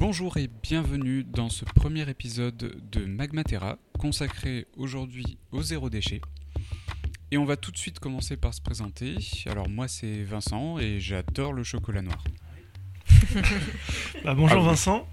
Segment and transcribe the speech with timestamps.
[0.00, 6.20] Bonjour et bienvenue dans ce premier épisode de Magmatera consacré aujourd'hui au zéro déchet.
[7.30, 9.16] Et on va tout de suite commencer par se présenter.
[9.46, 12.22] Alors moi c'est Vincent et j'adore le chocolat noir.
[14.24, 14.70] Bah, bonjour Ah.
[14.70, 15.08] Vincent.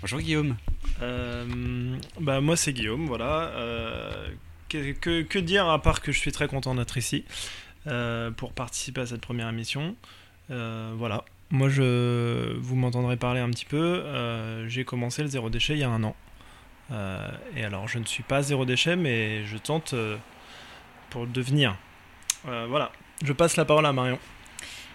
[0.00, 0.56] Bonjour Guillaume.
[1.00, 3.48] Euh, bah, moi c'est Guillaume, voilà.
[3.54, 4.28] Euh,
[4.68, 7.24] que, que- que dire à part que je suis très content d'être ici
[7.86, 9.94] euh, pour participer à cette première émission.
[10.48, 11.24] Voilà.
[11.50, 14.02] Moi je vous m'entendrez parler un petit peu.
[14.04, 16.14] Euh, J'ai commencé le zéro déchet il y a un an.
[16.90, 20.16] Euh, et alors je ne suis pas zéro déchet mais je tente euh,
[21.10, 21.76] pour le devenir.
[22.44, 22.92] Voilà.
[23.24, 24.18] Je passe la parole à Marion.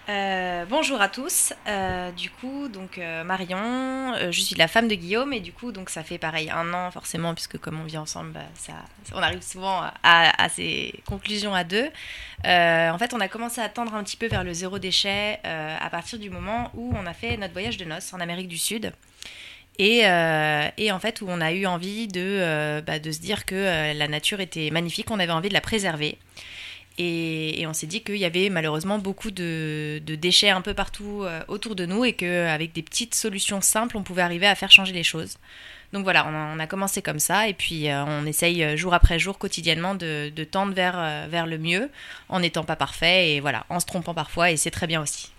[0.09, 1.53] Euh, bonjour à tous.
[1.65, 5.71] Euh, du coup, donc euh, Marion, je suis la femme de Guillaume et du coup,
[5.71, 8.73] donc ça fait pareil un an forcément puisque comme on vit ensemble, bah, ça,
[9.13, 11.89] on arrive souvent à, ces conclusions à deux.
[12.43, 15.89] En fait, on a commencé à tendre un petit peu vers le zéro déchet à
[15.89, 18.91] partir du moment où on a fait notre voyage de noces en Amérique du Sud.
[19.79, 24.07] Et, en fait, où on a eu envie de, bah, de se dire que la
[24.09, 26.17] nature était magnifique, on avait envie de la préserver.
[26.97, 31.41] Et, on s'est dit qu'il y avait malheureusement beaucoup de, déchets un peu partout euh,
[31.47, 34.93] autour de nous et qu'avec des petites solutions simples, on pouvait arriver à faire changer
[34.93, 35.37] les choses.
[35.91, 39.19] Donc voilà, on a, commencé comme ça et puis euh, on essaye euh, jour après
[39.19, 41.89] jour, quotidiennement, de, tendre vers, le mieux
[42.29, 45.31] en n'étant pas parfait et voilà, en se trompant parfois et c'est très bien aussi.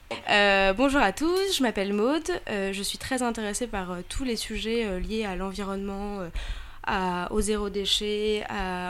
[0.77, 2.31] Bonjour à tous, je m'appelle Maude.
[2.49, 6.21] Je suis très intéressée par tous les sujets liés à l'environnement,
[7.31, 8.45] au zéro déchet,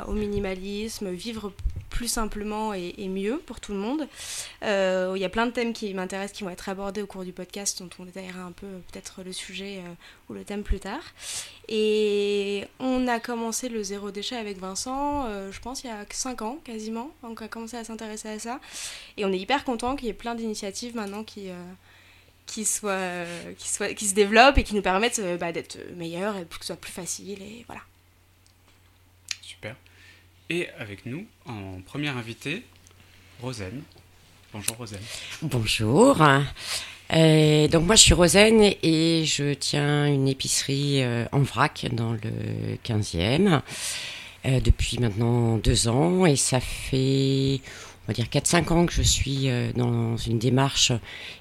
[0.06, 1.53] au minimalisme, vivre
[1.95, 4.09] plus simplement et, mieux pour tout le monde.
[4.64, 7.25] Euh, Il y a plein de thèmes qui m'intéressent, qui vont être abordés au cours
[7.25, 9.95] du podcast, dont on détaillera un peu euh, peut-être le sujet euh,
[10.28, 11.03] ou le thème plus tard.
[11.69, 16.42] Et on a commencé le zéro déchet avec Vincent, je pense, il y a 5
[16.42, 17.11] ans quasiment.
[17.22, 18.61] On a commencé à s'intéresser à ça.
[19.17, 21.48] Et on est hyper content qu'il y ait plein d'initiatives maintenant qui,
[22.47, 25.78] qui, soient, euh, qui, soient, qui se développent et qui nous permettent euh, bah, d'être
[25.97, 27.42] meilleurs et que ce soit plus facile.
[27.42, 27.83] Et voilà.
[29.41, 29.77] Super.
[30.50, 32.62] Et avec nous, en première invitée,
[33.41, 33.82] Rosen.
[34.53, 35.00] Bonjour Rosen.
[35.43, 36.22] Bonjour.
[37.12, 42.12] Euh, donc moi je suis Rosen et je tiens une épicerie euh, en vrac dans
[42.12, 43.61] le 15e
[44.47, 47.61] euh, depuis maintenant deux ans et ça fait
[48.04, 50.92] on va dire 4-5 ans que je suis euh, dans une démarche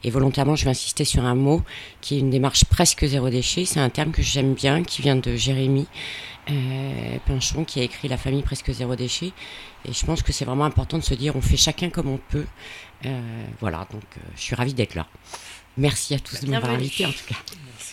[0.03, 1.62] et volontairement je vais insister sur un mot
[2.01, 3.66] qui est une démarche presque zéro déchet.
[3.66, 5.88] C'est un terme que j'aime bien qui vient de Jérémy
[6.50, 9.31] euh, Pinchon qui a écrit La famille presque zéro déchet
[9.85, 12.18] et je pense que c'est vraiment important de se dire on fait chacun comme on
[12.29, 12.46] peut.
[13.06, 15.07] Euh, voilà, donc euh, je suis ravie d'être là.
[15.78, 17.35] Merci à tous de m'avoir invité en tout cas.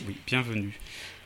[0.07, 0.79] Oui, bienvenue.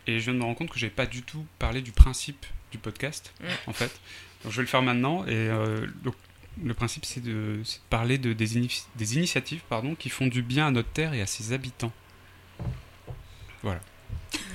[0.06, 2.44] Et je viens de me rendre compte que j'ai pas du tout parlé du principe
[2.72, 3.46] du podcast, Mm.
[3.68, 4.00] en fait.
[4.42, 5.24] Donc je vais le faire maintenant.
[5.26, 6.14] Et euh, donc,
[6.62, 7.60] le principe, c'est de,
[7.90, 11.20] parler de, des, ini- des initiatives pardon, qui font du bien à notre terre et
[11.22, 11.92] à ses habitants.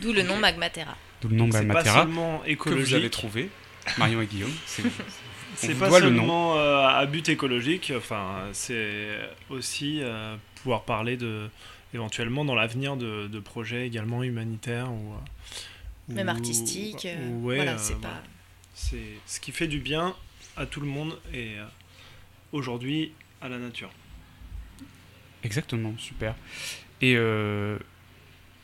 [0.01, 0.95] D'où le nom Magmatera.
[1.21, 3.11] D'où le nom C'est pas seulement que vous avez écologique.
[3.11, 3.49] trouvé,
[3.97, 4.53] Marion et Guillaume.
[4.65, 4.83] C'est,
[5.79, 6.17] pas doit le nom.
[6.19, 9.09] seulement euh, à but écologique, enfin, c'est
[9.49, 11.49] aussi euh, pouvoir parler de
[11.93, 17.05] éventuellement dans l'avenir de, de projets également humanitaires ou euh, Même ou- artistique.
[17.05, 18.09] euh, ou- ouais, voilà, c'est voilà.
[18.15, 18.23] pas.
[18.75, 20.15] C'est ce qui fait du bien
[20.55, 21.65] à tout le monde et euh,
[22.51, 23.11] aujourd'hui
[23.41, 23.89] à la nature.
[25.43, 26.35] Exactement, super.
[27.01, 27.77] Et euh,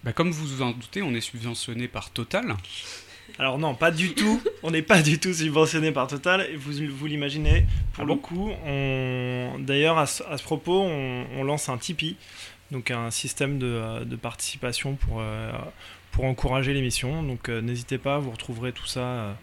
[0.04, 2.56] bah, comme vous vous en doutez, on est subventionné par Total.
[3.40, 4.42] Alors non, pas du tout.
[4.62, 6.48] On n'est pas du tout subventionné par Total.
[6.58, 9.58] Vous, vous l'imaginez, pour Ah le bon coup, on...
[9.60, 12.18] d'ailleurs à, ce- à ce propos, on, on lance un Tipeee,
[12.72, 15.52] donc un système de, euh, de participation pour, euh,
[16.12, 17.24] pour encourager l'émission.
[17.24, 19.36] Donc euh, n'hésitez pas, vous retrouverez tout ça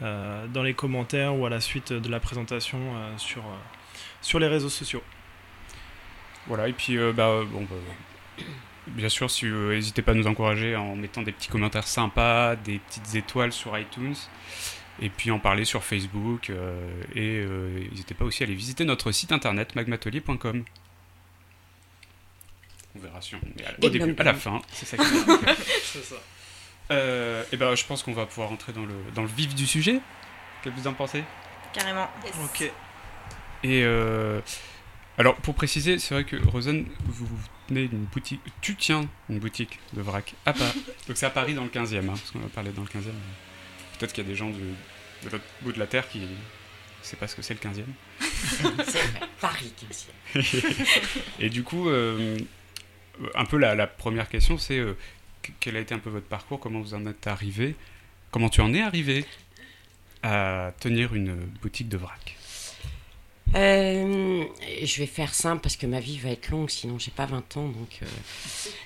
[0.00, 3.54] dans les commentaires ou à la suite de la présentation euh, sur, euh,
[4.20, 5.02] sur les réseaux sociaux.
[6.46, 8.42] Voilà, et puis, euh, bah, euh, bon, bah,
[8.88, 12.56] bien sûr, si, euh, n'hésitez pas à nous encourager en mettant des petits commentaires sympas,
[12.56, 14.14] des petites étoiles sur iTunes,
[15.00, 16.78] et puis en parler sur Facebook, euh,
[17.14, 20.64] et euh, n'hésitez pas aussi à aller visiter notre site internet magmatelier.com.
[22.94, 24.96] On verra si on est à- au début, à la euh, fin, c'est ça
[26.90, 29.66] euh, Et ben, je pense qu'on va pouvoir entrer dans le, dans le vif du
[29.66, 30.00] sujet.
[30.62, 31.22] Qu'est-ce que vous en pensez?
[31.72, 32.08] Carrément.
[32.44, 32.62] Ok.
[33.62, 34.40] Et euh,
[35.18, 37.26] alors, pour préciser, c'est vrai que Rosen, vous
[37.68, 40.82] tenez d'une boutique, tu tiens une boutique de vrac à Paris.
[41.08, 43.10] Donc c'est à Paris dans le 15e, hein, parce qu'on va parler dans le 15e.
[43.98, 44.60] Peut-être qu'il y a des gens du-
[45.24, 46.26] de l'autre bout de la Terre qui ne
[47.02, 47.84] savent pas ce que c'est le 15e.
[48.20, 49.72] C'est vrai, Paris
[50.34, 51.16] 15e.
[51.40, 52.36] Et du coup, euh,
[53.34, 54.98] un peu la, la première question, c'est euh, que-
[55.60, 57.74] quel a été un peu votre parcours, comment vous en êtes arrivé,
[58.30, 59.24] comment tu en es arrivé
[60.22, 62.36] à tenir une boutique de vrac?
[63.54, 64.44] Euh,
[64.82, 67.56] je vais faire simple parce que ma vie va être longue, sinon j'ai pas 20
[67.56, 67.68] ans.
[67.68, 68.06] Donc, euh,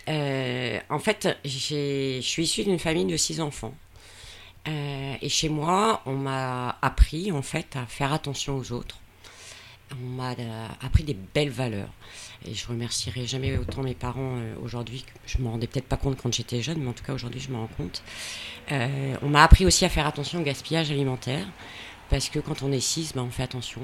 [0.09, 3.75] euh, en fait, je suis issue d'une famille de 6 enfants.
[4.67, 8.99] et chez moi, on m'a appris en fait à faire attention aux autres.
[9.93, 10.35] On m'a
[10.81, 11.91] appris des belles valeurs.
[12.47, 15.05] Et je remercierai jamais autant mes parents aujourd'hui.
[15.27, 17.51] Je me rendais peut-être pas compte quand j'étais jeune, mais en tout cas aujourd'hui je
[17.51, 18.03] me rends compte.
[18.71, 21.47] on m'a appris aussi à faire attention au gaspillage alimentaire
[22.11, 23.81] parce que quand on est six, ben, on fait attention.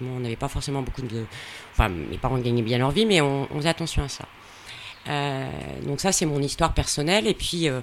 [0.00, 1.26] On n'avait pas forcément beaucoup de,
[1.72, 4.24] enfin, mes parents gagnaient bien leur vie, mais on, faisait attention à ça.
[5.08, 5.48] Euh,
[5.84, 7.26] donc ça, c'est mon histoire personnelle.
[7.26, 7.80] Et puis, euh,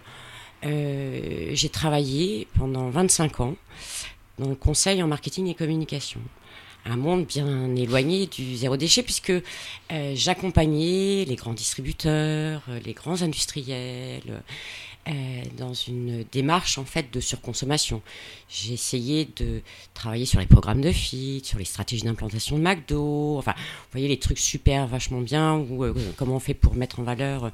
[0.65, 3.55] euh, j'ai travaillé pendant 25 ans
[4.39, 6.21] dans le conseil en marketing et communication.
[6.89, 9.33] Un monde bien éloigné du zéro déchet puisque
[10.13, 14.41] j'accompagnais les grands distributeurs, les grands industriels,
[15.07, 18.01] euh, dans une démarche en fait de surconsommation.
[18.49, 19.61] J'ai essayé de
[19.93, 24.09] travailler sur les programmes de fit, sur les stratégies d'implantation de McDo, enfin, vous voyez
[24.09, 27.51] les trucs super vachement bien, ou euh, comment on fait pour mettre en valeur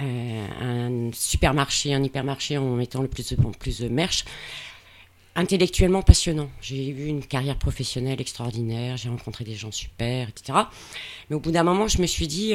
[0.00, 4.24] euh, un supermarché, un hypermarché en mettant le plus de, plus de merch.
[5.36, 6.48] Intellectuellement passionnant.
[6.60, 10.58] J'ai eu une carrière professionnelle extraordinaire, j'ai rencontré des gens super, etc.
[11.28, 12.54] Mais au bout d'un moment, je me suis dit,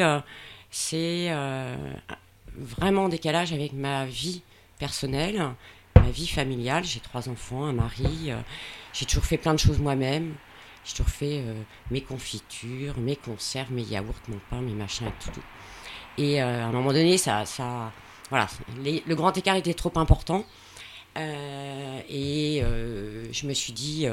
[0.71, 1.29] c'est
[2.55, 4.41] vraiment en décalage avec ma vie
[4.77, 5.43] personnelle,
[5.95, 6.83] ma vie familiale.
[6.83, 8.31] J'ai trois enfants, un mari.
[8.31, 8.39] Euh,
[8.93, 10.35] j'ai toujours fait plein de choses moi-même.
[10.85, 11.53] J'ai toujours fait euh,
[11.91, 15.41] mes confitures, mes conserves, mes yaourts, mon pain, mes machins et tout.
[16.17, 17.43] Et euh, à un moment donné, ça,
[18.29, 18.47] voilà,
[18.83, 20.45] le grand écart était trop important.
[21.19, 22.63] Et
[23.31, 24.07] je me suis dit,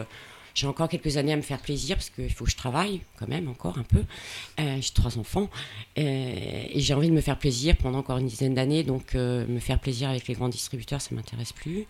[0.56, 3.28] j'ai encore quelques années à me faire plaisir parce qu'il faut que je travaille quand
[3.28, 4.02] même encore un peu.
[4.58, 5.50] Euh, j'ai trois enfants
[5.98, 6.02] euh,
[6.70, 8.82] et j'ai envie de me faire plaisir pendant encore une dizaine d'années.
[8.82, 11.86] Donc euh, me faire plaisir avec les grands distributeurs, ça m'intéresse plus.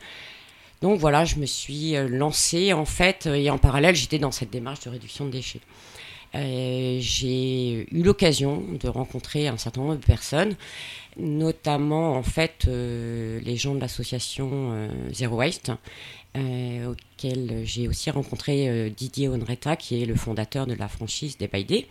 [0.83, 4.81] Donc voilà, je me suis lancée en fait et en parallèle, j'étais dans cette démarche
[4.81, 5.61] de réduction de déchets.
[6.35, 10.57] j'ai eu l'occasion de rencontrer un certain nombre de personnes,
[11.19, 15.73] notamment en fait les gens de l'association Zero Waste,
[16.37, 21.39] euh, auquel j'ai aussi rencontré euh, Didier Onreta, qui est le fondateur de la franchise
[21.39, 21.87] des Baïdés.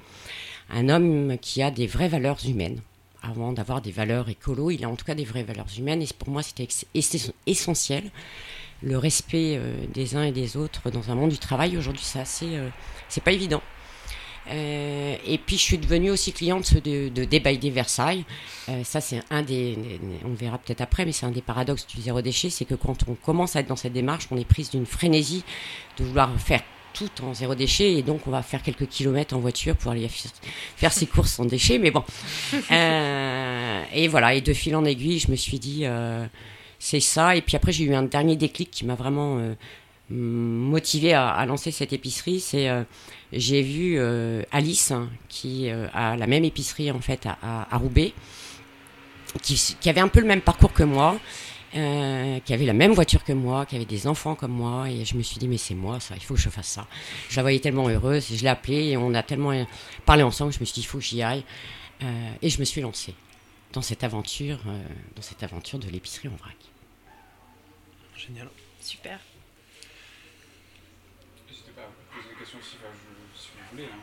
[0.70, 2.80] Un homme qui a des vraies valeurs humaines.
[3.24, 6.04] Avant d'avoir des valeurs écolo, il a en tout cas des vraies valeurs humaines.
[6.04, 6.68] Et pour moi, c'était
[7.48, 8.12] essentiel.
[8.84, 12.20] Le respect euh, des uns et des autres dans un monde du travail, aujourd'hui, c'est
[12.20, 12.60] assez.
[13.10, 13.64] c'est pas évident.
[14.50, 18.26] Euh, et puis je suis devenue aussi cliente de, de Day by Versailles.
[18.70, 19.78] Euh, ça, c'est un des,
[20.24, 23.08] on verra peut-être après, mais c'est un des paradoxes du zéro déchet, c'est que quand
[23.08, 25.44] on commence à être dans cette démarche, on est prise d'une frénésie
[25.98, 26.62] de vouloir faire
[26.94, 30.08] tout en zéro déchet et donc on va faire quelques kilomètres en voiture pour aller
[30.78, 31.78] faire ses courses sans déchets.
[31.78, 32.04] Mais bon,
[32.72, 34.34] euh, et voilà.
[34.34, 36.26] Et de fil en aiguille, je me suis dit, euh,
[36.80, 37.36] c'est ça.
[37.36, 39.56] Et puis après, j'ai eu un dernier déclic qui m'a vraiment
[40.10, 42.40] motivé à, à, lancer cette épicerie.
[42.40, 42.70] C'est
[43.36, 48.14] j'ai vu euh, Alice, hein, qui euh, a la même épicerie en fait à, Roubaix,
[49.42, 51.20] qui, avait un peu le même parcours que moi,
[51.76, 55.04] euh, qui avait la même voiture que moi, qui avait des enfants comme moi, et
[55.04, 56.88] je me suis dit mais c'est moi ça, il faut que je fasse ça.
[57.30, 59.66] Je la voyais tellement heureuse, je l'ai appelée et on a tellement
[60.06, 61.44] parlé ensemble, je me suis dit il faut que j'y aille,
[62.42, 63.16] et je me suis lancée
[63.74, 64.60] dans cette aventure,
[65.16, 66.56] dans cette aventure de l'épicerie en vrac.
[68.16, 68.48] Génial.
[68.80, 69.20] Super.
[71.50, 72.78] N'hésitez pas à questions si
[73.78, 74.00] Hein.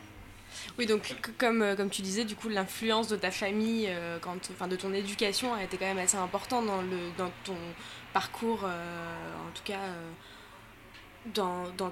[0.77, 4.37] Oui, donc comme, euh, comme tu disais, du coup, l'influence de ta famille, euh, quand,
[4.51, 7.57] enfin, de ton éducation a été quand même assez importante dans, le, dans ton
[8.13, 9.79] parcours, euh, en tout cas,
[11.33, 11.91] dans, dans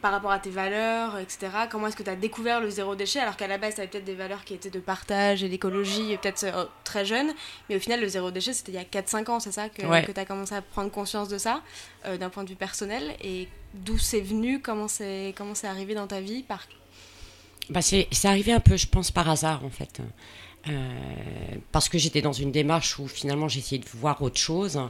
[0.00, 1.48] par rapport à tes valeurs, etc.
[1.70, 3.88] Comment est-ce que tu as découvert le zéro déchet alors qu'à la base, tu avais
[3.88, 7.32] peut-être des valeurs qui étaient de partage et d'écologie, peut-être très jeune,
[7.68, 9.82] mais au final, le zéro déchet, c'était il y a 4-5 ans, c'est ça, que,
[10.06, 11.62] que tu as commencé à prendre conscience de ça,
[12.18, 16.42] d'un point de vue personnel, et d'où c'est venu, comment c'est arrivé dans ta vie,
[16.42, 16.66] par
[17.70, 20.00] bah c'est arrivé un peu, je pense, par hasard, en fait.
[20.68, 24.80] Euh, parce que j'étais dans une démarche où finalement j'essayais de voir autre chose.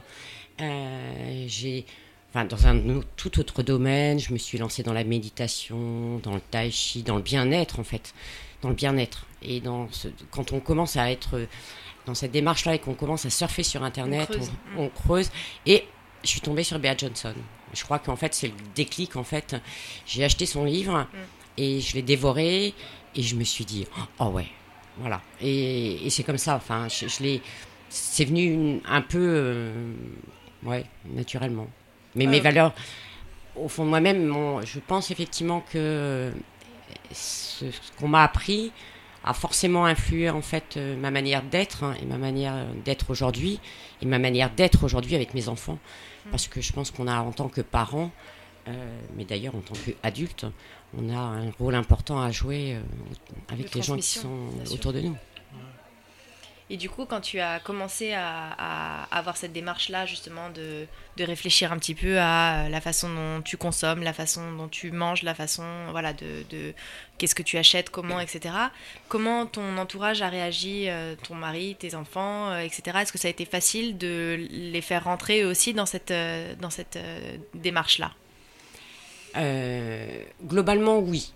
[0.61, 1.85] Euh, j'ai,
[2.29, 6.41] enfin, dans un tout autre domaine, je me suis lancée dans la méditation, dans le
[6.41, 8.13] tai chi, dans le bien-être en fait,
[8.61, 9.25] dans le bien-être.
[9.41, 11.47] Et dans ce, quand on commence à être
[12.05, 14.37] dans cette démarche-là et qu'on commence à surfer sur Internet,
[14.77, 15.31] on creuse.
[15.65, 15.85] Et
[16.23, 17.33] je suis tombée sur Bea Johnson.
[17.73, 19.15] Je crois qu'en fait c'est le déclic.
[19.15, 19.55] En fait,
[20.05, 20.99] j'ai acheté son livre.
[20.99, 21.07] Mm.
[21.57, 22.73] Et je l'ai dévoré
[23.15, 23.85] et je me suis dit,
[24.19, 24.47] oh ouais,
[24.97, 25.21] voilà.
[25.41, 27.41] Et, c'est comme ça, enfin, je, l'ai.
[27.89, 29.93] C'est venu un peu, euh,
[30.63, 31.67] ouais, naturellement.
[32.15, 32.73] Mais mes valeurs,
[33.55, 34.33] au fond de moi-même,
[34.65, 36.31] je pense effectivement que
[37.11, 37.65] ce,
[37.99, 38.71] qu'on m'a appris
[39.23, 43.59] a forcément influé en fait euh, ma manière d'être hein, et ma manière d'être aujourd'hui
[44.01, 45.73] et ma manière d'être aujourd'hui avec mes enfants.
[46.25, 46.29] Mmh.
[46.31, 48.11] Parce que je pense qu'on a en tant que parents
[49.15, 50.45] mais d'ailleurs, en tant qu'adulte,
[50.97, 52.77] on a un rôle important à jouer
[53.47, 55.15] avec les gens qui sont autour de nous.
[56.71, 60.85] Et du coup, quand tu as commencé à, avoir cette démarche-là, justement, de,
[61.19, 65.23] réfléchir un petit peu à la façon dont tu consommes, la façon dont tu manges,
[65.23, 66.73] la façon, voilà, de,
[67.17, 68.53] qu'est-ce que tu achètes, comment, etc.
[69.07, 72.99] Comment ton entourage a réagi, euh, ton mari, tes enfants, euh, etc.
[73.01, 76.69] Est-ce que ça a été facile de les faire rentrer aussi dans cette, euh, dans
[76.69, 76.99] cette
[77.55, 78.13] démarche-là?
[80.43, 81.33] Globalement, oui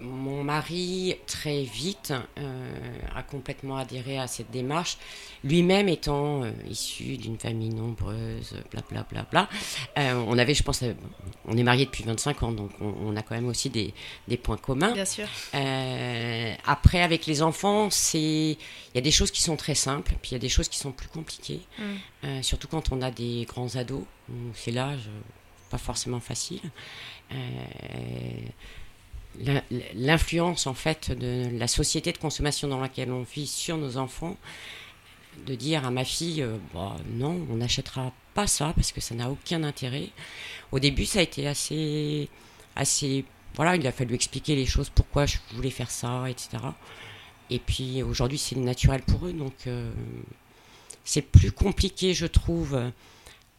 [0.00, 4.98] mon mari, très vite, euh, a complètement adhéré à cette démarche,
[5.42, 9.04] lui-même étant euh, issu d'une famille nombreuse, blablabla.
[9.04, 9.48] Bla, bla,
[9.96, 10.02] bla.
[10.02, 10.84] Euh, on avait, je pense,
[11.46, 13.94] on est mariés depuis 25 ans, donc on, a quand même aussi des,
[14.36, 14.92] points communs.
[14.92, 15.26] Bien sûr.
[16.66, 18.56] après, avec les enfants, il
[18.94, 20.78] y a des choses qui sont très simples, puis il y a des choses qui
[20.78, 22.42] sont plus compliquées, mm.
[22.42, 24.04] surtout quand on a des grands ados.
[24.54, 25.08] C'est l'âge
[25.70, 26.60] pas forcément facile
[29.94, 34.36] l'influence en fait de la société de consommation dans laquelle on vit sur nos enfants,
[35.46, 39.14] de dire à ma fille, euh, bah, non, on n'achètera pas ça parce que ça
[39.14, 40.08] n'a aucun intérêt.
[40.72, 42.28] Au début, ça a été assez,
[42.74, 43.24] assez,
[43.54, 46.50] voilà, il a fallu expliquer les choses, pourquoi je voulais faire ça, etc.
[47.50, 49.90] Et puis aujourd'hui, c'est naturel pour eux, donc euh,
[51.04, 52.80] c'est plus compliqué, je trouve.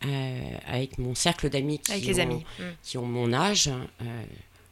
[0.05, 2.43] Euh, avec mon cercle d'amis qui, mm.
[2.83, 3.71] qui, ont mon âge,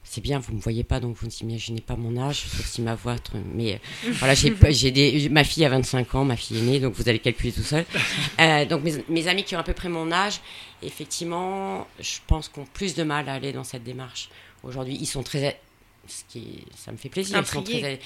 [0.08, 2.82] c'est bien, vous ne me voyez pas, donc vous n'imaginez pas mon âge, sauf si
[2.82, 3.16] ma voix.
[3.54, 6.94] Mais euh, voilà, j'ai des, ma fille a 25 ans, ma fille est née, donc
[6.94, 7.86] vous allez calculer tout seul.
[8.40, 10.42] Euh, donc mes, amis qui ont à peu près mon âge,
[10.84, 14.30] effectivement, je pense qu'on ont plus de mal à aller dans cette démarche.
[14.64, 15.60] Aujourd'hui, ils sont très.
[16.08, 17.40] Ce qui, ça me fait plaisir.
[17.40, 18.00] Ils sont, très,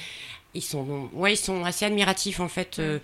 [0.54, 2.78] ils sont, ouais, ils sont assez admiratifs en fait.
[2.80, 3.00] Euh,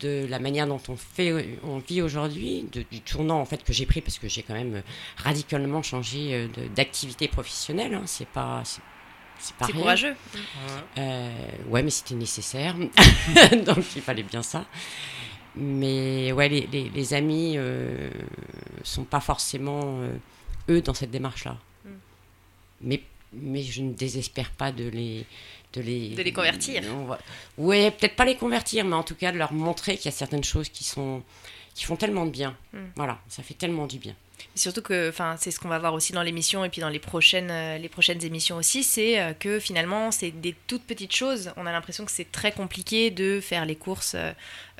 [0.00, 3.86] de la manière dont on fait, on vit aujourd'hui, du tournant en fait que j'ai
[3.86, 4.82] pris parce que j'ai quand même
[5.16, 7.94] radicalement changé euh, d'activité professionnelle.
[7.94, 8.02] Hein.
[8.06, 10.14] c'est pas, c'est pas courageux.
[10.98, 11.30] Euh,
[11.68, 12.74] ouais, mais c'était nécessaire,
[13.66, 14.64] donc il fallait bien ça.
[15.56, 18.10] Mais ouais, les, les, amis euh,
[18.82, 20.16] sont pas forcément euh,
[20.68, 21.58] eux dans cette démarche-là.
[21.84, 21.88] Mm.
[22.82, 23.02] Mais
[23.36, 25.26] mais je ne désespère pas de les
[25.74, 26.82] de les, de les convertir.
[27.58, 30.16] Oui, peut-être pas les convertir, mais en tout cas de leur montrer qu'il y a
[30.16, 31.22] certaines choses qui sont
[31.74, 32.56] qui font tellement de bien.
[32.72, 32.86] Hmm.
[32.94, 34.14] Voilà, ça fait tellement du bien.
[34.54, 36.98] Surtout que, enfin, c'est ce qu'on va voir aussi dans l'émission et puis dans les
[36.98, 41.52] prochaines, euh, les prochaines émissions aussi, c'est euh, que finalement, c'est des toutes petites choses.
[41.56, 44.16] On a l'impression que c'est très compliqué de faire les courses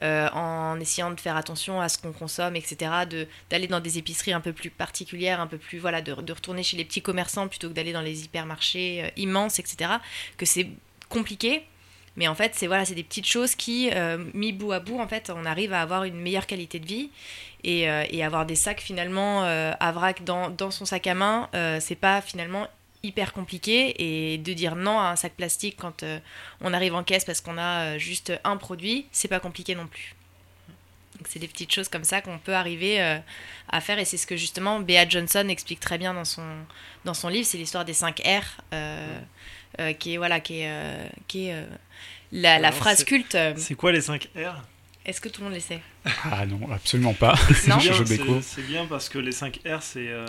[0.02, 2.90] euh, en essayant de faire attention à ce qu'on consomme, etc.
[3.08, 6.32] De d'aller dans des épiceries un peu plus particulières, un peu plus voilà, de, de
[6.32, 9.90] retourner chez les petits commerçants plutôt que d'aller dans les hypermarchés immenses, etc.
[10.36, 10.68] Que c'est
[11.08, 11.64] compliqué
[12.16, 15.00] mais en fait, c'est voilà, c'est des petites choses qui, euh, mis bout à bout,
[15.00, 17.10] en fait, on arrive à avoir une meilleure qualité de vie.
[17.64, 21.48] Et, euh, avoir des sacs finalement euh, à vrac dans, dans, son sac à main,
[21.80, 22.68] c'est pas finalement
[23.02, 23.94] hyper compliqué.
[23.98, 26.04] Et de dire non à un sac plastique quand
[26.60, 30.14] on arrive en caisse parce qu'on a juste un produit, c'est pas compliqué non plus.
[31.18, 33.00] Donc c'est des petites choses comme ça qu'on peut arriver
[33.68, 33.98] à faire.
[33.98, 36.46] Et c'est ce que justement Bea Johnson explique très bien dans son,
[37.04, 38.76] dans son livre, c'est l'histoire des 5 R,
[39.98, 41.64] qui est voilà qui est, qui est
[42.34, 43.34] la, phrase culte.
[43.34, 44.62] Euh, c'est quoi les 5 R?
[45.06, 45.80] Est-ce que tout le monde les sait?
[46.24, 47.34] Ah non, absolument pas.
[47.52, 50.26] C'est bien, parce que les 5 R, euh,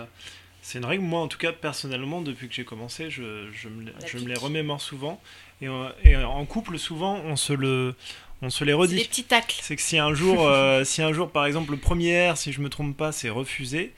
[0.60, 1.02] c'est une règle.
[1.02, 4.34] Moi, en tout cas, personnellement, depuis que j'ai commencé, je, je, me, je me, les
[4.34, 5.20] remémore souvent.
[5.62, 5.68] Et,
[6.04, 7.94] et, en couple, souvent, on se le.
[8.42, 8.96] On se les redit.
[8.96, 9.56] C'est des petits tacles.
[9.62, 12.52] C'est que si un jour, euh, si un jour, par exemple, le premier R, si
[12.52, 13.94] je me trompe pas, c'est refusé,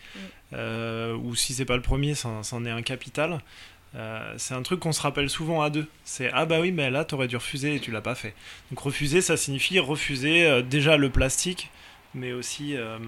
[0.52, 1.16] mm.
[1.24, 3.40] ou si c'est pas le premier, c'en est un capital.
[3.94, 5.86] Euh, c'est un truc qu'on se rappelle souvent à deux.
[6.04, 8.34] C'est ah bah oui, mais là t'aurais dû refuser et tu l'as pas fait.
[8.70, 11.70] Donc refuser, ça signifie refuser euh, déjà le plastique,
[12.14, 12.98] mais aussi euh,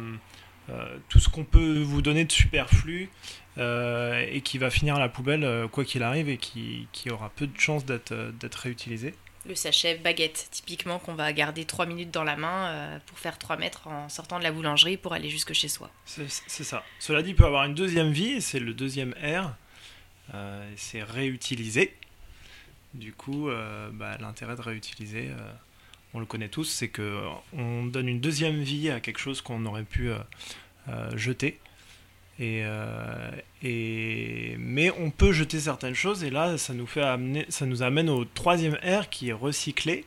[1.08, 3.10] tout ce qu'on peut vous donner de superflu
[3.58, 7.46] et qui va finir à la poubelle quoi qu'il arrive et qui, qui, aura peu
[7.46, 9.12] de chances d'être réutilisé.
[9.46, 13.58] Le sachet baguette, typiquement qu'on va garder 3 minutes dans la main pour faire 3
[13.58, 15.90] mètres en sortant de la boulangerie pour aller jusque chez soi.
[16.06, 16.82] C'est ça.
[17.00, 19.50] Cela dit, peut avoir une deuxième vie, c'est le deuxième R
[20.76, 21.94] c'est réutilisé.
[22.94, 25.52] Du coup, euh, bah, l'intérêt de réutiliser, euh,
[26.12, 27.20] on le connaît tous, c'est que
[27.52, 30.10] on donne une deuxième vie à quelque chose qu'on aurait pu
[31.14, 31.60] jeter.
[32.40, 32.64] Et,
[34.58, 38.08] mais on peut jeter certaines choses et là ça nous fait amener, ça nous amène
[38.08, 40.06] au troisième R qui est recyclé.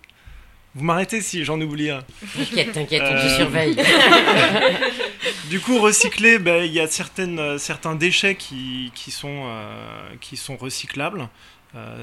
[0.76, 2.04] Vous m'arrêtez si j'en oublie un.
[2.36, 3.76] T'inquiète, t'inquiète, on te surveille.
[5.50, 10.10] du coup, recycler, ben, il y a certaines, euh, certains déchets qui, qui, sont, euh,
[10.20, 11.30] qui sont recyclables.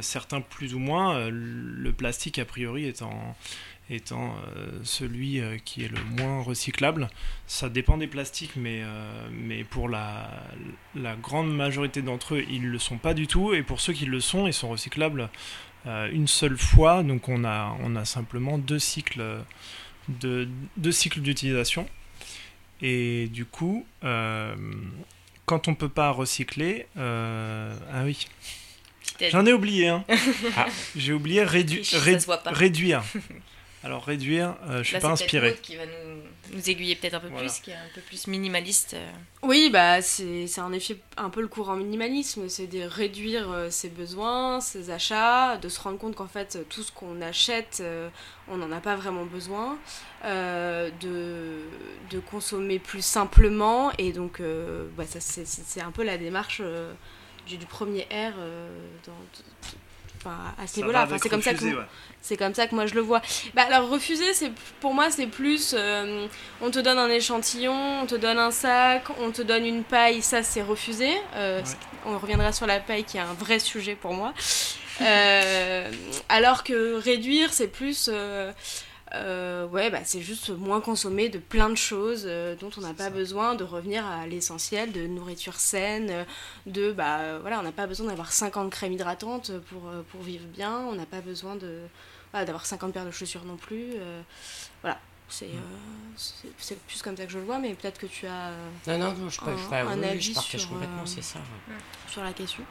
[0.01, 3.37] certains plus ou moins, le plastique a priori étant,
[3.89, 4.35] étant
[4.83, 7.09] celui qui est le moins recyclable.
[7.47, 8.83] Ça dépend des plastiques, mais,
[9.33, 10.29] mais pour la,
[10.97, 13.55] la grande majorité d'entre eux, ils ne le sont pas du tout.
[13.55, 15.29] Et pour ceux qui le sont, ils sont recyclables
[15.87, 17.03] une seule fois.
[17.03, 19.43] Donc on a, on a simplement deux cycles
[20.09, 21.87] de deux cycles d'utilisation.
[22.83, 24.55] Et du coup, euh,
[25.47, 28.27] quand on peut pas recycler, euh, ah oui,
[29.31, 29.89] j'en ai oublié.
[29.89, 30.05] Hein.
[30.57, 31.83] Ah, j'ai oublié rédu
[32.47, 33.03] réduire.
[33.83, 35.57] Alors réduire, euh, je suis pas inspiré.
[35.63, 38.93] qui va nous, nous aiguiller peut-être un peu plus, qui est un peu plus minimaliste.
[38.93, 39.11] Euh.
[39.43, 43.89] Oui, bah c'est en effet un peu le courant minimalisme, c'est de réduire euh, ses
[43.89, 47.83] besoins, ses achats, de se rendre compte qu'en fait tout ce qu'on achète,
[48.49, 49.79] on n'en a pas vraiment besoin,
[50.25, 50.91] de,
[52.11, 54.43] de consommer plus simplement et donc
[54.97, 56.61] bah, c'est un peu la démarche
[57.47, 58.35] du, du, premier R
[59.07, 59.17] dans
[60.27, 61.07] à ce niveau-là.
[61.21, 61.65] c'est comme ça que
[62.21, 63.23] c'est comme ça que moi je le vois.
[63.55, 66.27] Bah, alors refuser, c'est pour moi c'est plus, euh,
[66.61, 70.23] on te donne un échantillon, on te donne un sac, on te donne une paille,
[70.23, 71.15] ça c'est refuser.
[71.35, 71.63] Euh,
[72.07, 74.35] on reviendra sur la paille qui est un vrai sujet pour moi.
[75.01, 75.91] Euh,
[76.29, 78.11] alors que réduire, c'est plus
[79.15, 82.95] euh, ouais, bah, c'est juste moins consommer de plein de choses euh, dont on n'a
[82.95, 86.25] pas besoin, de revenir à l'essentiel, de nourriture saine, euh,
[86.67, 90.79] de, bah, voilà, on n'a pas besoin d'avoir 50 crèmes hydratantes pour, pour vivre bien,
[90.79, 91.81] on n'a pas besoin de,
[92.33, 93.95] d'avoir 50 paires de chaussures non plus.
[94.83, 94.99] voilà,
[95.29, 95.51] c'est,
[96.17, 98.53] c'est, plus comme ça que je le vois, mais peut-être que tu as
[98.87, 99.41] non, non, non, je,
[99.75, 101.41] un, un avis sur, complètement, c'est ça.
[102.09, 102.63] Sur la question.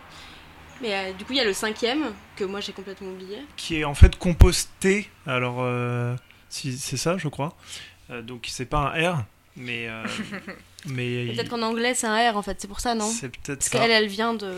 [0.82, 3.40] Mais du coup, il y a le cinquième que moi j'ai complètement oublié.
[3.58, 5.10] Qui est en fait composté.
[5.26, 5.62] Alors,
[6.50, 7.56] si, c'est ça, je crois.
[8.12, 9.24] Euh, donc c'est pas un R,
[9.56, 9.88] mais.
[9.88, 10.04] Euh,
[10.88, 13.10] mais peut-être qu'en anglais c'est un R en fait, c'est pour ça, non?
[13.10, 14.52] C'est peut-être Parce qu'elle, elle vient de.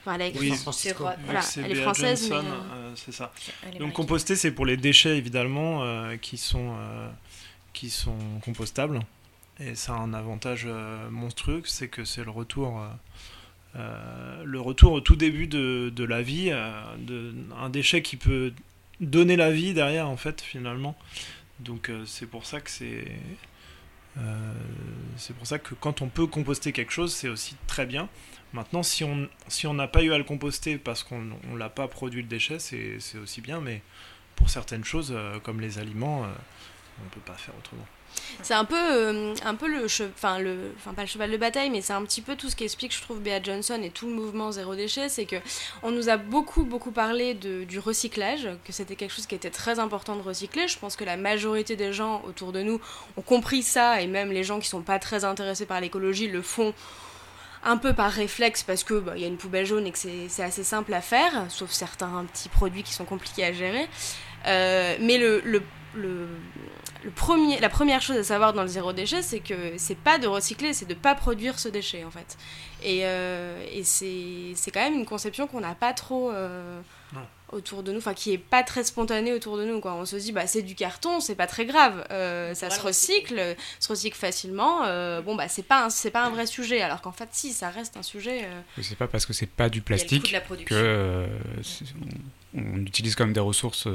[0.00, 0.52] Enfin, elle est, oui,
[0.98, 2.28] voilà, elle est française.
[2.30, 2.36] mais...
[2.36, 3.32] Euh, c'est ça.
[3.78, 5.84] Donc composter, c'est pour les déchets évidemment
[6.20, 6.74] qui, sont,
[7.72, 9.00] qui sont compostables.
[9.58, 10.68] Et ça a un avantage
[11.10, 12.82] monstrueux, c'est que c'est le retour.
[13.74, 16.50] le retour au tout début de, de la vie,
[16.98, 18.52] de, un déchet qui peut
[19.00, 20.96] donner la vie derrière en fait finalement
[21.60, 23.06] donc euh, c'est pour ça que c'est
[24.18, 24.52] euh,
[25.16, 28.08] c'est pour ça que quand on peut composter quelque chose, c'est aussi très bien.
[28.52, 31.68] Maintenant, si on si on n'a pas eu à le composter parce qu'on ne l'a
[31.68, 33.60] pas produit le déchet, c'est aussi bien.
[33.60, 33.82] Mais
[34.36, 37.86] pour certaines choses, euh, comme les aliments, on ne peut pas faire autrement.
[38.42, 41.70] C'est un peu, euh, un peu le, enfin le, enfin pas le cheval de bataille,
[41.70, 44.14] mais c'est un petit peu tout ce qu'explique, je trouve, Bea Johnson et tout le
[44.14, 45.36] mouvement zéro déchet, c'est que
[45.82, 49.78] on nous a beaucoup, beaucoup parlé du recyclage, que c'était quelque chose qui était très
[49.78, 50.68] important de recycler.
[50.68, 52.80] Je pense que la majorité des gens autour de nous
[53.16, 56.42] ont compris ça, et même les gens qui sont pas très intéressés par l'écologie le
[56.42, 56.74] font
[57.66, 59.98] un peu par réflexe parce que bah, il y a une poubelle jaune et que
[59.98, 63.88] c'est assez simple à faire, sauf certains petits produits qui sont compliqués à gérer.
[64.46, 65.62] Euh, mais le, le,
[65.94, 66.28] le,
[67.14, 70.26] premier, la première chose à savoir dans le zéro déchet, c'est que c'est pas de
[70.26, 72.36] recycler, c'est de pas produire ce déchet en fait.
[72.82, 76.80] Et, euh, et c'est quand même une conception qu'on n'a pas trop euh,
[77.52, 79.80] autour de nous, enfin qui est pas très spontanée autour de nous.
[79.80, 79.94] Quoi.
[79.94, 83.56] On se dit, bah c'est du carton, c'est pas très grave, euh, ça se recycle,
[83.80, 84.80] se recycle facilement.
[85.22, 87.96] bon bah c'est pas c'est pas un vrai sujet, alors qu'en fait si, ça reste
[87.96, 88.48] un sujet.
[88.82, 90.34] C'est pas parce que c'est pas du plastique
[90.66, 91.26] que
[92.54, 93.88] on, utilise comme des ressources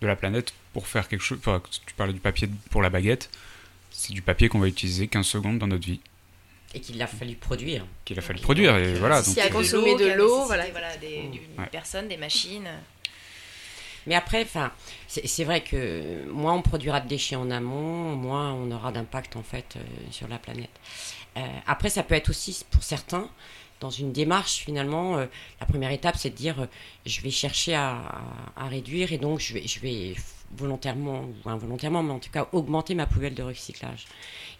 [0.00, 1.38] de la planète pour faire quelque chose.
[1.38, 3.30] Enfin, tu parlais du papier pour la baguette.
[3.90, 6.00] C'est du papier qu'on va utiliser 15 secondes dans notre vie.
[6.74, 7.86] Et qu'il a fallu produire.
[8.04, 9.22] Qu'il a fallu produire, et voilà.
[9.22, 10.66] Donc, a consommé de l'eau, voilà.
[11.00, 11.30] des,
[11.70, 12.68] personnes, des machines.
[14.06, 14.46] Mais après,
[15.08, 19.42] c'est vrai que moins on produira de déchets en amont, moins on aura d'impact en
[19.42, 19.80] fait euh,
[20.10, 20.70] sur la planète.
[21.36, 23.28] Euh, après, ça peut être aussi pour certains
[23.80, 25.26] dans une démarche finalement, euh,
[25.60, 26.66] la première étape c'est de dire euh,
[27.04, 28.00] je vais chercher à,
[28.56, 30.14] réduire et donc je vais, je vais
[30.56, 34.06] volontairement ou involontairement, mais en tout cas augmenter ma poubelle de recyclage.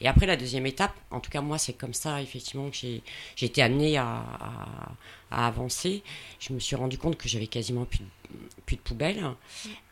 [0.00, 3.02] Et après la deuxième étape, en tout cas moi c'est comme ça effectivement que j'ai
[3.40, 4.22] été amenée à,
[5.30, 6.02] à, avancer.
[6.38, 8.04] Je me suis rendu compte que j'avais quasiment plus de,
[8.66, 9.22] plus de poubelles.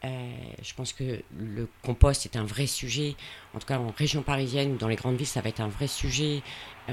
[0.05, 3.15] Euh, je pense que le compost est un vrai sujet,
[3.55, 5.69] en tout cas en région parisienne ou dans les grandes villes ça va être un
[5.69, 6.43] vrai sujet
[6.89, 6.93] et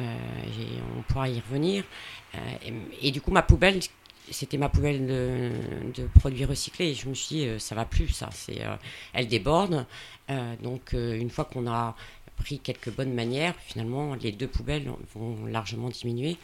[0.97, 1.83] on pourra y revenir.
[2.35, 2.39] Euh,
[3.01, 3.79] et, du coup, ma poubelle,
[4.29, 6.89] c'était ma poubelle de, produits recyclés.
[6.89, 8.29] Et je me suis dit, euh, ça va plus, ça.
[8.31, 8.75] C'est, euh,
[9.13, 9.85] elle déborde.
[10.63, 11.93] donc, une fois qu'on a
[12.41, 16.37] pris quelques bonnes manières, finalement, les deux poubelles vont largement diminuer.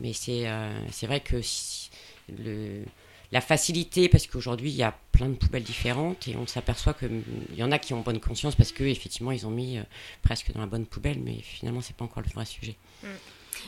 [0.00, 0.46] Mais c'est,
[0.90, 1.40] c'est vrai que
[3.32, 7.22] la facilité, parce qu'aujourd'hui, il y a plein de poubelles différentes et on s'aperçoit qu'il
[7.56, 9.78] y en a qui ont bonne conscience parce qu'effectivement, ils ont mis
[10.22, 12.76] presque dans la bonne poubelle, mais finalement, c'est pas encore le vrai sujet.
[13.02, 13.06] Mm.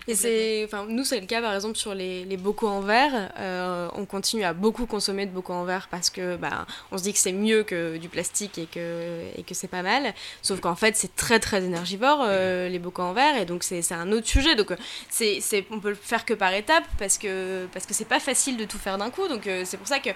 [0.06, 3.32] Et c'est, enfin, nous c'est le cas par exemple sur les, les bocaux en verre.
[3.38, 7.02] Euh, on continue à beaucoup consommer de bocaux en verre parce que bah, on se
[7.02, 10.14] dit que c'est mieux que du plastique et que et que c'est pas mal.
[10.42, 13.92] Sauf qu'en fait c'est très très énergivore euh, les bocaux en verre et donc c'est
[13.92, 14.54] un autre sujet.
[14.54, 14.74] Donc
[15.10, 18.56] c'est on peut le faire que par étapes parce que parce que c'est pas facile
[18.56, 19.28] de tout faire d'un coup.
[19.28, 20.10] Donc c'est pour ça que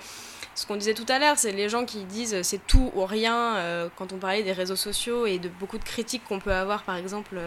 [0.54, 3.88] ce qu'on disait tout à l'heure, c'est les gens qui disent c'est tout ou rien
[3.96, 6.96] quand on parlait des réseaux sociaux et de beaucoup de critiques qu'on peut avoir par
[6.96, 7.38] exemple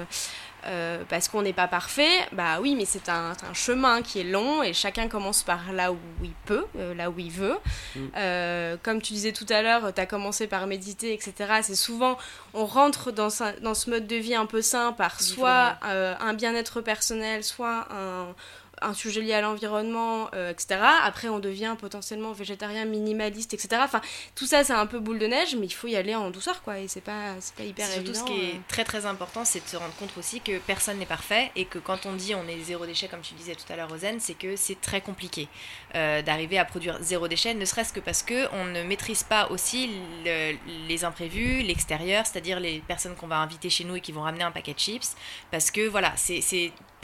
[0.67, 4.63] euh, parce qu'on n'est pas parfait, bah oui, mais c'est un, chemin qui est long
[4.63, 7.58] et chacun commence par là où il peut, euh, là où il veut.
[7.95, 7.99] Mm.
[8.17, 11.34] Euh, comme tu disais tout à l'heure, tu as commencé par méditer, etc.
[11.62, 12.17] C'est souvent,
[12.54, 13.30] on rentre dans,
[13.62, 18.34] dans ce mode de vie un peu sain par soit un bien-être personnel, soit un
[18.82, 20.80] un sujet lié à l'environnement, euh, etc.
[21.04, 23.82] Après, on devient potentiellement végétarien, minimaliste, etc.
[23.84, 24.02] Enfin,
[24.36, 26.62] tout ça, c'est un peu boule de neige, mais il faut y aller en douceur,
[26.62, 26.80] quoi.
[26.80, 28.14] Et c'est pas, pas hyper évident.
[28.14, 28.60] Surtout, ce qui est euh.
[28.68, 31.80] très très important, c'est de se rendre compte aussi que personne n'est parfait et que
[31.80, 34.34] quand on dit on est zéro déchet, comme tu disais tout à l'heure, Rosen, c'est
[34.34, 35.48] que c'est très compliqué
[35.96, 39.48] euh, d'arriver à produire zéro déchet, ne serait-ce que parce que on ne maîtrise pas
[39.50, 39.90] aussi
[40.26, 44.44] les imprévus, l'extérieur, c'est-à-dire les personnes qu'on va inviter chez nous et qui vont ramener
[44.44, 45.16] un paquet de chips,
[45.52, 46.42] parce que voilà, c'est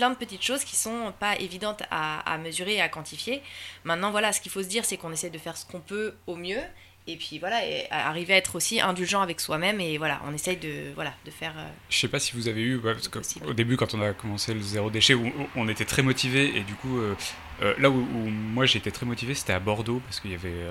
[0.01, 3.43] plein de petites choses qui sont pas évidentes à, mesurer et à quantifier.
[3.83, 6.15] Maintenant, voilà, ce qu'il faut se dire, c'est qu'on essaie de faire ce qu'on peut
[6.25, 6.57] au mieux.
[7.05, 10.57] Et puis voilà, et arriver à être aussi indulgent avec soi-même et voilà, on essaye
[10.57, 11.53] de voilà de faire.
[11.55, 13.09] Euh, Je sais pas si vous avez eu, parce
[13.47, 15.15] au début quand on a commencé le zéro déchet,
[15.55, 17.15] on était très motivé et du coup euh,
[17.61, 20.67] euh, là où, moi été très motivé, c'était à Bordeaux, parce qu'il y avait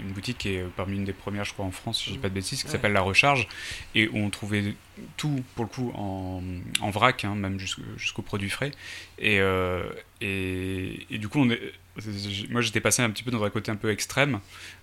[0.00, 2.18] une boutique qui est parmi une des premières, je crois, en France, si je dis
[2.18, 3.48] pas de bêtises, qui s'appelle La Recharge,
[3.94, 4.74] et où on trouvait
[5.16, 6.42] tout, pour le coup, en,
[6.80, 8.72] en vrac, hein, même jusqu'aux produits frais.
[9.18, 9.84] Et, euh,
[10.20, 11.60] et, et, du coup, on est,
[12.50, 14.40] moi j'étais passé un petit peu dans un côté un peu extrême,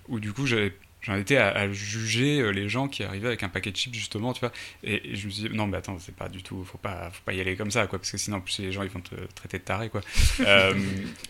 [0.07, 3.49] où du coup j'avais j'en étais à, juger euh, les gens qui arrivaient avec un
[3.49, 4.51] paquet de chips justement tu vois.
[4.83, 7.23] Et, je me suis dit non mais attends c'est pas du tout faut pas faut
[7.25, 9.01] pas y aller comme ça quoi parce que sinon en plus les gens ils vont
[9.01, 10.01] te traiter de taré quoi.
[10.41, 10.73] Euh,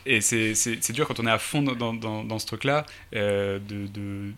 [0.05, 2.85] et c'est, c'est, dur quand on est à fond dans, dans, dans ce truc là
[3.15, 4.31] euh, de, de,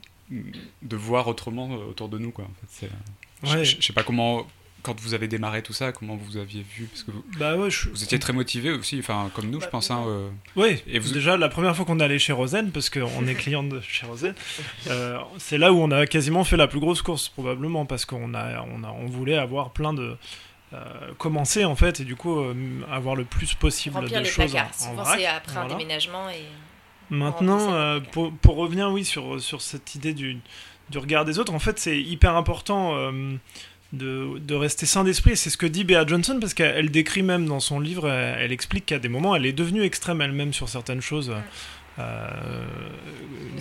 [0.82, 2.90] de voir autrement autour de nous quoi en fait.
[3.44, 3.66] Ouais.
[3.66, 4.48] je sais pas comment
[4.82, 7.70] quand vous avez démarré tout ça, comment vous aviez vu Parce que vous, bah ouais,
[7.92, 9.92] vous étiez très motivé aussi, enfin comme nous, je bah, pense.
[9.92, 10.30] Hein, euh.
[10.56, 10.82] Oui.
[10.88, 11.12] Et vous...
[11.12, 14.06] déjà la première fois qu'on est allé chez Rosen, parce qu'on est client de chez
[14.06, 14.34] Rosen,
[14.88, 18.34] euh, c'est là où on a quasiment fait la plus grosse course probablement, parce qu'on
[18.34, 20.16] a, on a, on voulait avoir plein de
[20.74, 20.78] euh,
[21.18, 22.40] commencer en fait et du coup
[22.90, 26.30] avoir le plus possible Remplir de les choses placards, en, en vrac, après un déménagement
[26.30, 26.46] et
[27.10, 30.38] maintenant pour, pour, revenir oui sur, sur cette idée du,
[30.90, 33.12] du regard des autres en fait c'est hyper important
[33.94, 35.36] de, de, rester sain d'esprit.
[35.36, 38.86] C'est ce que dit Bea Johnson, parce qu'elle décrit même dans son livre, elle, explique
[38.86, 41.34] qu'à des moments, elle est devenue extrême elle-même sur certaines choses.
[42.00, 42.28] Euh,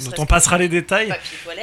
[0.05, 1.13] dont on passera les détails.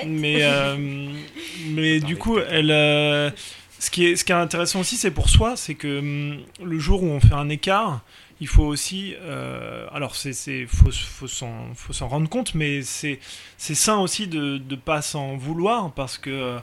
[0.05, 0.75] Mais, euh,
[1.69, 3.31] mais du coup, elle, euh,
[3.79, 6.79] ce, qui est, ce qui est intéressant aussi, c'est pour soi, c'est que hum, le
[6.79, 8.01] jour où on fait un écart,
[8.39, 10.33] il faut aussi, euh, alors c'est,
[10.67, 13.19] faut, faut s'en, faut s'en rendre compte, mais c'est,
[13.57, 16.57] c'est sain aussi de ne pas s'en vouloir parce que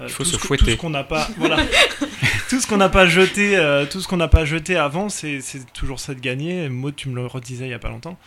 [0.00, 0.64] Il faut se fouetter.
[0.64, 1.56] Tout ce qu'on n'a pas, voilà,
[2.48, 5.40] tout ce qu'on n'a pas jeté, euh, tout ce qu'on n'a pas jeté avant, c'est
[5.72, 6.68] toujours ça de gagner.
[6.68, 8.18] Maud, tu me le redisais il y a pas longtemps.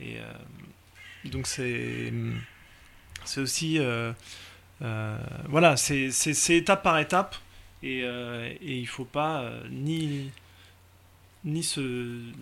[0.00, 2.12] Et euh, donc c'est
[3.24, 3.80] c'est aussi
[5.48, 7.36] voilà, c'est étape par étape
[7.82, 10.30] et, et il faut pas ni
[11.44, 11.80] ni se,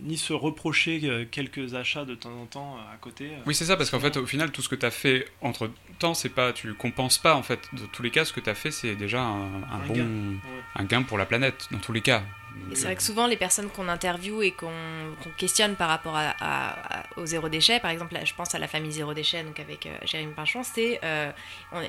[0.04, 3.26] ni se reprocher euh, quelques achats de temps en temps euh, à côté.
[3.26, 3.42] Euh.
[3.46, 5.70] Oui, c'est ça, parce qu'en fait, au final, tout ce que tu as fait entre
[5.98, 7.60] temps, c'est pas, tu compenses pas, en fait.
[7.72, 10.38] Dans tous les cas, ce que tu as fait, c'est déjà un, bon
[10.76, 12.22] un gain pour la planète, dans tous les cas
[12.74, 14.70] c'est vrai que souvent, les personnes qu'on interviewe et qu'on
[15.36, 16.18] questionne par rapport
[17.16, 19.96] au zéro déchet, par exemple, je pense à la famille zéro déchet, donc avec euh,
[20.04, 21.30] Jérémy Pinchon, c'est euh,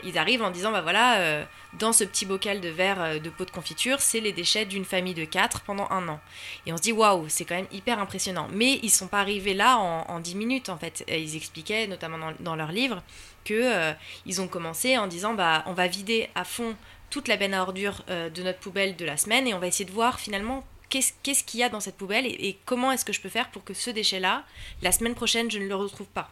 [0.04, 3.46] ils arrivent en disant bah voilà, euh, dans ce petit bocal de verre de pot
[3.46, 6.20] de confiture, c'est les déchets d'une famille de quatre pendant un an.
[6.66, 8.48] Et on se dit waouh, c'est quand même hyper impressionnant.
[8.52, 11.04] Mais ils sont pas arrivés là en, 10 minutes en fait.
[11.08, 13.02] ils expliquaient, notamment dans, dans leur livre,
[13.46, 13.94] que
[14.26, 16.76] ils ont commencé en disant bah on va vider à fond
[17.14, 19.68] toute la benne à ordures euh, de notre poubelle de la semaine et on va
[19.68, 23.14] essayer de voir finalement qu'est-ce qu'il y a dans cette poubelle et comment est-ce que
[23.14, 24.44] je peux faire pour que ce déchet-là,
[24.82, 26.32] la semaine prochaine, je ne le retrouve pas.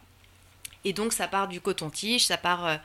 [0.84, 2.76] Et donc ça part du coton-tige, ça part euh,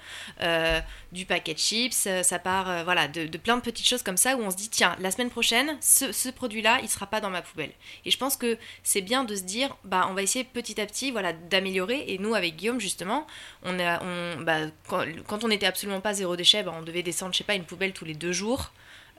[0.42, 0.80] euh,
[1.12, 4.36] du paquet de chips, euh, ça part voilà de, plein de petites choses comme ça
[4.36, 7.42] où on se dit tiens la semaine prochaine ce, produit-là il sera pas dans ma
[7.42, 7.72] poubelle.
[8.06, 10.86] Et je pense que c'est bien de se dire bah on va essayer petit à
[10.86, 12.06] petit voilà d'améliorer.
[12.08, 13.26] Et nous avec Guillaume justement
[13.64, 17.34] on a on bah, quand, on n'était absolument pas zéro déchet bah, on devait descendre
[17.34, 18.72] je sais pas une poubelle tous les deux jours.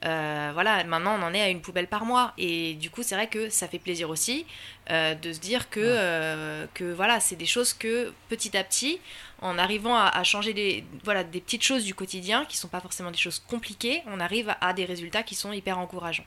[0.04, 2.32] Euh, voilà, maintenant on en est à une poubelle par mois.
[2.38, 4.46] Et du coup, c'est vrai que ça fait plaisir aussi
[4.90, 9.00] euh, de se dire que, euh, que voilà, c'est des choses que petit à petit,
[9.40, 13.10] en arrivant à, changer des, voilà, des petites choses du quotidien, qui sont pas forcément
[13.10, 16.26] des choses compliquées, on arrive à, des résultats qui sont hyper encourageants.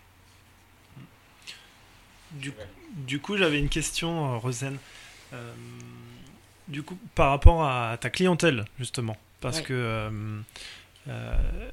[2.31, 2.53] du,
[2.89, 4.77] du coup, j'avais une question, Rosen.
[6.67, 9.63] du coup, par rapport à ta clientèle, justement, parce Ouais.
[9.63, 10.09] que euh,
[11.09, 11.69] euh,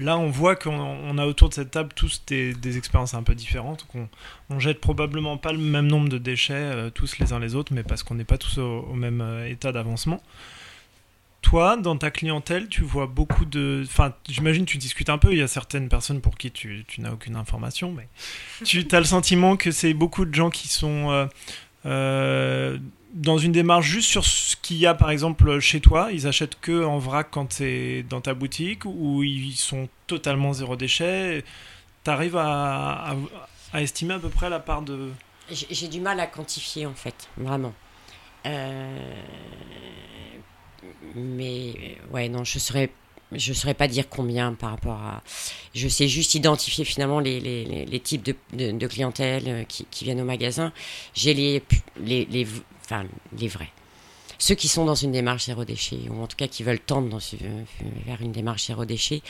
[0.00, 3.34] là, on voit qu'on on a autour de cette table tous des, expériences un peu
[3.34, 4.08] différentes, qu'on
[4.48, 7.72] on jette probablement pas le même nombre de déchets euh, tous les uns les autres,
[7.72, 10.22] mais parce qu'on n'est pas tous au, même euh, état d'avancement.
[11.42, 13.82] Toi, dans ta clientèle, tu vois beaucoup de...
[13.86, 17.12] Enfin, j'imagine tu discutes un peu, il y a certaines personnes pour qui tu, n'as
[17.12, 18.08] aucune information, mais
[18.64, 21.28] tu as le sentiment que c'est beaucoup de gens qui sont
[21.86, 22.78] euh,
[23.12, 26.58] dans une démarche juste sur ce qu'il y a par exemple chez toi, ils achètent
[26.60, 31.44] que en vrac quand c'est dans ta boutique, ou ils sont totalement zéro déchet?
[32.04, 33.14] T'arrives à,
[33.72, 35.10] à, estimer à peu près la part de...
[35.50, 37.74] J'ai du mal à quantifier en fait, vraiment.
[38.46, 39.14] Euh,
[41.14, 42.90] mais euh, ouais, non, je saurais,
[43.32, 45.22] je saurais pas dire combien par rapport à.
[45.74, 50.20] Je sais juste identifier finalement les, les, types de, de, clientèle euh, qui, qui viennent
[50.20, 50.72] au magasin.
[51.14, 51.62] J'ai les,
[52.00, 52.46] les,
[52.90, 53.06] enfin,
[53.38, 53.70] les vrais.
[54.38, 57.08] Ceux qui sont dans une démarche zéro déchet, ou en tout cas qui veulent tendre
[57.10, 57.36] dans ce-
[58.06, 59.20] vers une démarche zéro déchet,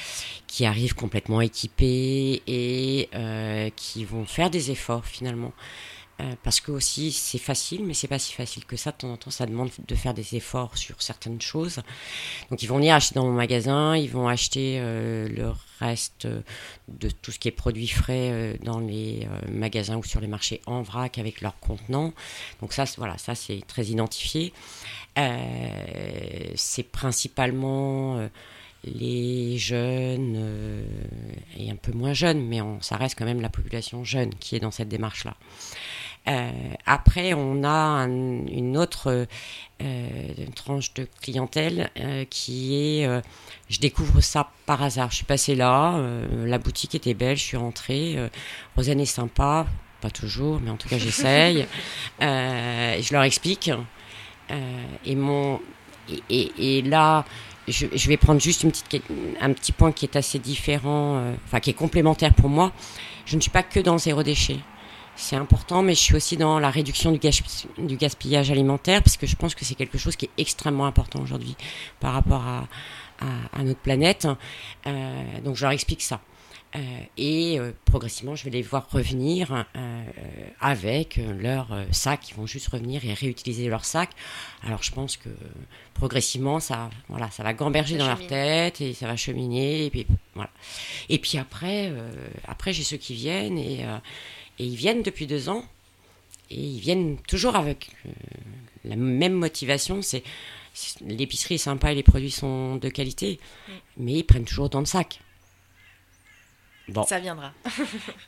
[0.46, 5.52] qui arrivent complètement équipés et euh, qui vont faire des efforts finalement.
[6.20, 8.92] Euh, parce que aussi c'est facile, mais c'est pas si facile que ça.
[8.92, 11.80] De temps en temps, ça demande de faire des efforts sur certaines choses.
[12.50, 16.28] Donc ils vont venir acheter dans mon magasin, ils vont acheter euh, le reste
[16.88, 20.26] de tout ce qui est produit frais euh, dans les euh, magasins ou sur les
[20.26, 22.12] marchés en vrac avec leurs contenants.
[22.60, 24.52] Donc ça, voilà, ça c'est très identifié.
[25.18, 28.28] Euh, c'est principalement euh,
[28.84, 30.84] les jeunes euh,
[31.58, 34.60] et un peu moins jeunes, mais ça reste quand même la population jeune qui est
[34.60, 35.36] dans cette démarche-là.
[36.28, 36.50] Euh,
[36.86, 39.26] après, on a un- une autre
[39.82, 43.20] euh, une tranche de clientèle euh, qui est, euh,
[43.70, 45.10] je découvre ça par hasard.
[45.10, 48.28] Je suis passée là, euh, la boutique était belle, je suis rentrée, euh,
[48.76, 49.66] Rosanne est sympa,
[50.02, 51.66] pas toujours, mais en tout cas j'essaye.
[52.22, 53.70] Euh, je leur explique.
[54.50, 55.58] Euh, et mon
[56.10, 57.24] et, et- et là,
[57.68, 59.02] je, je vais prendre juste une petite,
[59.40, 62.72] un petit point qui est assez différent, euh, enfin qui est complémentaire pour moi.
[63.24, 64.58] Je ne suis pas que dans zéro déchet.
[65.22, 69.18] C'est important, mais je suis aussi dans la réduction du, gaspi- du gaspillage alimentaire, parce
[69.18, 71.56] que je pense que c'est quelque chose qui est extrêmement important aujourd'hui
[72.00, 72.66] par rapport à,
[73.20, 74.26] à- à notre planète.
[74.86, 76.20] Euh, donc je leur explique ça.
[76.74, 76.78] Euh,
[77.18, 79.66] et euh, progressivement, je vais les voir revenir
[80.60, 82.30] avec leur sac.
[82.30, 84.08] Ils vont juste revenir et réutiliser leur sac.
[84.66, 85.28] Alors je pense que
[85.94, 89.84] progressivement, ça, voilà, ça va gamberger Ça dans leur tête et ça va cheminer.
[89.86, 90.50] Et puis voilà.
[91.08, 91.92] Et puis après,
[92.48, 93.84] après j'ai ceux qui viennent et,
[94.60, 95.64] et ils viennent depuis deux ans
[96.50, 98.10] et ils viennent toujours avec euh,
[98.84, 100.02] la même motivation.
[100.02, 100.22] C'est
[101.06, 103.72] l'épicerie est sympa et les produits sont de qualité, Mm.
[103.96, 105.20] mais ils prennent toujours dans le sac.
[106.88, 107.04] Bon.
[107.04, 107.52] Ça viendra.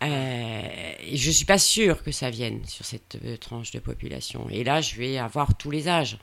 [0.02, 4.48] Euh, je suis pas sûre que ça vienne sur cette euh, tranche de population.
[4.50, 6.18] Et là, je vais avoir tous les âges.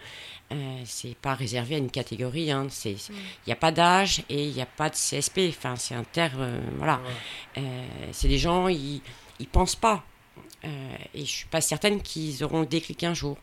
[0.52, 2.52] Euh, c'est pas réservé à une catégorie.
[2.52, 2.68] Hein.
[2.86, 2.96] Il
[3.48, 5.50] n'y a pas d'âge et il n'y a pas de CSP.
[5.50, 6.62] Enfin, c'est un terme.
[6.78, 7.02] voilà.
[8.12, 9.02] C'est des gens, ils,
[9.40, 10.04] ils pensent pas.
[10.66, 13.38] Euh, et je suis pas certaine qu'ils auront le déclic un jour.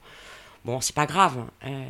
[0.64, 1.46] Bon, c'est pas grave.
[1.64, 1.86] Euh,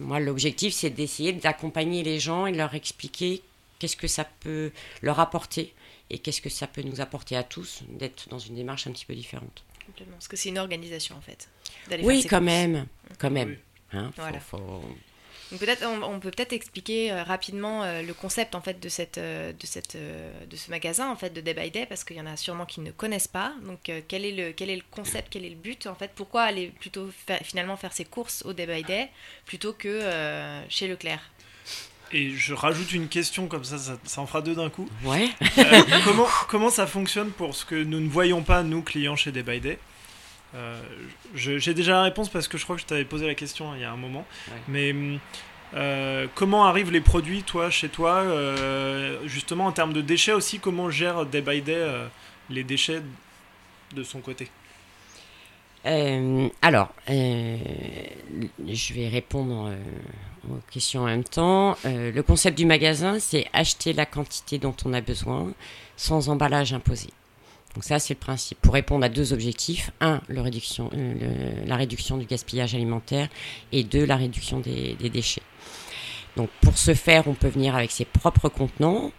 [0.00, 3.42] moi, l'objectif, c'est d'essayer d'accompagner les gens et de leur expliquer
[3.78, 5.72] qu'est-ce que ça peut leur apporter
[6.10, 9.06] et qu'est-ce que ça peut nous apporter à tous d'être dans une démarche un petit
[9.06, 9.62] peu différente.
[9.86, 10.14] Complètement.
[10.14, 11.48] Parce que c'est une organisation en fait.
[12.02, 12.86] Oui, faire quand même,
[13.18, 13.50] quand même.
[13.50, 13.58] Oui.
[13.92, 14.40] Hein, faut- Voilà.
[14.40, 14.84] faut-
[15.50, 19.18] peut-être on, on peut peut-être expliquer euh, rapidement euh, le concept en fait de cette
[19.18, 22.16] euh, de cette euh, de ce magasin en fait de Day by Day parce qu'il
[22.16, 23.52] y en a sûrement qui ne connaissent pas.
[23.64, 26.10] Donc euh, quel est le quel est le concept, quel est le but en fait?
[26.14, 29.08] Pourquoi aller plutôt fa- finalement faire ses courses au Day by Day
[29.44, 31.20] plutôt que euh, chez Leclerc?
[32.12, 34.88] Et je rajoute une question comme ça, ça, ça en fera deux d'un coup.
[35.02, 35.28] Ouais.
[35.58, 39.32] Euh, comment, comment ça fonctionne pour ce que nous ne voyons pas, nous, clients chez
[39.32, 39.78] Day by Day?
[40.56, 40.80] Euh,
[41.34, 43.80] J'ai déjà la réponse parce que je crois que je t'avais posé la question il
[43.82, 44.24] y a un moment.
[44.48, 44.54] Ouais.
[44.68, 45.18] Mais hum,
[45.74, 50.58] euh, comment arrivent les produits, toi, chez toi euh, Justement, en termes de déchets aussi,
[50.58, 51.84] comment gère Day by Day
[52.48, 53.02] les déchets
[53.94, 54.48] de son côté?
[56.62, 59.72] Alors, je vais répondre
[60.48, 61.76] aux questions en même temps.
[61.84, 65.52] Le concept du magasin, c'est acheter la quantité dont on a besoin
[65.96, 67.08] sans emballage imposé.
[67.76, 68.58] Donc ça, c'est le principe.
[68.62, 69.90] Pour répondre à deux objectifs.
[70.00, 70.42] Un, la
[71.76, 73.28] réduction du gaspillage alimentaire.
[73.70, 75.42] Et deux, la réduction des, déchets.
[76.38, 79.12] Donc pour ce faire, on peut venir avec ses propres contenants,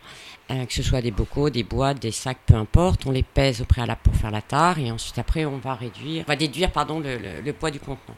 [0.49, 3.05] euh, que ce soit des bocaux, des boîtes, des sacs, peu importe.
[3.05, 6.23] On les pèse au préalable pour faire la tare et ensuite après on va réduire,
[6.27, 8.17] on va déduire pardon le poids du contenant.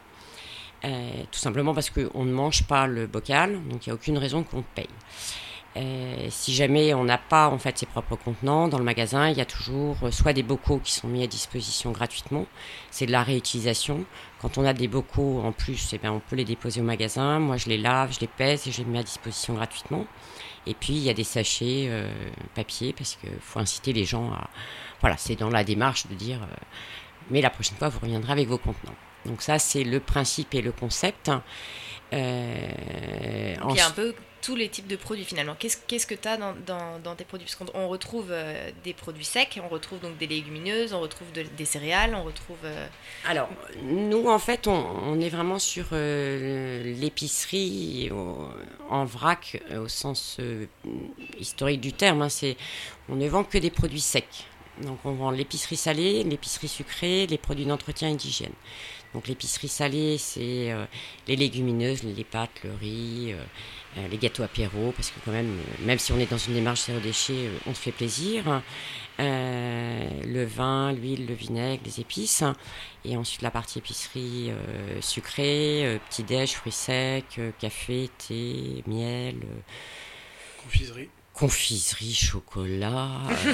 [0.86, 4.18] Euh, tout simplement parce qu'on ne mange pas le bocal, donc il n'y a aucune
[4.18, 4.88] raison qu'on paye.
[5.76, 9.42] Si jamais on n'a pas en fait ses propres contenants dans le magasin, il y
[9.42, 12.46] a toujours soit des bocaux qui sont mis à disposition gratuitement,
[12.92, 14.04] c'est de la réutilisation.
[14.42, 17.40] Quand on a des bocaux en plus, eh bien, on peut les déposer au magasin.
[17.40, 20.06] Moi, je les lave, je les pèse et je les mets à disposition gratuitement.
[20.66, 22.10] Et puis, il y a des sachets euh,
[22.56, 24.50] papier parce qu'il faut inciter les gens à.
[25.02, 26.40] Voilà, c'est dans la démarche de dire
[27.30, 28.96] mais la prochaine fois, vous reviendrez avec vos contenants.
[29.26, 31.32] Donc, ça, c'est le principe et le concept.
[32.14, 35.56] Euh, un peu tous les types de produits finalement.
[35.58, 37.48] Qu'est-ce que tu as dans, tes produits?
[37.48, 41.66] Parce qu'on retrouve euh, des produits secs, on retrouve donc des légumineuses, on retrouve des
[41.66, 42.58] céréales, on retrouve...
[42.64, 42.88] Euh,
[43.26, 43.50] Alors,
[43.84, 48.10] nous en fait, on, est vraiment sur euh, l'épicerie
[48.90, 50.40] en vrac au sens
[51.38, 52.22] historique du terme.
[52.22, 52.30] Hein.
[52.30, 52.58] c'est,
[53.10, 54.46] on ne vend que des produits secs.
[54.82, 58.54] Donc on vend l'épicerie salée, l'épicerie sucrée, les produits d'entretien et d'hygiène.
[59.14, 60.74] Donc l'épicerie salée, c'est
[61.28, 63.36] les légumineuses, les pâtes, le riz,
[63.98, 66.54] euh, les gâteaux apéro, parce que quand même, euh, même si on est dans une
[66.54, 68.62] démarche zéro déchet, euh, on se fait plaisir.
[69.18, 72.44] le vin, l'huile, le vinaigre, les épices.
[73.04, 74.52] Et ensuite la partie épicerie
[75.02, 79.36] sucrée, petit-déj, fruits secs, café, thé, miel.
[80.64, 83.08] Confiserie confiserie, chocolat,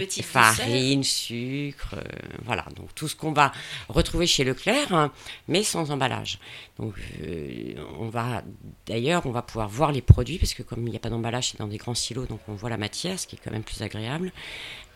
[0.00, 2.02] euh, farine, sucre, euh,
[2.42, 2.64] voilà.
[2.74, 3.52] Donc tout ce qu'on va
[3.90, 5.12] retrouver chez Leclerc, hein,
[5.46, 6.38] mais sans emballage.
[6.78, 8.42] Donc euh, on va,
[8.86, 11.50] d'ailleurs, on va pouvoir voir les produits parce que comme il n'y a pas d'emballage,
[11.50, 13.62] c'est dans des grands silos, donc on voit la matière, ce qui est quand même
[13.62, 14.32] plus agréable.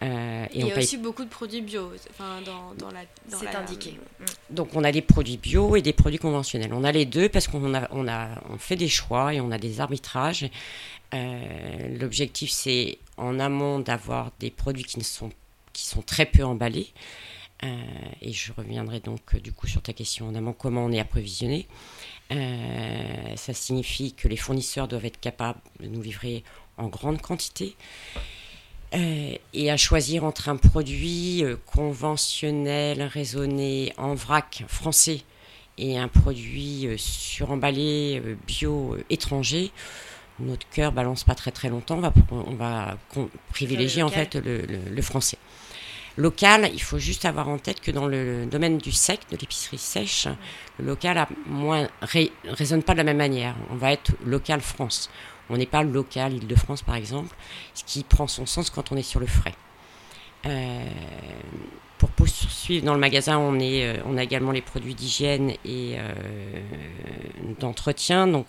[0.01, 0.07] et
[0.55, 3.01] il y a aussi beaucoup de produits bio, enfin dans, la.
[3.29, 3.99] C'est indiqué.
[4.49, 6.73] Donc on a des produits bio et des produits conventionnels.
[6.73, 9.51] On a les deux parce qu'on a, on a, on fait des choix et on
[9.51, 10.49] a des arbitrages.
[11.14, 15.31] Euh, l'objectif, c'est en amont d'avoir des produits qui, sont,
[15.73, 16.88] qui sont très peu emballés.
[17.64, 17.66] Euh,
[18.23, 21.66] et je reviendrai donc du coup sur ta question en amont, comment on est approvisionné.
[22.31, 26.44] Euh, ça signifie que les fournisseurs doivent être capables de nous livrer
[26.77, 27.75] en grande quantité.
[28.92, 35.23] et à choisir entre un produit conventionnel, raisonné, en vrac français
[35.77, 39.73] et un produit suremballé, bio, étranger,
[40.40, 42.98] notre cœur balance pas très très longtemps, on va, on va
[43.51, 45.38] privilégier en fait le, français.
[46.16, 49.79] Local, il faut juste avoir en tête que dans le domaine du sec, de l'épicerie
[49.79, 50.27] sèche,
[50.79, 51.88] le local a moins,
[52.44, 53.55] résonne pas de la même manière.
[53.70, 55.11] On va être local France.
[55.48, 57.35] On n'est pas local Île-de-France par exemple,
[57.74, 59.55] ce qui prend son sens quand on est sur le frais.
[60.46, 60.85] Euh,
[62.19, 66.13] poursuivre dans le magasin, euh, on a également les produits d'hygiène et euh,
[67.61, 68.27] d'entretien.
[68.27, 68.47] Donc,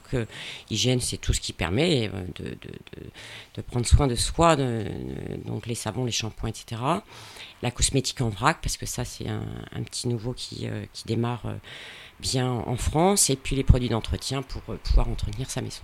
[0.69, 6.11] hygiène, c'est tout ce qui permet de, prendre soin de soi, donc les savons, les
[6.11, 6.81] shampoings, etc.
[7.61, 10.67] La cosmétique en vrac, parce que ça, c'est un, petit nouveau qui
[11.05, 11.43] démarre
[12.19, 13.29] bien en France.
[13.29, 15.81] Et puis les produits d'entretien pour pouvoir entretenir sa maison.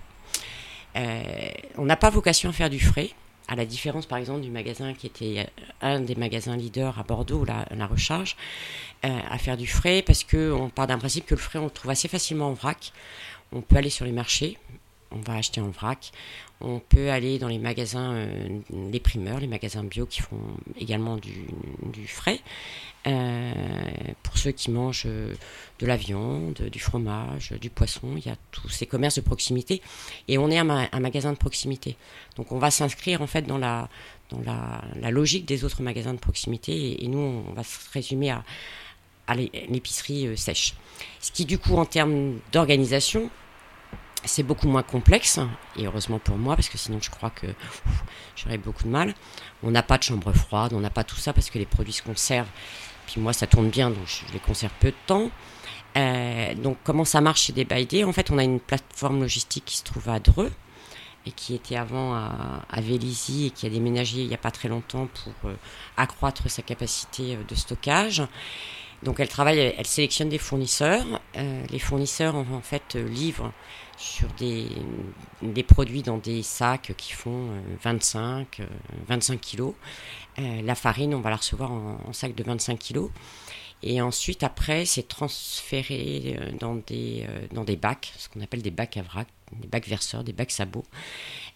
[1.77, 3.11] on n'a pas vocation à faire du frais
[3.47, 7.03] à la différence par exemple du magasin qui était euh, un des magasins leaders à
[7.03, 8.35] Bordeaux, la, la recharge,
[9.05, 11.69] euh, à faire du frais parce qu'on part d'un principe que le frais on le
[11.69, 12.91] trouve assez facilement en vrac.
[13.51, 14.57] On peut aller sur les marchés,
[15.11, 16.11] on va acheter en vrac.
[16.61, 18.59] On peut aller dans les magasins, euh,
[18.91, 20.39] les primeurs, les magasins bio qui font
[20.79, 22.39] également du, frais.
[23.07, 23.53] Euh,
[24.23, 28.69] pour ceux qui mangent de la viande, du fromage, du poisson, il y a tous
[28.69, 29.81] ces commerces de proximité.
[30.27, 31.97] Et on est un, magasin de proximité.
[32.35, 33.89] Donc on va s'inscrire en fait dans la,
[34.29, 37.03] dans la, logique des autres magasins de proximité.
[37.03, 38.43] Et, nous, on va se résumer à,
[39.27, 40.73] à l'épicerie euh, sèche.
[41.19, 43.29] Ce qui du coup en termes d'organisation,
[44.25, 45.39] c'est beaucoup moins complexe,
[45.77, 47.47] et heureusement pour moi, parce que sinon je crois que
[48.35, 49.13] j'aurais beaucoup de mal.
[49.63, 51.93] On n'a pas de chambre froide, on n'a pas tout ça parce que les produits
[51.93, 52.49] se conservent.
[53.07, 55.29] Puis moi, ça tourne bien, donc je les conserve peu de temps.
[55.97, 59.77] Euh, donc comment ça marche chez Baïdés En fait, on a une plateforme logistique qui
[59.77, 60.51] se trouve à Dreux
[61.25, 64.51] et qui était avant à, à Vélizy et qui a déménagé il n'y a pas
[64.51, 65.55] très longtemps pour euh,
[65.97, 68.23] accroître sa capacité euh, de stockage.
[69.03, 71.05] Donc elle travaille, elle sélectionne des fournisseurs.
[71.35, 73.51] les fournisseurs en fait livrent
[73.97, 74.67] sur des,
[75.41, 77.49] des, produits dans des sacs qui font
[77.81, 78.65] 25, euh,
[79.07, 79.73] 25 euh, kilos.
[80.39, 83.09] Euh, la farine, on va la recevoir en, sac de 25 kilos.
[83.83, 88.97] Et ensuite, après, c'est transféré dans des, dans des bacs, ce qu'on appelle des bacs
[88.97, 89.03] à
[89.51, 90.85] des bacs verseurs, des bacs sabots.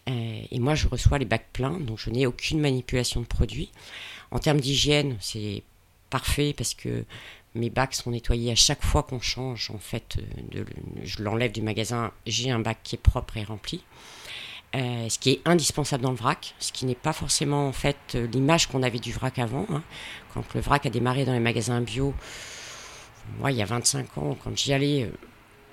[0.06, 3.72] et moi, je reçois les bacs pleins, donc je n'ai aucune manipulation de produits.
[4.32, 5.64] En termes d'hygiène, c'est
[6.10, 7.06] parfait parce que
[7.56, 9.72] mes bacs sont nettoyés à chaque fois qu'on change.
[9.74, 10.18] En fait,
[10.56, 10.64] euh,
[11.04, 13.84] je l'enlève du magasin, j'ai un bac qui est propre et rempli.
[14.76, 17.98] Euh, ce qui est indispensable dans le vrac, ce qui n'est pas forcément en fait
[18.14, 19.66] euh, l'image qu'on avait du vrac avant.
[19.72, 19.82] Hein.
[20.34, 22.14] Quand le vrac a démarré dans les magasins bio,
[23.40, 25.10] moi il y a 25 ans, quand j'y allais,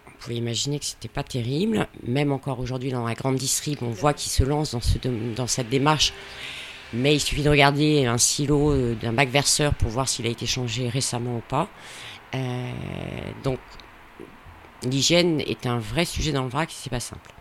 [0.06, 1.88] vous pouvez imaginer que c'était pas terrible.
[2.04, 4.96] Même encore aujourd'hui dans la grande distrib, on voit qu'ils se lancent dans, ce,
[5.36, 6.14] dans cette démarche.
[6.92, 10.30] Mais il suffit de regarder un silo euh, d'un bac verseur pour voir s'il a
[10.30, 11.68] été changé récemment ou pas.
[12.34, 12.70] Euh,
[13.42, 13.58] donc
[14.82, 17.32] l'hygiène est un vrai sujet dans le vrac, c'est pas simple.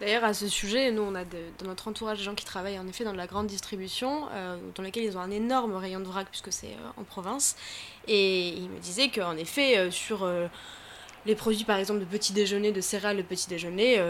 [0.00, 2.88] D'ailleurs, à ce sujet, nous, on a dans notre entourage des gens qui travaillent en
[2.88, 6.26] effet dans la grande distribution, euh, dans laquelle ils ont un énorme rayon de vrac
[6.30, 7.54] puisque c'est en province.
[8.08, 10.26] Et ils me disaient qu'en effet, sur
[11.26, 14.02] les produits par exemple de petit déjeuner, de céréales de petit déjeuner,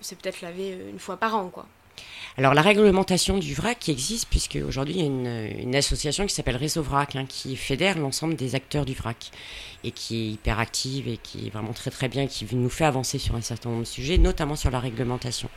[0.00, 1.48] c'est peut-être lavé une fois par an.
[1.50, 1.66] quoi.
[2.38, 6.32] Alors la réglementation du vrac qui existe, puisque aujourd'hui il y a une, association qui
[6.32, 9.32] s'appelle Réseau Vrac, hein, qui fédère l'ensemble des acteurs du vrac,
[9.82, 12.84] et qui est hyper active et qui est vraiment très très bien, qui nous fait
[12.84, 15.50] avancer sur un certain nombre de sujets, notamment sur la réglementation.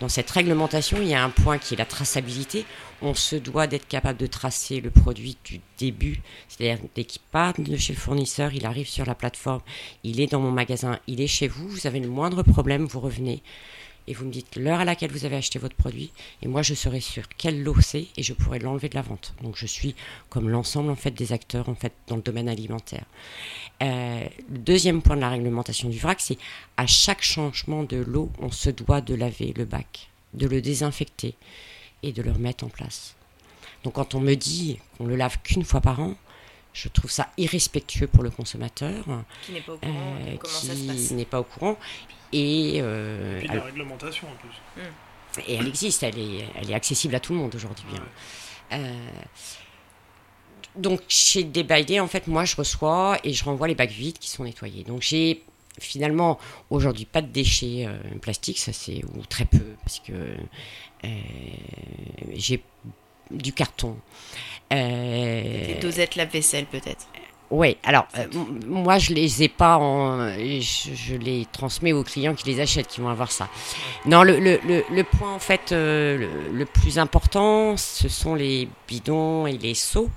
[0.00, 2.64] Dans cette réglementation, il y a un point qui est la traçabilité.
[3.02, 7.54] On se doit d'être capable de tracer le produit du début, c'est-à-dire dès qu'il part
[7.56, 9.60] de chez le fournisseur, il arrive sur la plateforme,
[10.02, 12.98] il est dans mon magasin, il est chez vous, vous avez le moindre problème, vous
[12.98, 13.44] revenez
[14.06, 16.74] et vous me dites l'heure à laquelle vous avez acheté votre produit et moi je
[16.74, 19.34] serai sûr quel lot c'est et je pourrai l'enlever de la vente.
[19.42, 19.94] Donc je suis
[20.28, 23.04] comme l'ensemble en fait des acteurs en fait dans le domaine alimentaire.
[23.82, 26.38] Euh, le deuxième point de la réglementation du vrac, c'est
[26.76, 31.34] à chaque changement de lot, on se doit de laver le bac, de le désinfecter
[32.02, 33.16] et de le remettre en place.
[33.84, 36.14] Donc quand on me dit qu'on le lave qu'une fois par an,
[36.76, 39.04] je trouve ça irrespectueux pour le consommateur.
[39.46, 39.92] Qui n'est pas au courant.
[39.94, 41.78] Euh, qui n'est pas au courant.
[42.32, 44.82] Et, euh, la réglementation en plus.
[44.82, 45.42] Hmm.
[45.48, 47.86] Et elle existe, elle est, elle est accessible à tout le monde aujourd'hui.
[47.94, 48.02] Hein.
[48.72, 48.92] Euh,
[50.76, 54.28] donc chez Day en fait, moi je reçois et je renvoie les bacs vides qui
[54.28, 54.84] sont nettoyés.
[54.84, 55.44] Donc j'ai
[55.78, 61.08] finalement aujourd'hui pas de déchets euh, plastiques, ça c'est ou très peu parce que euh,
[62.34, 62.62] j'ai
[63.30, 63.96] du carton.
[64.70, 67.06] Des dosettes lave-vaisselle peut-être.
[67.50, 68.26] Oui, alors euh,
[68.66, 73.00] moi je les ai pas en, je, les transmets aux clients qui les achètent, qui
[73.00, 73.48] vont avoir ça.
[74.04, 79.46] Non, le, le, le, point en fait euh, le, plus important, ce sont les bidons
[79.46, 80.10] et les seaux,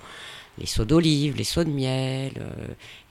[0.58, 2.50] les seaux d'olive, les seaux de miel, euh,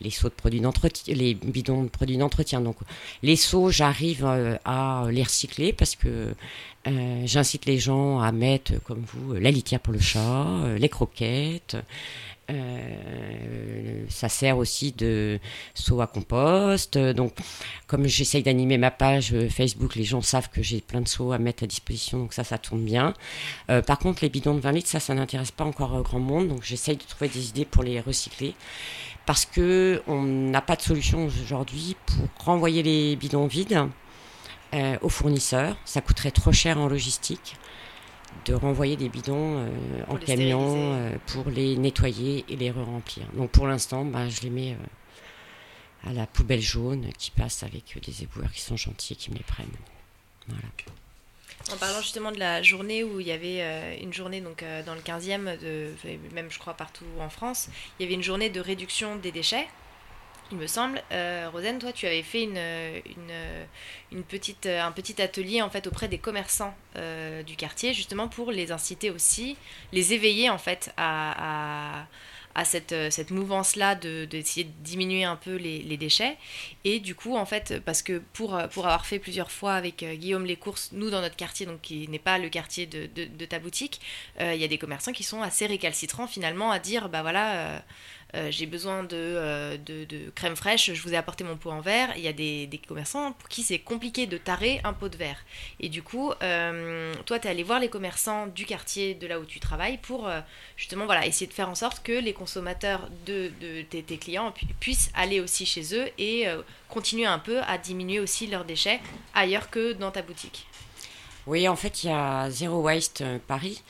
[0.01, 2.61] les seaux de produits d'entretien, les bidons de produits d'entretien.
[2.61, 2.79] Donc
[3.23, 4.27] les seaux, j'arrive
[4.65, 6.35] à les recycler parce que
[7.25, 10.47] j'incite les gens à mettre, comme vous, la litière pour le chat,
[10.79, 11.77] les croquettes.
[12.51, 15.39] Euh, ça sert aussi de
[15.75, 16.97] seau à compost.
[16.97, 17.35] Donc,
[17.87, 21.39] comme j'essaye d'animer ma page Facebook, les gens savent que j'ai plein de seaux à
[21.39, 23.15] mettre à disposition, donc ça, ça tourne bien.
[23.71, 26.49] Euh, par contre, les bidons de 20 litres, ça, ça n'intéresse pas encore grand monde,
[26.49, 28.55] donc j'essaye de trouver des idées pour les recycler.
[29.27, 33.89] Parce que on n'a pas de solution aujourd'hui pour renvoyer les bidons vides
[34.75, 35.77] euh, aux fournisseurs.
[35.85, 37.57] Ça coûterait trop cher en logistique
[38.45, 39.69] de renvoyer des bidons euh,
[40.09, 43.27] en camion euh, pour les nettoyer et les re-remplir.
[43.35, 44.77] Donc pour l'instant, bah, je les mets
[46.05, 49.37] à la poubelle jaune qui passe avec des éboueurs qui sont gentils et qui me
[49.37, 49.67] les prennent.
[50.49, 50.63] Voilà.
[51.73, 55.01] En parlant justement de la journée où il y avait une journée donc dans le
[55.01, 55.91] 15e, de,
[56.33, 59.67] même je crois partout en France, il y avait une journée de réduction des déchets
[60.51, 61.03] il me semble.
[61.13, 62.61] Euh, Rosen, toi, tu avais fait une,
[64.13, 68.51] une, petite, un petit atelier en fait auprès des commerçants euh, du quartier, justement pour
[68.51, 69.57] les inciter aussi,
[69.93, 72.07] les éveiller en fait à,
[72.55, 76.37] à, cette, cette mouvance-là d'essayer de, de, diminuer un peu les, les, déchets.
[76.85, 80.15] Et du coup, en fait, parce que pour, pour avoir fait plusieurs fois avec euh,
[80.15, 83.27] Guillaume les courses, nous dans notre quartier, donc qui n'est pas le quartier de, de,
[83.27, 84.01] de ta boutique,
[84.41, 87.83] il y a des commerçants qui sont assez récalcitrants finalement à dire, bah voilà
[88.35, 91.81] euh, j'ai besoin euh, de, de, crème fraîche, je vous ai apporté mon pot en
[91.81, 92.13] verre.
[92.17, 95.39] Il y a des, commerçants pour qui c'est compliqué de tarer un pot de verre.
[95.81, 99.41] Et du coup, euh, toi, tu es allé voir les commerçants du quartier de là
[99.41, 100.31] où tu travailles pour
[100.77, 105.11] justement voilà, essayer de faire en sorte que les consommateurs de, de tes, clients puissent
[105.15, 106.47] aller aussi chez eux et
[106.89, 109.01] continuer un peu à diminuer aussi leurs déchets
[109.35, 110.67] ailleurs que dans ta boutique.
[111.47, 113.83] Oui, en fait, il y a Zero Waste Paris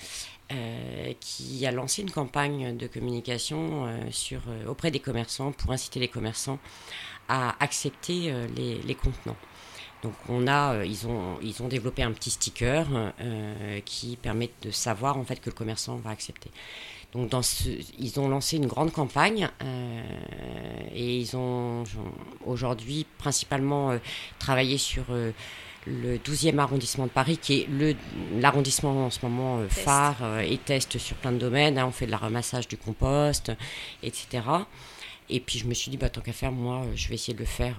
[0.51, 3.99] euh, qui a lancé une campagne de communication euh,
[4.33, 6.59] euh, auprès des commerçants pour inciter les commerçants
[7.29, 9.37] à accepter les, contenants.
[10.03, 12.87] Donc on a, ils, ont, ils ont développé un petit sticker
[13.85, 16.51] qui permet de savoir en fait que le commerçant va accepter.
[17.13, 17.31] Donc
[17.99, 19.51] ils ont lancé une grande campagne
[20.95, 21.85] et ils ont
[22.47, 23.99] aujourd'hui principalement
[24.39, 25.05] travaillé sur
[25.89, 27.97] le 12e arrondissement de Paris, qui est
[28.39, 31.79] l'arrondissement en ce moment euh, phare euh, et teste sur plein de domaines.
[31.79, 31.87] Hein.
[31.87, 33.53] on fait de la ramassage du compost,
[34.03, 34.45] etc.
[35.31, 37.41] Et puis je me suis dit, bah, tant qu'à faire, moi, je vais essayer de
[37.41, 37.77] le faire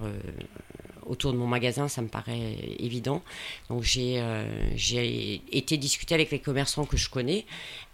[1.04, 3.22] autour de mon magasin, ça me paraît évident.
[3.68, 7.44] Donc j'ai été discuter avec les commerçants que je connais,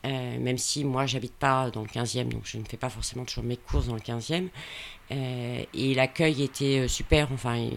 [0.05, 3.45] même si moi j'habite pas dans le 15e, donc je ne fais pas forcément toujours
[3.45, 4.49] mes courses dans le 15e.
[5.11, 7.33] et l'accueil était super.
[7.33, 7.71] Enfin,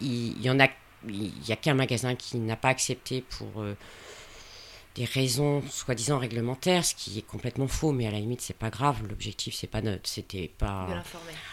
[0.00, 0.68] il, y en a,
[1.08, 3.64] il y a qu'un magasin qui n'a pas accepté pour
[4.96, 8.70] des raisons soi-disant réglementaires, ce qui est complètement faux, mais à la limite c'est pas
[8.70, 8.96] grave.
[9.08, 10.88] L'objectif c'est pas notre, c'était pas.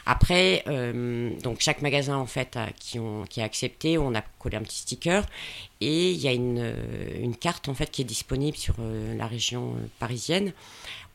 [0.06, 4.58] Après, euh, donc chaque magasin en fait qui ont qui a accepté, on a collé
[4.58, 5.24] un petit sticker
[5.82, 9.15] et il y a une, euh, une carte en fait qui est disponible sur euh,
[9.15, 10.53] la région parisienne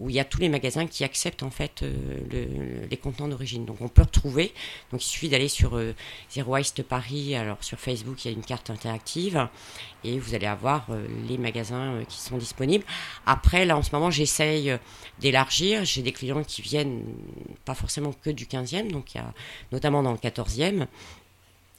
[0.02, 3.64] où il y a tous les magasins qui acceptent en fait euh, les contenants d'origine.
[3.64, 4.52] Donc on peut retrouver,
[4.90, 5.94] donc il suffit d'aller sur euh,
[6.28, 9.48] Zero Waste Paris, alors sur Facebook il y a une carte interactive
[10.02, 12.84] et vous allez avoir euh, les magasins qui sont disponibles.
[13.26, 14.76] Après là en ce moment j'essaye
[15.20, 17.04] d'élargir, j'ai des clients qui viennent
[17.64, 19.32] pas forcément que du 15e, donc il y a
[19.70, 20.88] notamment dans le 14e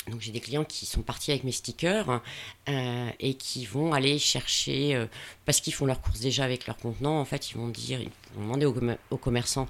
[0.08, 2.22] donc j'ai des clients qui sont partis avec mes stickers
[2.70, 5.06] euh, et qui vont aller chercher, euh,
[5.46, 8.10] parce qu'ils font leurs courses déjà avec leurs contenants, en fait ils vont dire, ils
[8.36, 8.66] vont demander
[9.10, 9.68] aux, commerçants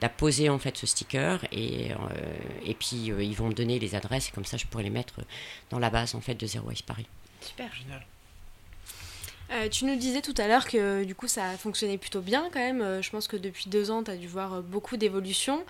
[0.00, 1.96] d'apposer en fait ce sticker et, euh,
[2.64, 5.20] et puis ils vont me donner les adresses et comme ça je pourrais les mettre
[5.70, 7.06] dans la base en fait de Zero Waste Paris.
[7.40, 7.72] Super.
[7.74, 8.06] Génial.
[9.50, 12.50] Euh, tu nous disais tout à l'heure que du coup ça a fonctionné plutôt bien
[12.52, 12.82] quand même.
[12.82, 15.64] Euh, je pense que depuis deux ans, tu as dû voir euh, beaucoup d'évolutions.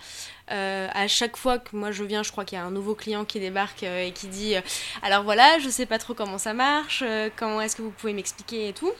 [0.50, 3.24] À chaque fois que moi je viens, je crois qu'il y a un nouveau client
[3.24, 4.54] qui débarque et qui dit
[5.02, 7.04] Alors voilà, je sais pas trop comment ça marche,
[7.36, 8.92] comment est-ce que vous pouvez m'expliquer et tout.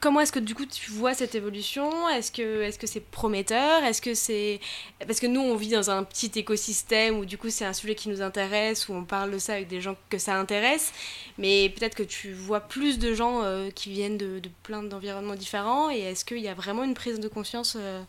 [0.00, 2.08] comment est-ce que du coup tu vois cette évolution?
[2.08, 3.82] Est-ce que est-ce que c'est prometteur?
[3.84, 4.60] Est-ce que c'est
[5.06, 7.94] parce que nous on vit dans un petit écosystème où du coup c'est un sujet
[7.94, 10.92] qui nous intéresse où on parle de ça avec des gens que ça intéresse,
[11.38, 15.90] mais peut-être que tu vois plus de gens euh, qui viennent de, plein d'environnements différents.
[15.90, 18.02] Et est-ce qu'il y a vraiment une prise de conscience euh,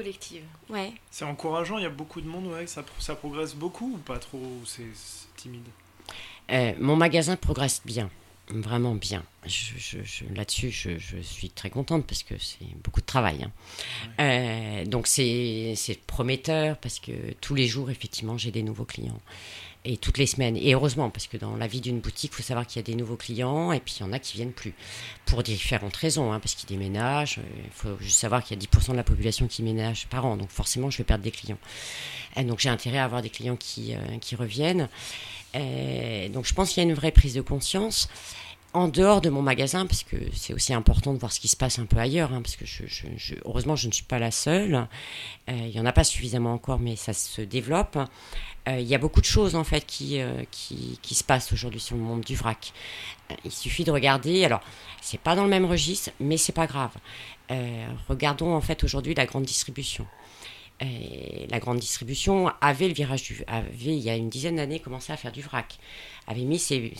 [0.00, 0.92] collective Ouais.
[1.10, 4.18] C'est encourageant, il y a beaucoup de monde, ouais, ça, ça progresse beaucoup ou pas
[4.18, 4.82] trop C'est
[5.36, 5.66] timide?
[6.50, 8.10] Euh, Mon magasin progresse bien,
[8.48, 9.22] vraiment bien.
[9.46, 10.00] Je,
[10.34, 13.46] Là-dessus, je, suis très contente parce que c'est beaucoup de travail.
[14.18, 14.84] Hein.
[14.86, 15.76] donc c'est
[16.06, 19.20] prometteur parce que tous les jours, effectivement, j'ai des nouveaux clients
[19.84, 20.56] et toutes les semaines.
[20.56, 22.86] Et heureusement, parce que dans la vie d'une boutique, il faut savoir qu'il y a
[22.86, 24.74] des nouveaux clients et puis il y en a qui viennent plus.
[25.26, 27.38] Pour différentes raisons, hein, parce qu'ils déménagent.
[27.38, 30.26] Euh, il faut juste savoir qu'il y a 10% de la population qui ménage par
[30.26, 30.36] an.
[30.36, 31.58] Donc forcément, je vais perdre des clients.
[32.36, 34.88] Et donc j'ai intérêt à avoir des clients qui, euh, qui reviennent.
[35.54, 38.08] Et donc je pense qu'il y a une vraie prise de conscience
[38.72, 41.56] en dehors de mon magasin, parce que c'est aussi important de voir ce qui se
[41.56, 42.64] passe un peu ailleurs, hein, parce que
[43.44, 44.86] heureusement je ne suis pas la seule.
[45.48, 47.98] Euh, il n'y en a pas suffisamment encore, mais ça se développe.
[48.68, 51.52] Euh, il y a beaucoup de choses en fait qui, euh, qui, qui, se passent
[51.52, 52.72] aujourd'hui sur le monde du vrac.
[53.44, 54.44] Il suffit de regarder.
[54.44, 54.60] Alors,
[55.00, 56.92] c'est pas dans le même registre, mais c'est pas grave.
[58.08, 60.06] regardons en fait aujourd'hui la grande distribution.
[60.80, 65.12] La grande distribution avait le virage du, avait il y a une dizaine d'années commencé
[65.12, 65.78] à faire du vrac,
[66.26, 66.94] avait mis ses,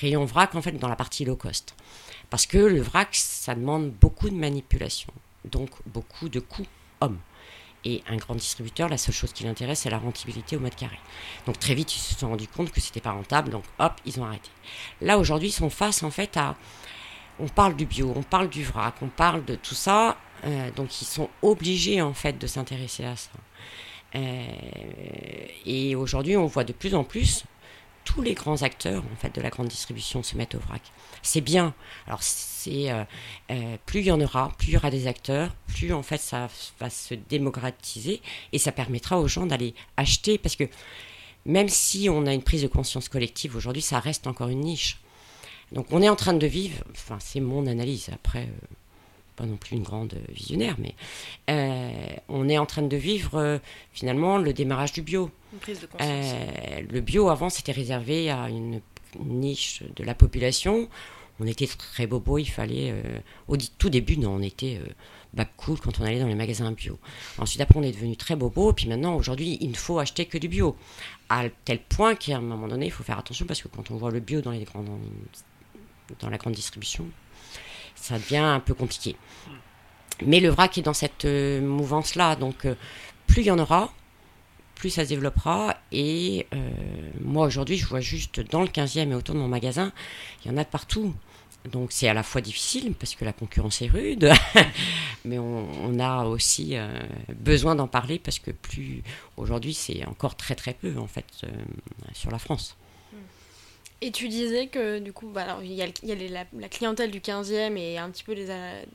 [0.00, 1.74] rayons vrac en fait dans la partie low cost,
[2.30, 5.12] parce que le vrac ça demande beaucoup de manipulation,
[5.44, 6.66] donc beaucoup de coûts
[7.00, 7.18] hommes.
[7.84, 11.00] Et un grand distributeur, la seule chose qui l'intéresse, c'est la rentabilité au mètre carré.
[11.46, 14.20] Donc très vite, ils se sont rendus compte que c'était pas rentable, donc hop, ils
[14.20, 14.50] ont arrêté.
[15.00, 16.54] Là, aujourd'hui, ils sont face en fait à.
[17.40, 21.00] On parle du bio, on parle du vrac, on parle de tout ça, euh, donc
[21.00, 23.30] ils sont obligés en fait de s'intéresser à ça.
[24.14, 24.46] Euh,
[25.64, 27.44] et aujourd'hui, on voit de plus en plus
[28.04, 30.82] tous les grands acteurs en fait de la grande distribution se mettent au vrac.
[31.22, 31.74] C'est bien.
[32.06, 35.92] Alors c'est euh, plus il y en aura, plus il y aura des acteurs, plus
[35.92, 36.48] en fait ça
[36.80, 38.20] va se démocratiser
[38.52, 40.64] et ça permettra aux gens d'aller acheter parce que
[41.44, 44.98] même si on a une prise de conscience collective aujourd'hui, ça reste encore une niche.
[45.70, 48.48] Donc on est en train de vivre, enfin c'est mon analyse, après
[49.36, 50.94] pas non plus une grande visionnaire, mais
[52.28, 53.60] on est en train de vivre
[53.92, 55.30] finalement le démarrage du bio.
[55.52, 56.34] Une prise de conscience.
[56.90, 58.80] le bio avant c'était réservé à une
[59.18, 60.88] niche de la population.
[61.40, 62.90] On était très bobo, il fallait.
[62.92, 63.18] Euh,
[63.48, 64.86] au tout début, non, on était euh,
[65.32, 66.98] bac cool quand on allait dans les magasins bio.
[67.38, 70.26] Ensuite, après, on est devenu très bobo, et puis maintenant, aujourd'hui, il ne faut acheter
[70.26, 70.76] que du bio.
[71.28, 73.96] À tel point qu'à un moment donné, il faut faire attention parce que quand on
[73.96, 74.88] voit le bio dans, les grandes,
[76.20, 77.06] dans la grande distribution,
[77.94, 79.16] ça devient un peu compliqué.
[80.24, 82.66] Mais le vrac est dans cette euh, mouvance-là, donc
[83.26, 83.92] plus il y en aura,
[84.82, 85.76] plus ça se développera.
[85.92, 86.70] Et euh,
[87.20, 89.92] moi, aujourd'hui, je vois juste dans le 15e et autour de mon magasin,
[90.44, 91.14] il y en a de partout.
[91.70, 94.32] Donc c'est à la fois difficile parce que la concurrence est rude,
[95.24, 96.88] mais on, a aussi euh,
[97.32, 99.04] besoin d'en parler parce que plus
[99.36, 101.48] aujourd'hui c'est encore très très peu en fait euh,
[102.14, 102.76] sur la France.
[104.04, 106.28] Et tu disais que du coup, bah, alors, il y a, il y a les-
[106.28, 108.46] la, la clientèle du 15e et un petit peu des-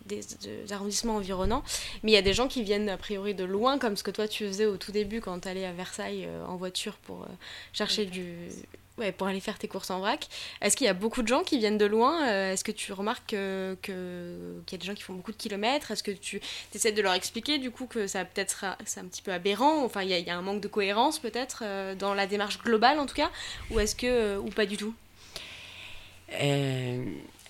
[0.05, 1.64] des arrondissements environnants,
[2.03, 4.12] mais il y a des gens qui viennent a priori de loin, comme ce que
[4.12, 7.24] toi tu faisais au tout début quand tu allais à Versailles euh, en voiture pour
[7.24, 7.28] euh,
[7.72, 8.49] chercher du.
[8.98, 10.28] Ouais, pour aller faire tes courses en vrac.
[10.60, 12.93] Est-ce qu'il y a beaucoup de gens qui viennent de loin Euh, Est-ce que tu
[12.93, 15.91] remarques que- que- qu'il y a des gens qui font beaucoup de kilomètres?
[15.91, 16.41] Est-ce que tu
[16.74, 19.84] essaies de leur expliquer du coup que ça peut-être c'est un petit peu aberrant?
[19.86, 22.26] Enfin, il y, a- il y a un manque de cohérence peut-être euh, dans la
[22.26, 23.30] démarche globale en tout cas?
[23.70, 24.08] Ou est-ce que.
[24.08, 24.95] euh, ou pas du tout?
[26.34, 27.06] Euh,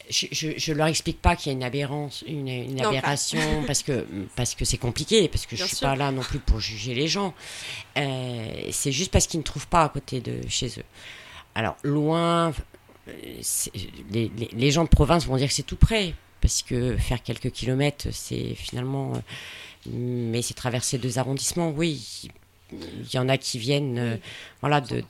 [0.10, 0.28] je,
[0.58, 2.89] je leur explique pas qu'il y a une aberrance, une, une Non, pas.
[2.89, 5.88] aberration, parce que parce que c'est compliqué, parce que Bien je suis sûr.
[5.88, 7.34] pas là non plus pour juger les gens.
[7.98, 10.84] Euh, c'est juste parce qu'ils ne trouvent pas à côté de chez eux.
[11.58, 12.53] Alors loin,
[13.08, 13.41] euh,
[14.12, 18.10] les, gens de province vont dire que c'est tout près, parce que faire quelques kilomètres,
[18.12, 22.30] c'est finalement, euh, mais c'est traverser deux arrondissements, oui.
[22.72, 24.18] Il y en a qui viennent, euh,
[24.62, 25.01] voilà, de,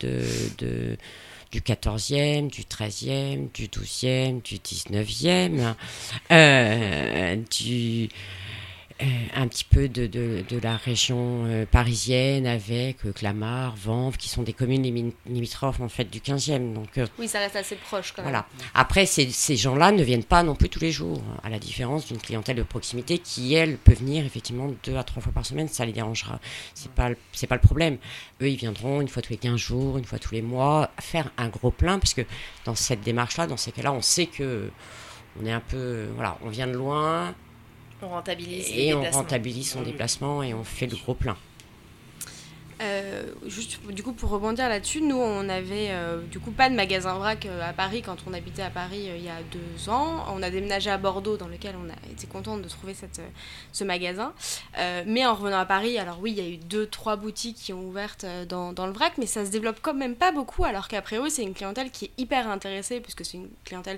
[1.52, 5.76] du 14e, du 13e, du 12e, du 19e,
[6.32, 8.08] euh, du,
[9.36, 14.28] un petit peu de, de, de la région euh, parisienne avec euh, Clamart, Vanves, qui
[14.30, 16.74] sont des communes limi- limitrophes en fait du 15e.
[16.74, 18.32] Donc euh, Oui, ça reste assez proche quand même.
[18.32, 18.48] voilà.
[18.74, 22.08] Après, ces, ces gens-là ne viennent pas non plus tous les jours, à la différence
[22.08, 25.68] d'une clientèle de proximité qui, elle, peut venir effectivement deux à trois fois par semaine,
[25.68, 26.40] ça les dérangera.
[26.74, 27.10] C'est pas,
[27.48, 27.98] pas le problème.
[28.42, 31.30] Eux, ils viendront une fois tous les 15 jours, une fois tous les mois, faire
[31.38, 32.22] un gros plein, parce que
[32.66, 34.70] dans cette démarche-là, dans ces cas-là, on sait que
[35.40, 37.36] on est un peu, voilà, on vient de loin
[38.02, 41.38] On rentabilise les et on rentabilise son déplacement et on fait le gros plein.
[42.80, 46.76] Euh, juste du coup pour rebondir là-dessus, nous on avait euh, du coup pas de
[46.76, 49.90] magasin vrac euh, à Paris quand on habitait à Paris euh, il y a deux
[49.90, 50.24] ans.
[50.32, 53.20] On a déménagé à Bordeaux dans lequel on a été content de trouver cette,
[53.72, 54.32] ce magasin.
[54.78, 57.58] Euh, mais en revenant à Paris, alors oui il y a eu deux trois boutiques
[57.58, 60.32] qui ont ouvert euh, dans, dans le vrac, mais ça se développe quand même pas
[60.32, 60.64] beaucoup.
[60.64, 63.98] Alors qu'après eux c'est une clientèle qui est hyper intéressée puisque c'est une clientèle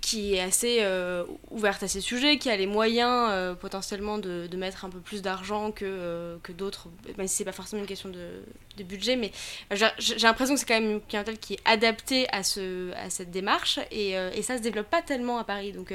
[0.00, 4.48] qui est assez euh, ouverte à ces sujets, qui a les moyens euh, potentiellement de,
[4.56, 7.88] mettre un peu plus d'argent que, euh, que d'autres, même si c'est pas forcément une
[7.88, 8.42] question de,
[8.84, 9.32] budget, mais
[9.72, 13.32] j'ai l'impression que c'est quand même une clientèle qui est adaptée à, ce, à cette
[13.32, 15.92] démarche, et, et ça se développe pas tellement à Paris, donc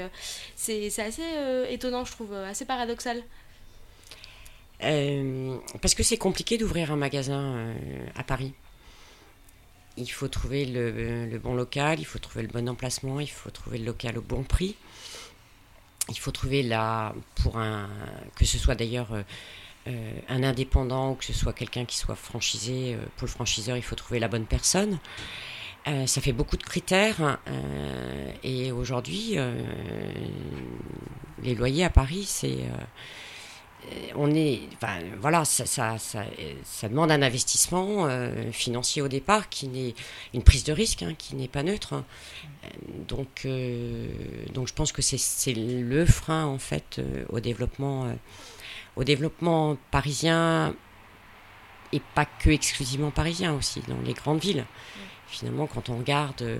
[0.57, 1.23] c'est assez
[1.69, 3.23] étonnant, je trouve, assez paradoxal.
[4.79, 7.73] Parce que c'est compliqué d'ouvrir un magasin
[8.17, 8.53] à Paris.
[9.97, 13.51] Il faut trouver le, le bon local, il faut trouver le bon emplacement, il faut
[13.51, 14.75] trouver le local au bon prix.
[16.09, 17.89] Il faut trouver la pour un
[18.35, 19.23] que ce soit d'ailleurs euh,
[19.87, 22.95] euh, un indépendant ou que ce soit quelqu'un qui soit franchisé.
[22.95, 24.99] euh, pour le franchiseur, il faut trouver la bonne personne.
[25.87, 29.61] Euh, ça fait beaucoup de critères hein, euh, et aujourd'hui, euh,
[31.41, 32.85] les loyers à Paris, c'est euh,
[34.15, 36.23] on est, enfin, voilà, ça, ça, ça,
[36.63, 39.93] ça demande un investissement euh, financier au départ qui n'est
[40.33, 41.93] une prise de risque, hein, qui n'est pas neutre.
[41.93, 42.05] hein.
[42.65, 42.67] Euh,
[43.07, 44.07] Donc, euh,
[44.53, 48.13] donc, je pense que c'est- c'est le frein en fait euh, au développement, euh,
[48.95, 50.73] au développement parisien
[51.91, 54.65] et pas que exclusivement parisien aussi dans les grandes villes.
[55.27, 56.59] Finalement, quand on regarde euh,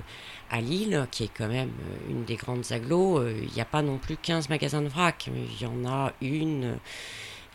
[0.49, 3.65] à Lille, qui est quand même euh, une des grandes agglos, euh, il n'y a
[3.65, 5.27] pas non plus 15 magasins de vrac.
[5.27, 6.77] Il y en a une.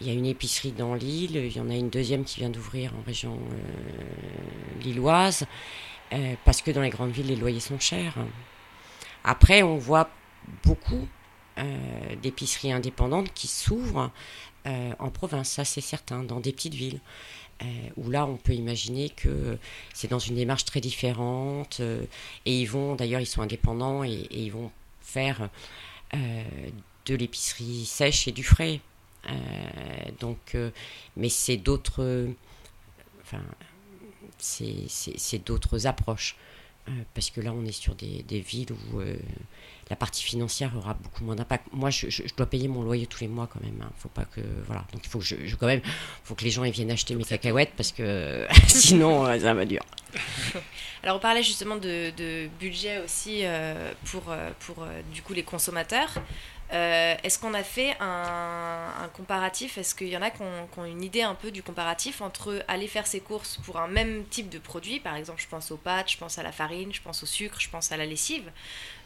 [0.01, 2.51] Il y a une épicerie dans Lille, il y en a une deuxième qui vient
[2.51, 5.45] d'ouvrir en région euh, lilloise,
[6.45, 8.15] parce que dans les grandes villes, les loyers sont chers.
[9.25, 10.09] Après, on voit
[10.63, 11.09] beaucoup
[12.23, 14.13] d'épiceries indépendantes qui s'ouvrent
[14.65, 17.01] en province, ça c'est certain, dans des petites villes.
[17.61, 17.65] Euh,
[17.97, 19.59] où là, on peut imaginer que
[19.93, 22.05] c'est dans une démarche très différente, euh,
[22.47, 25.49] et ils vont, d'ailleurs, ils sont indépendants et, ils vont faire
[26.15, 26.43] euh,
[27.07, 28.81] de l'épicerie sèche et du frais.
[30.21, 30.57] Donc,
[31.17, 32.29] mais c'est d'autres,
[33.21, 33.43] enfin,
[34.39, 36.37] c'est, d'autres approches.
[37.13, 39.03] Parce que là, on est sur des, villes où
[39.91, 41.67] la partie financière aura beaucoup moins d'impact.
[41.73, 43.81] Moi, je, dois payer mon loyer tous les mois quand même.
[43.83, 43.91] hein.
[43.99, 44.85] Faut pas que voilà.
[44.93, 49.39] Donc il faut que les gens ils viennent acheter mes cacahuètes parce que sinon euh,
[49.39, 49.83] ça va dur.
[51.03, 56.11] Alors on parlait justement de, budget aussi euh, pour, euh, pour du coup les consommateurs.
[56.71, 59.79] Est-ce qu'on a fait un, comparatif?
[59.79, 62.89] Est-ce qu'il y en a qui ont une idée un peu du comparatif entre aller
[62.89, 66.11] faire ses courses pour un même type de produit, par exemple je pense aux pâtes,
[66.11, 68.51] je pense à la farine, je pense au sucre, je pense à la lessive,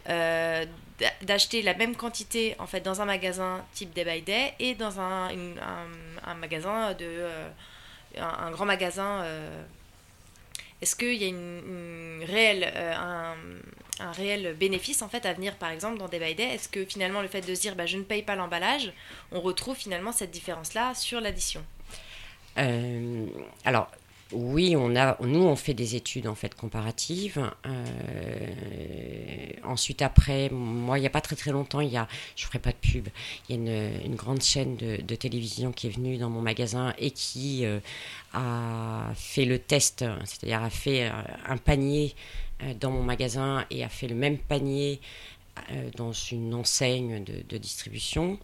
[0.08, 0.64] euh,
[0.98, 4.74] d'a- d'acheter la même quantité en fait dans un magasin type Day by Day et
[4.74, 7.48] dans un, un, magasin de euh,
[8.18, 9.62] un, grand magasin euh,
[10.80, 16.08] est-ce qu'il y a une, un, réel bénéfice en fait à venir par exemple dans
[16.08, 16.42] Day Day?
[16.42, 18.92] Est-ce que finalement le fait de se dire bah, je ne paye pas l'emballage,
[19.30, 21.64] on retrouve finalement cette différence-là sur l'addition?
[23.64, 23.88] Alors,
[24.32, 27.50] oui, on a, nous, on fait des études en fait comparatives.
[27.66, 32.58] Euh, ensuite, après, moi, il n'y a pas très longtemps, il y a, je ferai
[32.58, 33.08] pas de pub,
[33.48, 37.10] il y a une, grande chaîne de, télévision qui est venue dans mon magasin et
[37.10, 37.80] qui euh,
[38.32, 41.10] a fait le test, c'est-à-dire a fait euh,
[41.46, 42.14] un panier
[42.80, 45.00] dans mon magasin et a fait le même panier
[45.96, 48.38] dans une enseigne de distribution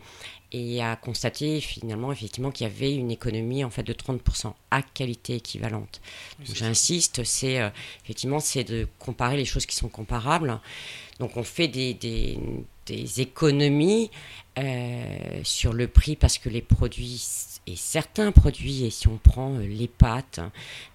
[0.52, 4.82] et a constaté finalement effectivement qu'il y avait une économie en fait de 30% à
[4.82, 6.00] qualité équivalente.
[6.42, 7.68] J'insiste, c'est euh,
[8.04, 10.60] effectivement c'est de comparer les choses qui sont comparables.
[11.18, 12.38] Donc on fait des, des,
[12.88, 14.10] des économies
[14.58, 17.22] euh, sur le prix parce que les produits
[17.66, 20.40] et certains produits, et si on prend euh, les pâtes,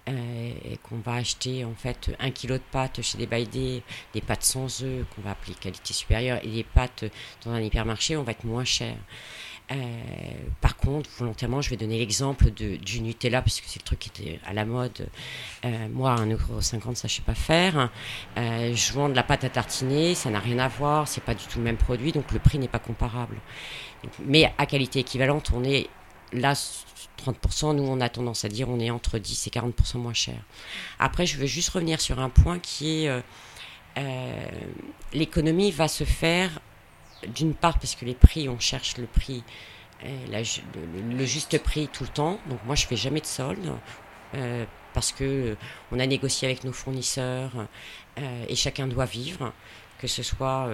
[0.08, 3.82] euh, qu'on va acheter en fait un kilo de pâtes chez des baïdés,
[4.12, 7.04] des pâtes sans œufs qu'on va appeler qualité supérieure, et des pâtes
[7.44, 8.96] dans un hypermarché, on va être moins cher.
[9.72, 9.76] Euh,
[10.60, 14.08] par contre, volontairement, je vais donner l'exemple du Nutella, parce que c'est le truc qui
[14.10, 15.08] était à la mode.
[15.64, 17.90] Euh, moi, 1,50€, ça, je sais pas faire.
[18.36, 21.34] Euh, je vends de la pâte à tartiner, ça n'a rien à voir, c'est pas
[21.34, 23.36] du tout le même produit, donc le prix n'est pas comparable.
[24.26, 25.88] Mais à qualité équivalente, on est
[26.32, 26.52] là
[27.24, 30.36] 30%, nous on a tendance à dire on est entre 10 et 40% moins cher.
[30.98, 33.22] Après, je veux juste revenir sur un point qui est
[35.14, 36.60] l'économie va se faire
[37.28, 39.42] d'une part parce que les prix, on cherche le prix,
[40.04, 40.42] euh,
[41.16, 42.38] le, juste prix tout le temps.
[42.48, 43.72] Donc moi, je fais jamais de solde
[44.34, 45.56] euh, parce que euh,
[45.92, 47.52] on a négocié avec nos fournisseurs
[48.48, 49.52] et chacun doit vivre,
[49.98, 50.70] que ce soit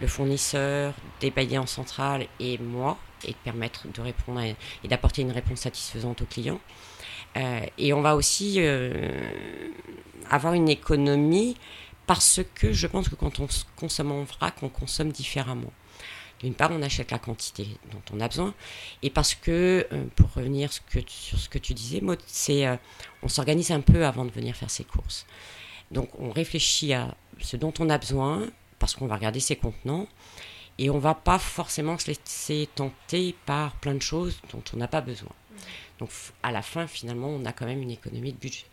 [0.00, 4.54] le fournisseur, des en centrale et moi, et permettre de répondre et
[4.88, 6.60] d'apporter une réponse satisfaisante aux clients.
[7.34, 8.60] et on va aussi
[10.30, 11.56] avoir une économie
[12.06, 15.72] parce que je pense que quand on consomme en vrac, on consomme différemment.
[16.40, 18.54] D'une part, on achète la quantité dont on a besoin,
[19.02, 22.76] et parce que, euh, pour revenir sur ce que tu disais, Maud, c'est euh,
[23.22, 25.26] on s'organise un peu avant de venir faire ses courses.
[25.90, 30.08] Donc, on réfléchit à ce dont on a besoin, parce qu'on va regarder ses contenants,
[30.78, 34.88] et on va pas forcément se laisser tenter par plein de choses dont on n'a
[34.88, 35.30] pas besoin.
[35.30, 35.56] Mmh.
[36.00, 36.10] Donc,
[36.42, 38.66] à la fin, finalement, on a quand même une économie de budget.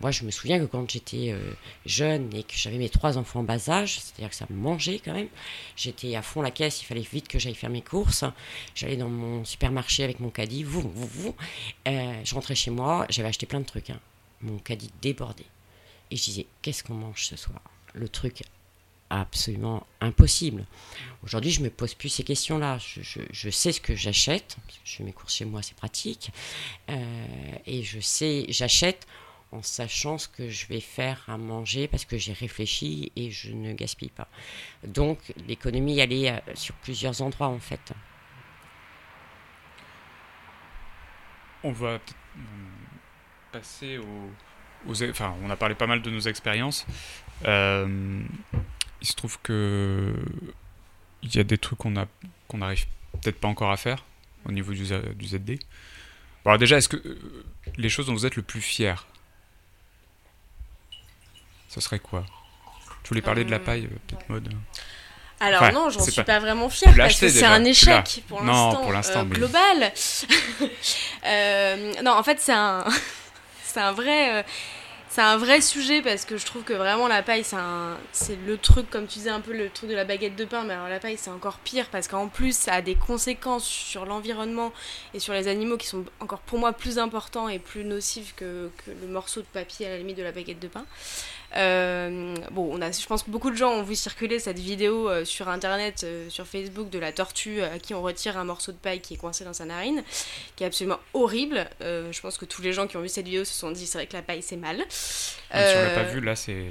[0.00, 1.52] Moi, je me souviens que quand j'étais euh,
[1.84, 4.98] jeune et que j'avais mes trois enfants en bas âge, c'est-à-dire que ça me mangeait
[4.98, 5.28] quand même,
[5.76, 8.24] j'étais à fond la caisse, il fallait vite que j'aille faire mes courses.
[8.74, 11.36] J'allais dans mon supermarché avec mon caddie, vous, vous, vous.
[11.86, 13.90] Euh, je rentrais chez moi, j'avais acheté plein de trucs.
[13.90, 14.00] Hein.
[14.40, 15.44] Mon caddie débordait.
[16.10, 17.60] Et je disais, qu'est-ce qu'on mange ce soir?
[17.92, 18.42] Le truc
[19.10, 20.64] absolument impossible.
[21.24, 22.78] Aujourd'hui, je me pose plus ces questions-là.
[22.78, 24.56] Je, sais ce que j'achète.
[24.84, 26.30] Je fais mes courses chez moi, c'est pratique.
[26.88, 27.04] Euh,
[27.66, 29.06] et je sais, j'achète
[29.52, 33.52] en sachant ce que je vais faire à manger parce que j'ai réfléchi et je
[33.52, 34.28] ne gaspille pas.
[34.84, 37.92] Donc l'économie, elle est euh, sur plusieurs endroits en fait.
[41.62, 41.98] On va euh,
[43.52, 44.30] passer aux,
[44.88, 46.86] Enfin, on a parlé pas mal de nos expériences.
[47.44, 48.22] Euh,
[49.02, 50.14] il se trouve que
[51.22, 52.06] il y a des trucs qu'on a
[52.48, 52.86] qu'on n'arrive
[53.20, 54.04] peut-être pas encore à faire
[54.46, 54.84] au niveau du,
[55.16, 55.58] du ZD.
[56.44, 57.18] Bon, alors déjà, est-ce que
[57.76, 59.06] les choses dont vous êtes le plus fier
[61.70, 62.24] ce serait quoi?
[63.04, 64.52] Tu voulais parler de la euh, paille, euh, peut-être mode
[65.42, 66.38] alors non, j'en suis pas...
[66.38, 69.90] vraiment fière parce que c'est un échec pour l'instant euh, global.
[72.04, 72.84] non, en fait, c'est un,
[73.64, 74.44] c'est un vrai,
[75.08, 78.36] c'est un vrai sujet parce que je trouve que vraiment la paille, c'est un, c'est
[78.46, 80.74] le truc comme tu disais un peu le truc de la baguette de pain, mais
[80.74, 84.74] alors la paille c'est encore pire parce qu'en plus ça a des conséquences sur l'environnement
[85.14, 88.70] et sur les animaux qui sont encore pour moi plus importants et plus nocifs que,
[88.84, 90.84] que le morceau de papier à la limite de la baguette de pain.
[91.56, 95.08] Euh, bon, on a, je pense que beaucoup de gens ont vu circuler cette vidéo
[95.08, 98.72] euh, sur internet, euh, sur Facebook, de la tortue à qui on retire un morceau
[98.72, 100.02] de paille qui est coincé dans sa narine,
[100.56, 101.68] qui est absolument horrible.
[101.80, 103.98] je pense que tous les gens qui ont vu cette vidéo se sont dit c'est
[103.98, 104.84] vrai que la paille c'est mal.
[104.88, 106.66] si on l'a pas vu, là c'est.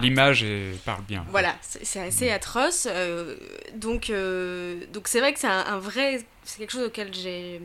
[0.00, 0.44] L'image
[0.84, 1.24] parle bien.
[1.30, 2.88] Voilà, c'est assez atroce.
[3.74, 4.10] donc,
[4.92, 7.60] donc c'est vrai que c'est un, vrai, c'est quelque chose auquel j'ai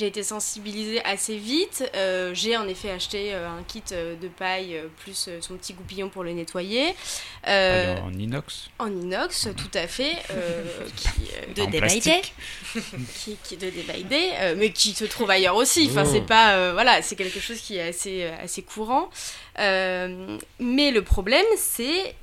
[0.00, 1.84] j'ai été sensibilisée assez vite.
[1.94, 6.08] Euh, j'ai en effet acheté euh, un kit euh, de paille plus son petit goupillon
[6.08, 6.94] pour le nettoyer.
[7.46, 10.16] en inox En inox, tout à fait.
[10.96, 12.22] qui, de débaïdé.
[13.14, 15.88] qui, qui de débaïdé, mais qui se trouve ailleurs aussi.
[15.90, 16.26] Enfin, c'est oh.
[16.26, 16.72] pas.
[16.72, 19.10] voilà, c'est quelque chose qui est assez, assez courant.
[19.58, 22.14] mais le problème, c'est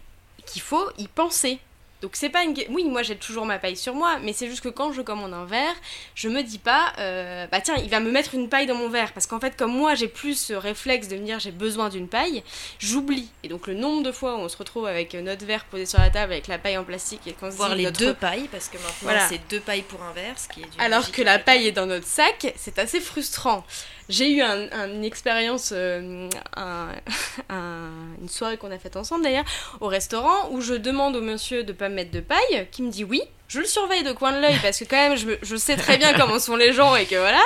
[0.47, 1.59] qu'il faut y penser.
[2.01, 2.53] Donc c'est pas une...
[2.69, 5.33] Oui, moi j'ai toujours ma paille sur moi, mais c'est juste que quand je commande
[5.33, 5.73] un verre,
[6.13, 8.87] je me dis pas, euh, bah tiens, il va me mettre une paille dans mon
[8.89, 9.13] verre.
[9.13, 12.07] Parce qu'en fait, comme moi j'ai plus ce réflexe de me dire j'ai besoin d'une
[12.07, 12.43] paille,
[12.79, 13.29] j'oublie.
[13.43, 15.99] Et donc le nombre de fois où on se retrouve avec notre verre posé sur
[15.99, 18.47] la table avec la paille en plastique et qu'on se Voir les notre- deux pailles,
[18.51, 19.27] parce que maintenant Voilà.
[19.27, 21.87] c'est deux pailles pour un verre, ce qui est Alors que la paille est dans
[21.87, 23.65] notre sac, c'est assez frustrant.
[24.09, 26.87] J'ai eu un- un- une expérience, euh, un-
[27.49, 27.89] un-
[28.21, 29.45] une soirée qu'on a faite ensemble d'ailleurs,
[29.81, 32.89] au restaurant, où je demande au monsieur de pas me mettre de paille, qui me
[32.91, 33.21] dit oui.
[33.49, 36.13] Je le surveille de coin de l'œil parce que quand même je, sais très bien
[36.13, 37.39] comment sont les gens et que voilà.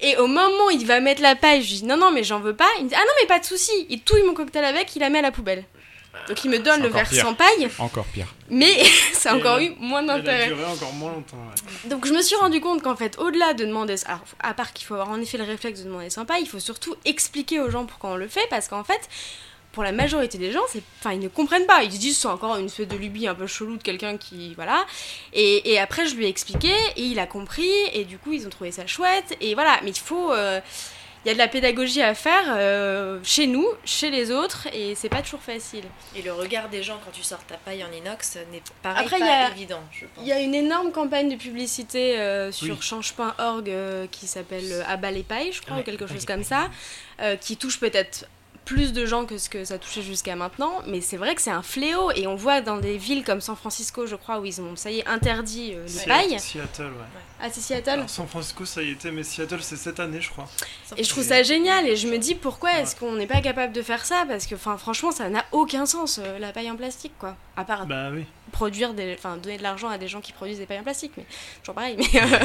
[0.00, 2.38] Et au moment où il va mettre la paille, je dis non non mais j'en
[2.38, 2.68] veux pas.
[2.78, 3.72] Il me dit ah non mais pas de souci.
[3.88, 5.64] Il touille mon cocktail avec, il la met à la poubelle.
[6.28, 7.22] Donc il me donne le verre pire.
[7.24, 8.26] sans paille, Encore pire.
[8.50, 10.48] mais ça a encore eu moins d'intérêt.
[10.48, 11.36] duré encore moins longtemps.
[11.36, 11.88] ouais.
[11.90, 14.86] Donc je me suis rendu compte qu'en fait, au-delà de demander, alors à part qu'il
[14.86, 17.86] faut avoir en effet le réflexe de demander sympa, il faut surtout expliquer aux gens
[17.86, 19.00] pourquoi on le fait, parce qu'en fait,
[19.72, 21.82] pour la majorité des gens, c'est, enfin, ils ne comprennent pas.
[21.82, 24.54] Ils se disent c'est encore une espèce de lubie un peu chelou de quelqu'un qui,
[24.54, 24.86] voilà.
[25.34, 28.46] Et, et après, je lui ai expliqué et il a compris et du coup, ils
[28.46, 29.78] ont trouvé ça chouette et voilà.
[29.84, 30.60] Mais il faut, euh,
[31.26, 34.94] il y a de la pédagogie à faire euh, chez nous, chez les autres et
[34.94, 35.82] c'est pas toujours facile.
[36.14, 39.50] Et le regard des gens quand tu sors ta paille en inox n'est pas a-
[39.50, 40.22] évident, je pense.
[40.22, 42.80] Il y a une énorme campagne de publicité euh, sur Oui.
[42.80, 46.70] change.org euh, qui s'appelle Abat les pailles, je crois, Ouais, ou quelque chose comme ça,
[47.20, 48.26] euh, qui touche peut-être
[48.66, 51.50] plus de gens que ce que ça touchait jusqu'à maintenant, mais c'est vrai que c'est
[51.50, 54.60] un fléau et on voit dans des villes comme San Francisco, je crois, où ils
[54.60, 56.40] ont, ça y est, interdit euh, les Seattle- pailles.
[56.40, 57.20] Seattle, ouais.
[57.40, 60.30] Ah, c'est Seattle Alors, San Francisco, ça y était, mais Seattle, c'est cette année, je
[60.30, 60.48] crois.
[60.96, 63.72] Et je trouve ça génial et je me dis pourquoi est-ce qu'on n'est pas capable
[63.72, 64.24] de faire ça?
[64.28, 67.36] Parce que enfin, franchement, ça n'a aucun sens, euh, la paille en plastique, quoi.
[67.56, 68.24] À part Bah oui.
[68.52, 71.12] Produire des enfin donner de l'argent à des gens qui produisent des pailles en plastique
[71.16, 71.24] mais
[71.62, 72.38] toujours pareil mais euh,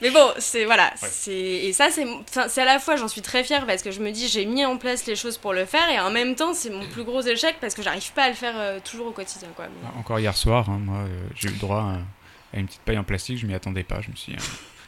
[0.00, 1.08] mais bon c'est voilà Ouais.
[1.10, 2.06] c'est et ça c'est
[2.48, 4.64] c'est à la fois j'en suis très fière parce que je me dis j'ai mis
[4.64, 7.22] en place les choses pour le faire et en même temps c'est mon plus gros
[7.22, 10.18] échec parce que j'arrive pas à le faire euh, toujours au quotidien quoi Mais- Encore
[10.20, 13.04] hier soir, hein, moi, euh, j'ai eu le droit à, à une petite paille en
[13.04, 14.00] plastique, je m'y attendais pas.
[14.00, 14.38] Je me suis dit,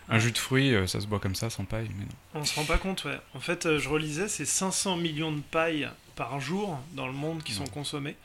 [0.09, 2.40] un, jus de fruits, ça se boit comme ça, sans paille, mais non.
[2.40, 3.18] On se rend pas compte, ouais.
[3.34, 7.52] En fait, je relisais, c'est 500 millions de pailles par jour dans le monde qui
[7.52, 8.16] sont consommées.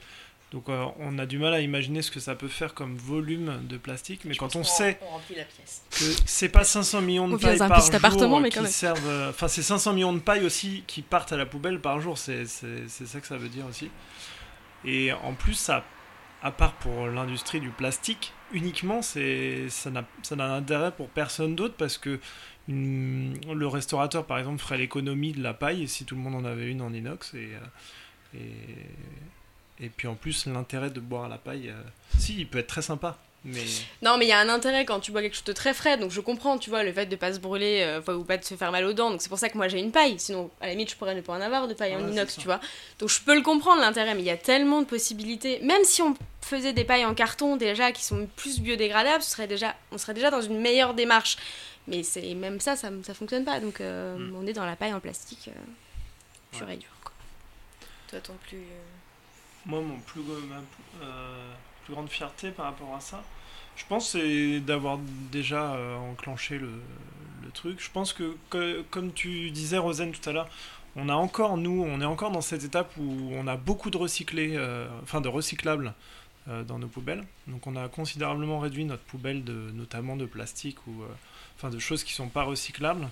[0.51, 3.59] Donc euh, on a du mal à imaginer ce que ça peut faire comme volume
[3.67, 5.83] de plastique, mais quand on sait On remplit la pièce.
[5.91, 8.71] que c'est pas 500 millions de pailles par jour appartement, mais qui quand même.
[8.71, 11.99] servent, euh, enfin c'est 500 millions de pailles aussi qui partent à la poubelle par
[12.01, 13.91] jour, c'est c'est- c'est ça que ça veut dire aussi.
[14.85, 15.83] Et en plus, ça,
[16.41, 21.55] à part pour l'industrie du plastique, uniquement, c'est ça n'a ça n'a d'intérêt pour personne
[21.55, 22.19] d'autre parce que
[22.67, 26.45] une- le restaurateur, par exemple, ferait l'économie de la paille si tout le monde en
[26.45, 27.59] avait une en inox et euh,
[28.35, 28.39] et,
[29.81, 31.81] et puis en plus l'intérêt de boire à la paille, euh,
[32.17, 33.63] si, il peut être très sympa, mais
[34.01, 35.97] non mais il y a un intérêt quand tu bois quelque chose de très frais
[35.97, 38.43] donc je comprends tu vois le fait de pas se brûler euh, ou pas de
[38.43, 40.51] se faire mal aux dents donc c'est pour ça que moi j'ai une paille sinon
[40.59, 42.43] à la limite je pourrais ne pas en avoir de paille en Ouais, inox tu
[42.43, 42.59] vois
[42.99, 46.01] donc je peux le comprendre l'intérêt mais il y a tellement de possibilités même si
[46.01, 49.97] on faisait des pailles en carton déjà qui sont plus biodégradables ce serait déjà on
[49.97, 51.37] serait déjà dans une meilleure démarche
[51.87, 54.35] mais c'est même ça ça ça fonctionne pas donc euh, Mm.
[54.35, 57.13] on est dans la paille en plastique euh, pur et dur quoi.
[58.09, 58.57] Toi, ton plus.
[59.65, 60.55] Moi, mon plus, ma
[61.03, 61.53] euh,
[61.83, 63.23] plus grande fierté par rapport à ça,
[63.75, 64.97] je pense, c'est d'avoir
[65.31, 66.71] déjà euh, enclenché le,
[67.53, 67.81] truc.
[67.81, 68.35] Je pense que,
[68.91, 70.49] comme tu disais, Rosen, tout à l'heure,
[70.95, 73.97] on a encore, nous, on est encore dans cette étape où on a beaucoup de
[73.97, 75.93] recyclés, euh, enfin de recyclables
[76.67, 77.23] dans nos poubelles.
[77.47, 81.03] Donc, on a considérablement réduit notre poubelle, de, notamment de plastique ou
[81.55, 83.07] enfin de choses qui sont pas recyclables.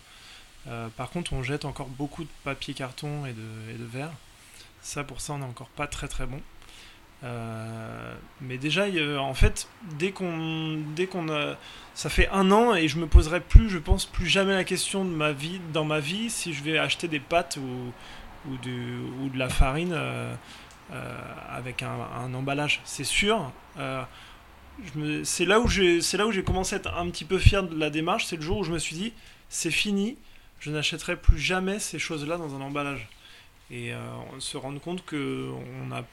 [0.95, 4.12] Par contre, on jette encore beaucoup de papier carton et de verre.
[4.88, 6.39] Ça, pour ça, on n'est encore pas très très bon.
[7.25, 8.85] Euh, mais déjà,
[9.19, 9.67] en fait,
[9.99, 11.27] dès qu'on, dès qu'on
[11.93, 15.03] ça fait un an et je me poserai plus, je pense, plus jamais la question
[15.03, 17.91] de ma vie, dans ma vie, si je vais acheter des pâtes ou,
[18.49, 20.33] ou, de la farine euh,
[20.93, 22.79] euh, avec un, un emballage.
[22.85, 23.51] C'est sûr.
[25.25, 27.61] C'est là où j'ai, c'est là où j'ai commencé à être un petit peu fier
[27.61, 28.25] de la démarche.
[28.27, 29.11] C'est le jour où je me suis dit,
[29.49, 30.17] c'est fini.
[30.61, 33.09] Je n'achèterai plus jamais ces choses-là dans un emballage
[33.72, 33.99] et euh,
[34.39, 35.49] se rendre compte que
[35.88, 36.03] on a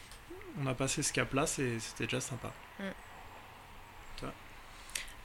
[0.61, 2.53] on a passé ce cap-là, c'est- c'était déjà sympa.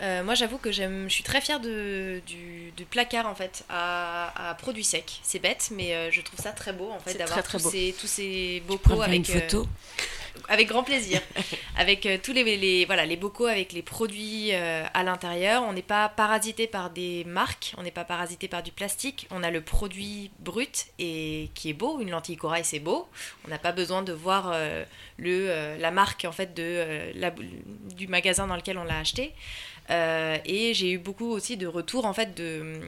[0.01, 4.49] Euh, moi, j'avoue que je suis très fière de, du, du placard en fait à,
[4.51, 5.19] à produits secs.
[5.23, 7.69] C'est bête, mais euh, je trouve ça très beau en fait d'avoir tous
[7.99, 9.61] tous ces bocaux avec une photo.
[9.63, 11.19] euh, avec grand plaisir,
[11.77, 15.63] avec tous les, les voilà les bocaux avec les produits à l'intérieur.
[15.63, 19.27] On n'est pas parasité par des marques, on n'est pas parasité par du plastique.
[19.31, 21.99] On a le produit brut et qui est beau.
[21.99, 23.09] Une lentille corail, c'est beau.
[23.45, 24.55] On n'a pas besoin de voir
[25.17, 27.33] le la marque en fait de la-
[27.95, 29.33] du magasin dans lequel on l'a acheté.
[29.89, 32.79] Euh, et j'ai eu beaucoup aussi de retours en fait de,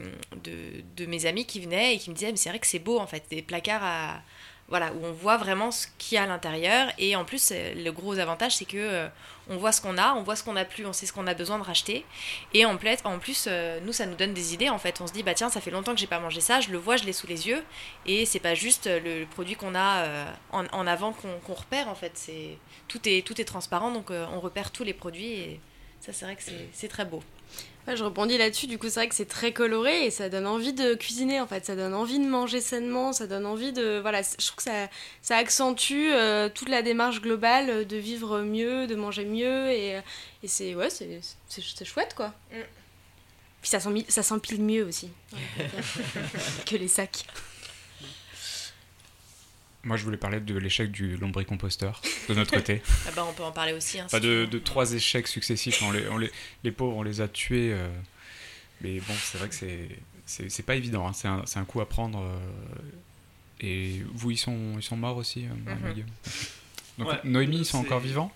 [0.96, 3.00] de, mes amis qui venaient et qui me disaient mais c'est vrai que c'est beau
[3.00, 4.22] en fait des placards à
[4.68, 6.88] voilà, où on voit vraiment ce qu'il y a à l'intérieur.
[6.96, 9.08] Et en plus, euh, le gros avantage, c'est que euh,
[9.50, 11.26] on voit ce qu'on a, on voit ce qu'on a plus, on sait ce qu'on
[11.26, 12.06] a besoin de racheter.
[12.54, 13.48] Et en, en plus,
[13.84, 14.70] nous, ça nous donne des idées.
[14.70, 16.60] En fait, on se dit, bah tiens, ça fait longtemps que j'ai pas mangé ça,
[16.60, 17.62] je le vois, je l'ai sous les yeux.
[18.06, 20.06] Et c'est pas juste le, produit qu'on a
[20.52, 21.88] en, avant qu'on repère.
[21.88, 22.56] En fait, c'est
[22.88, 25.60] tout est tout est transparent, donc on repère tous les produits.
[26.04, 27.22] Ça, c'est vrai que c'est- c'est très beau.
[27.88, 30.46] Ouais, je rebondis là-dessus, du coup c'est vrai que c'est très coloré et ça donne
[30.46, 33.98] envie de cuisiner en fait, ça donne envie de manger sainement, ça donne envie de...
[34.00, 34.88] Voilà, c- je trouve que ça,
[35.20, 40.00] ça accentue euh, toute la démarche globale de vivre mieux, de manger mieux et, euh,
[40.44, 42.28] et c'est ouais, c'est, c'est, c'est chouette quoi.
[42.52, 42.56] Mm.
[43.62, 43.70] Puis
[44.08, 45.10] ça s'empile mieux aussi
[46.66, 47.24] que les sacs.
[49.84, 52.82] Moi, je voulais parler de l'échec du lombricomposteur de notre côté.
[53.06, 53.98] Ah bah, on peut en parler aussi.
[53.98, 55.82] hein, Pas si tu de, trois échecs successifs.
[55.82, 56.30] On les, on les,
[56.62, 57.72] les pauvres, on les a tués.
[57.72, 57.88] euh,
[58.80, 59.88] mais bon, c'est vrai que c'est,
[60.24, 61.06] c'est, c'est pas évident.
[61.08, 61.12] hein.
[61.12, 62.20] C'est, un, c'est un coup à prendre.
[62.20, 62.38] euh,
[63.60, 66.04] et vous, ils sont, ils sont morts aussi, euh, Mhm.
[66.98, 68.32] Donc, Ouais, Noémie, ils sont c'est- encore vivants?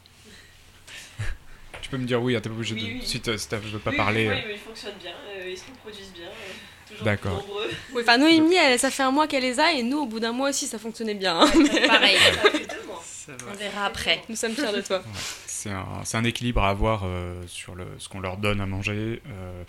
[1.87, 2.87] Tu peux me dire oui, hein, t'es pas obligé Oui, de.
[2.87, 3.01] oui.
[3.05, 4.27] Si tu veux pas Oui, parler.
[4.29, 7.39] Oui, euh, mais ils fonctionnent bien, euh, ils se reproduisent bien, euh, toujours D'accord.
[7.47, 7.71] nombreux.
[7.95, 10.19] Oui, enfin Noémie, elle, ça fait un mois qu'elle les a et nous au bout
[10.19, 11.39] d'un mois aussi ça fonctionnait bien.
[11.43, 11.47] hein.
[11.87, 13.01] Pareil, Ça fait deux mois.
[13.05, 14.21] Ça on verra après.
[14.29, 15.01] Nous sommes fiers de toi.
[15.47, 18.67] C'est un, c'est un équilibre à avoir euh, sur le, ce qu'on leur donne à
[18.67, 19.63] manger, euh,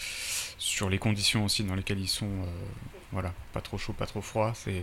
[0.57, 2.25] sur les conditions aussi dans lesquelles ils sont.
[2.25, 2.45] euh,
[3.11, 4.53] voilà, pas trop chaud, pas trop froid.
[4.55, 4.81] C'est,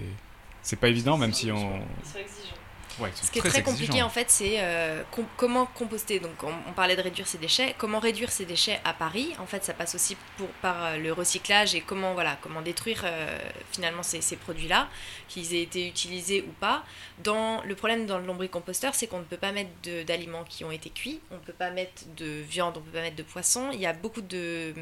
[0.63, 1.57] c'est pas évident, même si on.
[1.57, 1.61] Ils
[2.09, 2.55] sont exigeants.
[3.01, 6.21] Ouais, Ce qui est très compliqué en fait, c'est euh, com- comment composter.
[6.21, 7.75] Donc on, on parlait de réduire ses déchets.
[7.77, 9.35] Comment réduire ses déchets à Paris?
[9.41, 13.03] En fait, ça passe aussi pour, par euh, le recyclage et comment voilà comment détruire
[13.05, 13.39] euh,
[13.73, 14.89] finalement ces, ces produits-là,
[15.29, 16.85] qu'ils aient été utilisés ou pas.
[17.25, 19.71] Dans le problème dans le lombricomposteur, c'est qu'on ne peut pas mettre
[20.07, 22.93] d'aliments qui ont été cuits, on ne peut pas mettre de viande, on ne peut
[22.99, 23.71] pas mettre de poisson.
[23.73, 24.75] Il y a beaucoup de,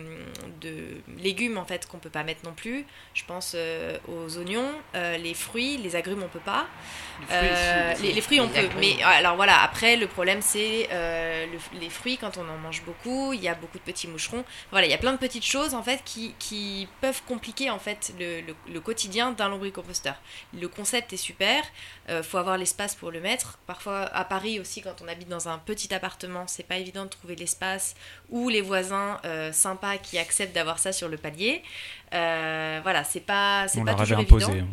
[0.60, 2.84] de légumes en fait qu'on peut pas mettre non plus.
[3.14, 6.66] Je pense euh, aux oignons, les fruits, les agrumes on peut pas.
[8.01, 11.78] Les les, les fruits on peut, mais alors voilà, après le problème c'est euh, le-
[11.80, 14.44] les fruits quand on en mange beaucoup, il y a beaucoup de petits moucherons.
[14.70, 17.78] Voilà, il y a plein de petites choses en fait qui, qui peuvent compliquer en
[17.78, 20.16] fait le, le- le quotidien d'un lombricomposteur.
[20.52, 21.62] Le concept est super,
[22.10, 23.58] euh, faut avoir l'espace pour le mettre.
[23.66, 27.10] Parfois à Paris aussi quand on habite dans un petit appartement, c'est pas évident de
[27.10, 27.94] trouver l'espace
[28.30, 31.62] ou les voisins euh, sympas qui acceptent d'avoir ça sur le palier.
[32.14, 34.52] Euh, voilà, c'est pas c'est On pas leur avait toujours imposé.
[34.58, 34.68] évident.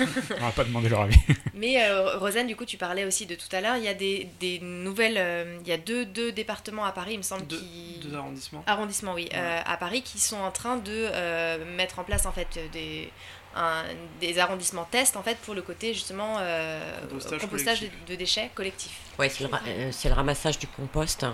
[0.00, 0.04] On
[0.34, 1.18] on leur a pas demandé leur avis.
[1.54, 3.76] Mais euh, Rosanne, du coup, tu parlais aussi de tout à l'heure.
[3.76, 5.16] Il y a des, des nouvelles.
[5.18, 7.46] euh, il y a deux, deux départements à Paris, il me semble.
[7.46, 8.00] Deux, qui...
[8.02, 8.62] deux arrondissements.
[8.66, 9.38] Arrondissements, oui, Ouais.
[9.38, 13.10] euh, à Paris, qui sont en train de euh, mettre en place en fait des,
[13.56, 13.84] un-
[14.20, 18.98] des arrondissements tests en fait pour le côté justement euh, Compostage compostage de, déchets collectifs.
[19.18, 21.24] Ouais, c'est le, ra- euh, c'est le ramassage du compost.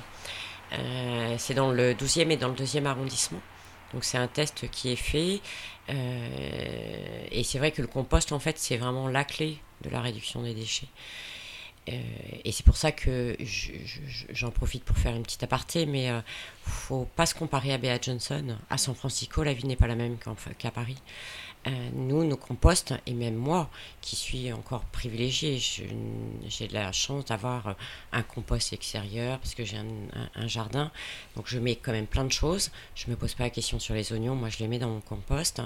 [0.72, 3.40] Euh, c'est dans le 12e et dans le 2e arrondissement.
[3.92, 5.40] Donc c'est un test qui est fait.
[5.91, 10.01] Euh, et c'est vrai que le compost, en fait, c'est vraiment la clé de la
[10.01, 10.89] réduction des déchets.
[11.91, 12.01] Euh,
[12.45, 16.11] et c'est pour ça que je- je- j'en profite pour faire une petite aparté, mais
[16.11, 16.20] euh,
[16.62, 18.57] faut pas se comparer à Bea Johnson.
[18.70, 20.16] À San Francisco, la vie n'est pas la même
[20.59, 20.97] qu'à Paris.
[21.66, 23.70] Euh, nous, nos composts, et même moi,
[24.02, 27.72] qui suis encore privilégiée, j'ai de la chance d'avoir euh,
[28.12, 30.90] un compost extérieur parce que j'ai un, jardin.
[31.36, 32.70] Donc je mets quand même plein de choses.
[32.94, 35.00] Je me pose pas la question sur les oignons, moi je les mets dans mon
[35.00, 35.62] compost.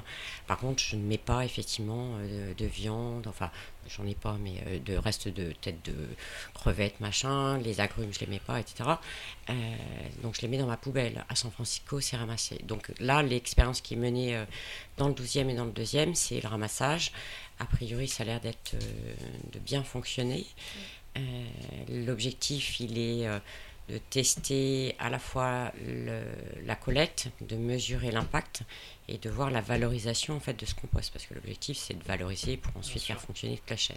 [0.47, 3.51] Par contre, je ne mets pas effectivement euh, de, de viande, enfin
[3.89, 5.95] j'en ai pas, mais euh, de reste de tête de
[6.55, 7.59] crevettes, machin.
[7.59, 8.91] Les agrumes, je les mets pas, etc.
[9.51, 9.53] Euh,
[10.23, 11.25] donc je les mets dans ma poubelle.
[11.29, 12.61] À San Francisco, c'est ramassé.
[12.65, 14.45] Donc là, l'expérience qui est menée euh,
[14.97, 17.13] dans le 12e et dans le 2e, c'est le ramassage.
[17.59, 18.77] A priori, ça a l'air d'être
[19.53, 20.47] de bien fonctionner.
[21.17, 23.27] Euh, L'objectif, il est
[23.89, 26.23] de tester à la fois le-
[26.67, 28.63] la collecte, de mesurer l'impact
[29.09, 31.13] et de voir la valorisation en fait de ce compost.
[31.13, 33.97] Parce que l'objectif, c'est de valoriser pour ensuite faire fonctionner toute la chaîne.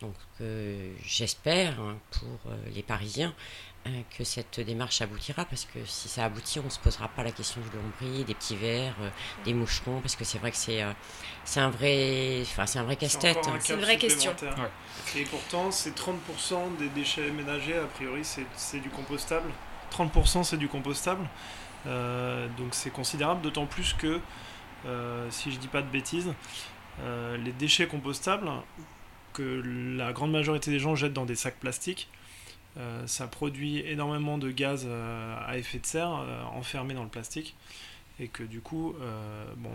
[0.00, 3.34] Donc euh, j'espère hein, pour euh, les Parisiens
[4.16, 7.30] que cette démarche aboutira parce que si ça aboutit, on ne se posera pas la
[7.30, 9.10] question du lombric, des petits vers, euh,
[9.44, 10.92] des moucherons parce que c'est vrai que c'est euh,
[11.44, 13.38] c'est un vrai, enfin c'est un vrai casse-tête.
[13.46, 13.58] un hein.
[13.60, 14.34] C'est une vraie question.
[15.16, 19.50] Et pourtant, c'est 30% des déchets ménagers, a priori, c'est c'est du compostable.
[19.90, 21.26] 30% c'est du compostable.
[21.86, 24.20] Euh, donc c'est considérable, d'autant plus que,
[24.86, 26.32] euh, si je dis pas de bêtises,
[27.00, 28.50] euh, les déchets compostables
[29.32, 29.62] que
[29.96, 32.08] la grande majorité des gens jettent dans des sacs plastiques,
[32.78, 37.08] euh, ça produit énormément de gaz euh, à effet de serre euh, enfermés dans le
[37.08, 37.54] plastique.
[38.20, 39.70] Et que du coup, euh, bon,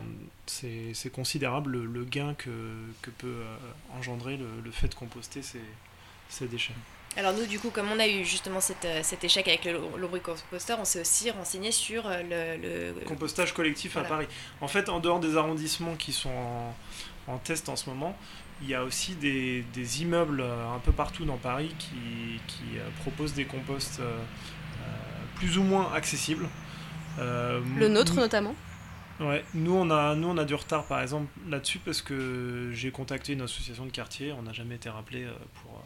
[0.48, 2.50] c'est considérable le, le gain que,
[3.02, 3.38] que peut
[3.98, 5.62] engendrer le, le fait de composter ces,
[6.28, 6.74] ces déchets.
[7.16, 9.80] Alors nous, du coup, comme on a eu justement cet, euh, cet échec avec le
[9.98, 14.08] lombricomposteur, on s'est aussi renseigné sur le, le- Compostage collectif Voilà.
[14.08, 14.28] à Paris.
[14.60, 16.76] En fait, en dehors des arrondissements qui sont en,
[17.34, 18.18] en test en ce moment,
[18.64, 22.78] il y a aussi des, des immeubles euh, un peu partout dans Paris qui, qui,
[22.78, 24.18] euh, proposent des composts euh,
[25.36, 26.48] plus ou moins accessibles.
[27.20, 28.56] Euh, Le nôtre notamment.
[29.20, 32.90] Ouais, nous on a nous on a du retard par exemple là-dessus parce que j'ai
[32.90, 35.28] contacté une association de quartier, on n'a jamais été rappelé
[35.62, 35.84] pour,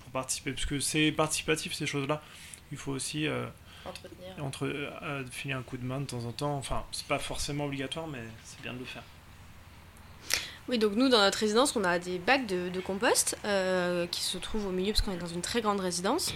[0.00, 2.22] pour participer parce que c'est participatif ces choses-là.
[2.70, 3.46] Il faut aussi euh,
[3.84, 4.44] entretenir.
[4.44, 6.56] entre euh, filer un coup de main de temps en temps.
[6.56, 9.02] Enfin, c'est pas forcément obligatoire, mais c'est bien de le faire.
[10.66, 14.38] Oui, donc nous, dans notre résidence, on a des bacs de, compost euh, qui se
[14.38, 16.32] trouvent au milieu parce qu'on est dans une très grande résidence.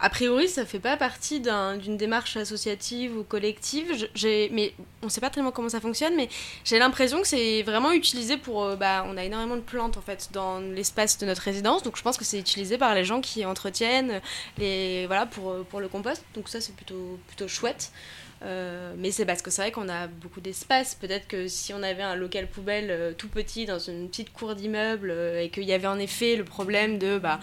[0.00, 4.08] A priori, ça fait pas partie d'un- d'une démarche associative ou collective,
[4.50, 6.28] mais on sait pas tellement comment ça fonctionne, mais
[6.64, 8.64] j'ai l'impression que c'est vraiment utilisé pour...
[8.64, 11.96] euh, bah, on a énormément de plantes en fait dans l'espace de notre résidence, donc
[11.96, 14.20] je pense que c'est utilisé par les gens qui entretiennent
[14.58, 17.92] les, voilà, pour, pour le compost, donc ça c'est plutôt, plutôt chouette.
[18.42, 20.94] Euh, mais c'est parce que c'est vrai qu'on a beaucoup d'espace.
[20.94, 24.54] Peut-être que si on avait un local poubelle euh, tout petit dans une petite cour
[24.54, 27.40] d'immeuble euh, et qu'il y avait en effet le problème de bah,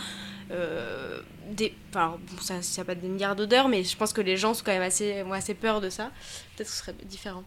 [1.49, 4.53] des, enfin, bon, ça, n'a pas des milliards d'odeurs, mais je pense que les gens
[4.53, 6.11] sont quand même assez, ont assez peur de ça.
[6.55, 7.43] Peut-être que ce serait différent.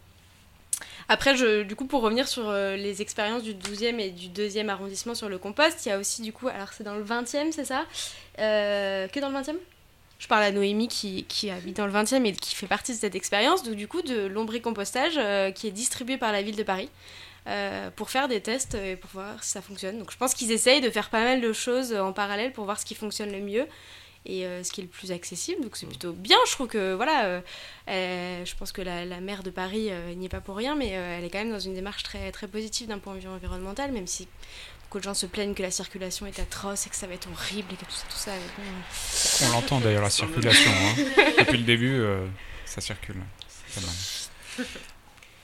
[1.09, 1.35] Après,
[1.65, 5.39] du coup, pour revenir sur les expériences du 12e et du 2e arrondissement sur le
[5.39, 7.85] compost, il y a aussi, du coup, alors c'est dans le 20e, c'est ça?
[8.37, 9.57] Que dans le 20e
[10.19, 12.99] je parle à Noémie qui, qui habite dans le 20e et qui fait partie de
[12.99, 16.63] cette expérience, donc du coup de lombricompostage euh, qui est distribué par la ville de
[16.63, 16.91] Paris
[17.47, 19.99] euh, pour faire des tests et pour voir si ça fonctionne.
[19.99, 22.79] Donc je pense qu'ils essayent de faire pas mal de choses en parallèle pour voir
[22.81, 23.67] ce qui fonctionne le mieux
[24.27, 25.63] et euh, ce qui est le plus accessible.
[25.63, 27.41] Donc c'est plutôt bien, je trouve que voilà, euh,
[27.89, 30.89] euh, je pense que la, la maire de Paris n'y est pas pour rien, mais
[30.89, 33.93] elle est quand même dans une démarche très, très positive d'un point de vue environnemental,
[33.93, 34.29] même si
[34.89, 37.29] beaucoup de gens se plaignent que la circulation est atroce et que ça va être
[37.31, 38.33] horrible et que tout ça, tout ça.
[38.57, 40.71] bon, On l'entend d'ailleurs la circulation.
[40.71, 40.95] hein.
[41.39, 42.27] Depuis le début, euh,
[42.65, 43.17] ça circule.
[43.49, 43.97] C'est pas mal.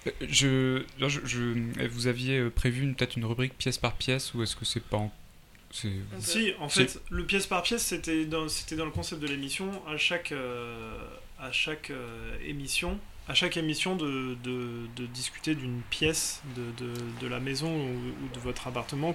[0.07, 4.43] Euh, Je, je, je- vous aviez euh, prévu peut-être une rubrique pièce par pièce ou
[4.43, 5.13] est-ce que c'est pas en...
[5.71, 5.89] c'est-
[6.21, 9.71] Si, en fait, le pièce par pièce, c'était dans, c'était dans le concept de l'émission.
[9.87, 10.97] À chaque, euh,
[11.39, 12.99] à chaque euh, émission,
[13.29, 14.37] à chaque émission de,
[15.13, 19.15] discuter d'une pièce de, la maison ou, de votre appartement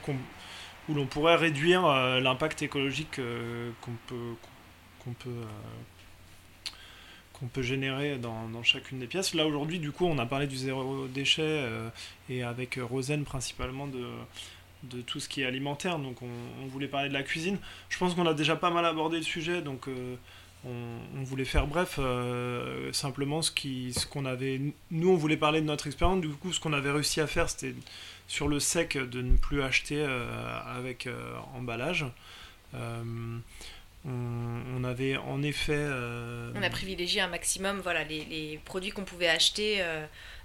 [0.87, 4.33] où l'on pourrait réduire euh, l'impact écologique euh, qu'on peut,
[5.03, 6.71] qu'on peut, euh,
[7.33, 9.35] qu'on peut générer dans, chacune des pièces.
[9.35, 11.63] Là, aujourd'hui, du coup, on a parlé du zéro déchet
[12.29, 15.99] et avec Rosen principalement de tout ce qui est alimentaire.
[15.99, 17.59] Donc on, on voulait parler de la cuisine.
[17.89, 19.87] Je pense qu'on a déjà pas mal abordé le sujet, donc
[20.65, 21.95] on, voulait faire bref.
[21.99, 24.59] euh, simplement ce qui, ce qu'on avait,
[24.91, 26.21] nous on voulait parler de notre expérience.
[26.21, 27.75] Du coup, ce qu'on avait réussi à faire, c'était
[28.27, 32.05] sur le sec de ne plus acheter euh, avec euh, emballage.
[32.73, 33.41] On,
[34.05, 35.85] on avait en effet.
[36.55, 39.83] On a privilégié un maximum voilà, les, les produits qu'on pouvait acheter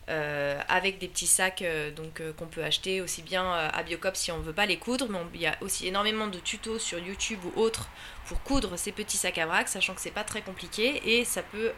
[0.08, 4.16] euh, avec des petits sacs euh, donc euh, qu'on peut acheter aussi bien à Biocop
[4.16, 6.98] si on veut pas les coudre, mais il y a aussi énormément de tutos sur
[6.98, 7.88] YouTube ou autres
[8.26, 11.42] pour coudre ces petits sacs à vrac, sachant que c'est pas très compliqué et ça
[11.42, 11.72] peut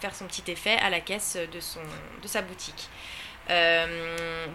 [0.00, 1.80] faire son petit effet à la caisse de, son,
[2.22, 2.88] de sa boutique.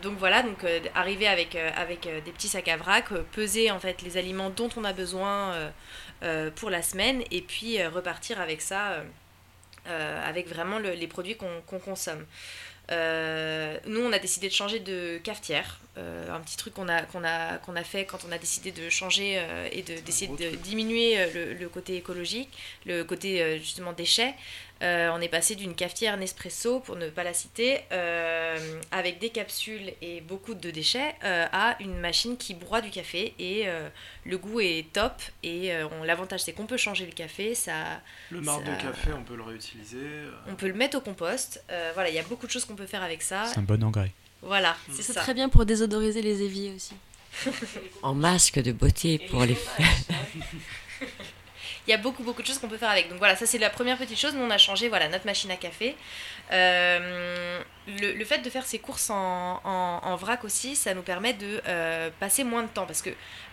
[0.01, 0.65] Donc voilà, donc
[0.95, 4.83] arriver avec, avec des petits sacs à vrac, peser en fait les aliments dont on
[4.83, 5.71] a besoin
[6.55, 9.03] pour la semaine et puis repartir avec ça,
[9.85, 12.25] avec vraiment le- les produits qu'on consomme.
[12.91, 17.01] Euh, nous, on a décidé de changer de cafetière, euh, un petit truc qu'on a,
[17.03, 20.27] qu'on a, qu'on a fait quand on a décidé de changer euh, et de- d'essayer
[20.35, 22.49] de diminuer le, le côté écologique,
[22.85, 24.33] le côté justement déchets.
[24.83, 29.29] Euh, on est passé d'une cafetière Nespresso, pour ne pas la citer, euh, avec des
[29.29, 33.87] capsules et beaucoup de déchets, euh, à une machine qui broie du café et euh,
[34.25, 35.13] le goût est top.
[35.43, 38.01] Et euh, on- l'avantage c'est qu'on peut changer le café, ça,
[38.31, 40.05] le marc ça- de café, on peut le réutiliser.
[40.47, 41.63] on peut le mettre au compost.
[41.71, 43.45] Euh, voilà, il y a beaucoup de choses qu'on peut faire avec ça.
[43.45, 44.11] C'est un bon engrais.
[44.41, 45.21] Voilà, c'est C'est ça.
[45.21, 46.93] très bien pour désodoriser les éviers aussi.
[48.03, 49.55] En masque de beauté pour les
[51.87, 53.09] Il y a beaucoup beaucoup de choses qu'on peut faire avec.
[53.09, 54.33] Donc voilà, ça c'est la première petite chose.
[54.33, 55.95] Nous on a changé voilà notre machine à café.
[56.51, 61.01] Euh, le, le fait de faire ces courses en, en, en vrac aussi, ça nous
[61.03, 63.11] permet de euh, passer moins de temps parce que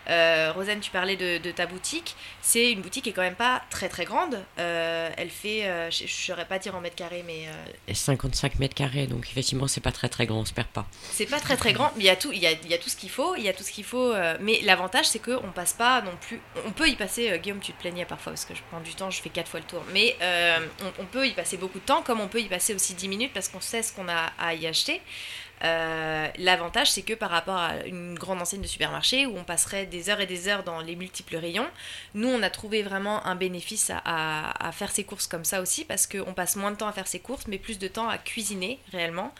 [0.09, 2.15] euh, Rosanne, tu parlais de, de ta boutique.
[2.41, 4.43] C'est une boutique qui est quand même pas très très grande.
[4.59, 5.61] Euh, elle fait,
[5.91, 9.67] je ne saurais pas dire en mètres carrés, mais euh, 55 mètres carrés, donc effectivement
[9.67, 10.85] c'est pas très très grand, on se perd pas.
[11.11, 12.73] C'est pas très très grand, mais il y a tout, il y a, il y
[12.73, 14.13] a tout ce qu'il faut, il y a tout ce qu'il faut.
[14.39, 16.39] mais l'avantage c'est qu'on passe pas non plus.
[16.65, 17.39] On peut y passer.
[17.39, 19.59] Guillaume, tu te plaignais parfois parce que je prends du temps, je fais quatre fois
[19.59, 19.83] le tour.
[19.93, 20.57] Mais euh,
[20.99, 23.31] on, peut y passer beaucoup de temps, comme on peut y passer aussi 10 minutes
[23.33, 25.01] parce qu'on sait ce qu'on a à y acheter.
[25.63, 29.85] Euh, L'avantage, c'est que par rapport à une grande enseigne de supermarché où on passerait
[29.85, 31.67] des heures et des heures dans les multiples rayons,
[32.15, 35.61] nous, on a trouvé vraiment un bénéfice à, à- à faire ses courses comme ça
[35.61, 38.09] aussi parce qu'on passe moins de temps à faire ses courses, mais plus de temps
[38.09, 39.33] à cuisiner réellement.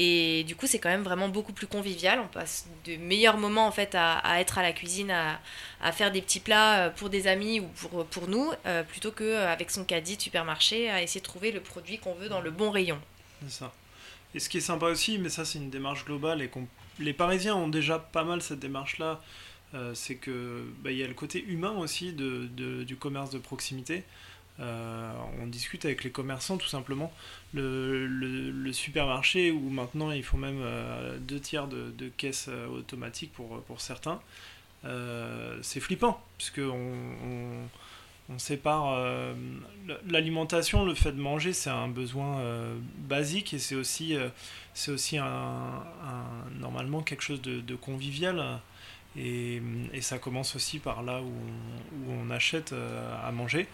[0.00, 2.20] Et du coup, c'est quand même vraiment beaucoup plus convivial.
[2.20, 6.22] On passe de meilleurs moments en fait à, être à la cuisine, à, faire des
[6.22, 7.66] petits plats euh, pour des amis ou
[8.04, 11.98] pour, nous, euh, plutôt qu'avec son caddie de supermarché à essayer de trouver le produit
[11.98, 13.00] qu'on veut dans le bon rayon.
[13.42, 13.72] C'est ça.
[14.34, 16.50] Et ce qui est sympa aussi, mais ça c'est une démarche globale et
[17.00, 19.20] les Parisiens ont déjà pas mal cette démarche-là,
[19.74, 24.04] euh, c'est que bah, il y a le côté humain aussi du commerce de proximité.
[24.60, 27.12] Euh, on discute avec les commerçants tout simplement.
[27.54, 33.62] Le, supermarché où maintenant il faut même euh, deux tiers de, caisses euh, automatiques pour,
[33.62, 34.20] pour certains,
[35.62, 36.92] c'est flippant puisque on,
[37.24, 37.68] on-
[38.36, 38.94] sépare
[40.06, 42.42] l'alimentation, le fait de manger, c'est un besoin
[42.98, 44.14] basique et c'est aussi,
[44.74, 45.82] c'est aussi un,
[46.60, 48.60] normalement quelque chose de, convivial.
[49.16, 49.62] Et,
[50.02, 52.74] ça commence aussi par là où on, où on achète
[53.24, 53.66] à manger.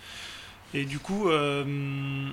[0.75, 2.29] Et du coup, euh,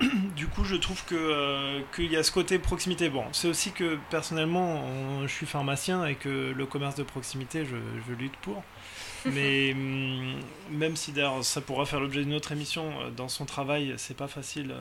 [0.36, 3.08] du coup, je trouve que euh, qu'il y a ce côté proximité.
[3.08, 7.64] Bon, c'est aussi que personnellement, on- je suis pharmacien et que le commerce de proximité,
[7.64, 7.76] je,
[8.08, 8.62] je lutte pour.
[9.26, 10.34] Mais hum,
[10.70, 14.16] même si d'ailleurs ça pourra faire l'objet d'une autre émission, euh, dans son travail, c'est
[14.16, 14.72] pas facile,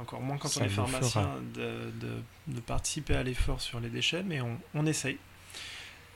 [0.00, 3.90] encore moins quand Ça on est pharmacien, de, de- de participer à l'effort sur les
[3.90, 5.18] déchets, mais on, on essaye.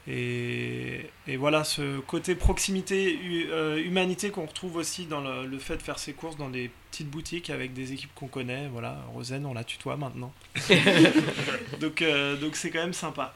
[0.07, 3.19] Et, et voilà, ce côté proximité,
[3.51, 6.71] euh, humanité qu'on retrouve aussi dans le, le fait de faire ses courses dans des
[6.91, 8.69] petites boutiques avec des équipes qu'on connaît.
[8.71, 10.33] Voilà, Rosen, on la tutoie maintenant.
[11.81, 13.35] donc euh, donc c'est quand même sympa.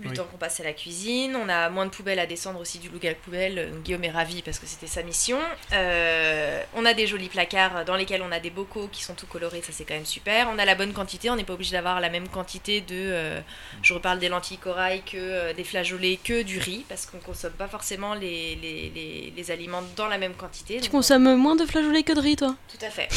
[0.00, 0.16] Le Oui.
[0.16, 2.88] temps qu'on passe à la cuisine, on a moins de poubelles à descendre aussi du
[2.88, 3.70] loup à la poubelle.
[3.72, 5.38] Donc, Guillaume est ravi parce que c'était sa mission.
[5.72, 9.26] Euh, on a des jolis placards dans lesquels on a des bocaux qui sont tout
[9.26, 10.48] colorés, ça c'est quand même super.
[10.52, 12.88] On a la bonne quantité, on n'est pas obligé d'avoir la même quantité de.
[12.92, 13.40] euh,
[13.82, 17.52] je reparle des lentilles corail que euh, des flageolets que du riz parce qu'on consomme
[17.52, 20.80] pas forcément les, les, les- les aliments dans la même quantité.
[20.80, 22.56] Tu on- consommes moins de flageolets que de riz, toi?
[22.68, 23.08] Tout à fait.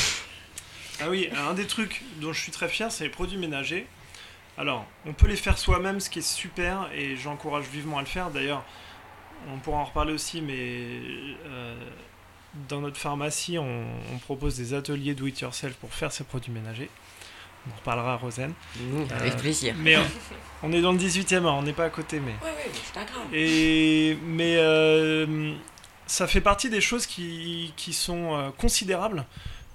[1.01, 3.87] Ah oui, un des trucs dont je suis très fier, c'est les produits ménagers.
[4.57, 8.07] Alors, on peut les faire soi-même, ce qui est super, et j'encourage vivement à le
[8.07, 8.31] faire.
[8.31, 8.63] D'ailleurs,
[9.53, 10.57] on pourra en reparler aussi, mais
[11.45, 11.75] euh,
[12.67, 16.51] dans notre pharmacie, on, on propose des ateliers do it yourself pour faire ces produits
[16.51, 16.89] ménagers.
[17.67, 18.53] On en reparlera à Rosen.
[18.79, 19.75] Mmh, avec Euh, plaisir.
[19.77, 20.01] Mais euh,
[20.63, 22.31] on est dans le 18e, hein, on n'est pas à côté, mais.
[22.43, 23.27] Ouais, ouais, c'est pas grave.
[23.33, 25.53] Et, mais euh,
[26.07, 29.25] ça fait partie des choses qui, qui sont considérables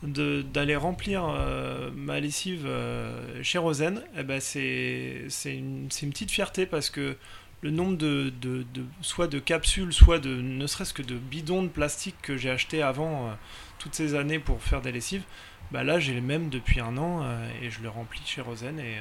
[0.02, 4.02] d'aller remplir euh, ma lessive euh, chez Rosen.
[4.16, 7.16] Eh ben c'est une, une petite fierté parce que
[7.60, 11.62] le nombre de, de, de- soit de capsules, soit de ne serait-ce que de bidons
[11.62, 13.32] de plastique que j'ai acheté avant euh,
[13.78, 15.22] toutes ces années pour faire des lessives,
[15.70, 17.24] bah là j'ai les mêmes depuis un an
[17.62, 18.96] et je le remplis chez Rosen et,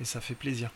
[0.00, 0.70] et ça fait plaisir.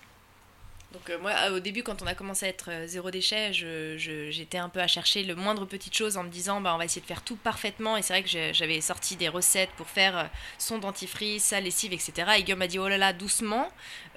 [0.93, 4.59] Donc euh, moi, au début, quand on a commencé à être euh, zéro déchet, j'étais
[4.59, 7.01] un peu à chercher le moindre petite chose en me disant, bah, on va essayer
[7.01, 7.97] de faire tout parfaitement.
[7.97, 10.25] Et c'est vrai que j'avais sorti des recettes pour faire euh,
[10.59, 12.13] son dentifrice, sa lessive, etc.
[12.39, 13.69] Et Guillaume m'a dit, oh là là, doucement,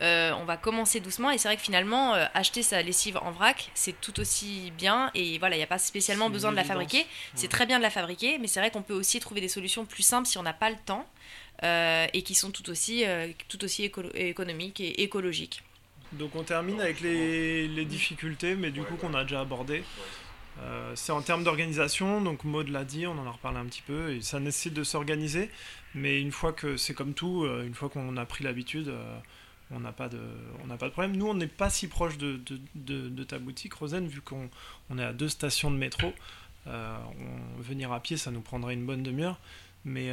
[0.01, 1.29] euh, on va commencer doucement.
[1.29, 5.11] Et c'est vrai que finalement, euh, acheter sa lessive en vrac, c'est tout aussi bien.
[5.13, 7.05] Et voilà, il n'y a pas spécialement besoin de la fabriquer.
[7.35, 9.85] C'est très bien de la fabriquer, mais c'est vrai qu'on peut aussi trouver des solutions
[9.85, 11.05] plus simples si on n'a pas le temps.
[11.63, 13.05] et qui sont tout aussi,
[13.47, 13.83] tout aussi
[14.15, 15.63] économiques et écologiques.
[16.19, 19.83] Donc on termine avec les, difficultés, mais du coup qu'on a déjà abordé.
[20.61, 23.81] Euh, c'est en termes d'organisation, donc Maud l'a dit, on en a reparlé un petit
[23.81, 25.49] peu, et ça nécessite de s'organiser,
[25.95, 29.17] mais une fois que c'est comme tout, euh, une fois qu'on a pris l'habitude, euh,
[29.71, 30.19] on n'a pas, de-
[30.77, 31.17] pas de problème.
[31.17, 32.39] Nous, on n'est pas si proche de,
[32.75, 34.47] de- de- ta boutique, Rosen, vu qu'on
[34.91, 36.13] on est à deux stations de métro.
[36.67, 36.95] Euh,
[37.59, 39.39] venir à pied, ça nous prendrait une bonne demi-heure,
[39.85, 40.11] mais,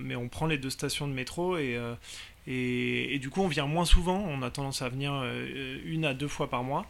[0.00, 1.78] mais on prend les deux stations de métro et,
[2.46, 4.18] et, du coup, on vient moins souvent.
[4.28, 6.86] On a tendance à venir euh, une à deux fois par mois.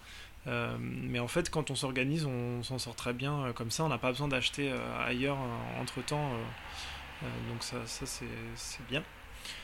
[0.47, 3.85] Euh, mais en fait, quand on s'organise, on s'en sort très bien euh, comme ça.
[3.85, 4.73] On n'a pas besoin d'acheter
[5.07, 5.39] ailleurs
[5.81, 6.31] entre temps.
[7.49, 8.27] donc ça, c'est
[8.89, 9.03] bien.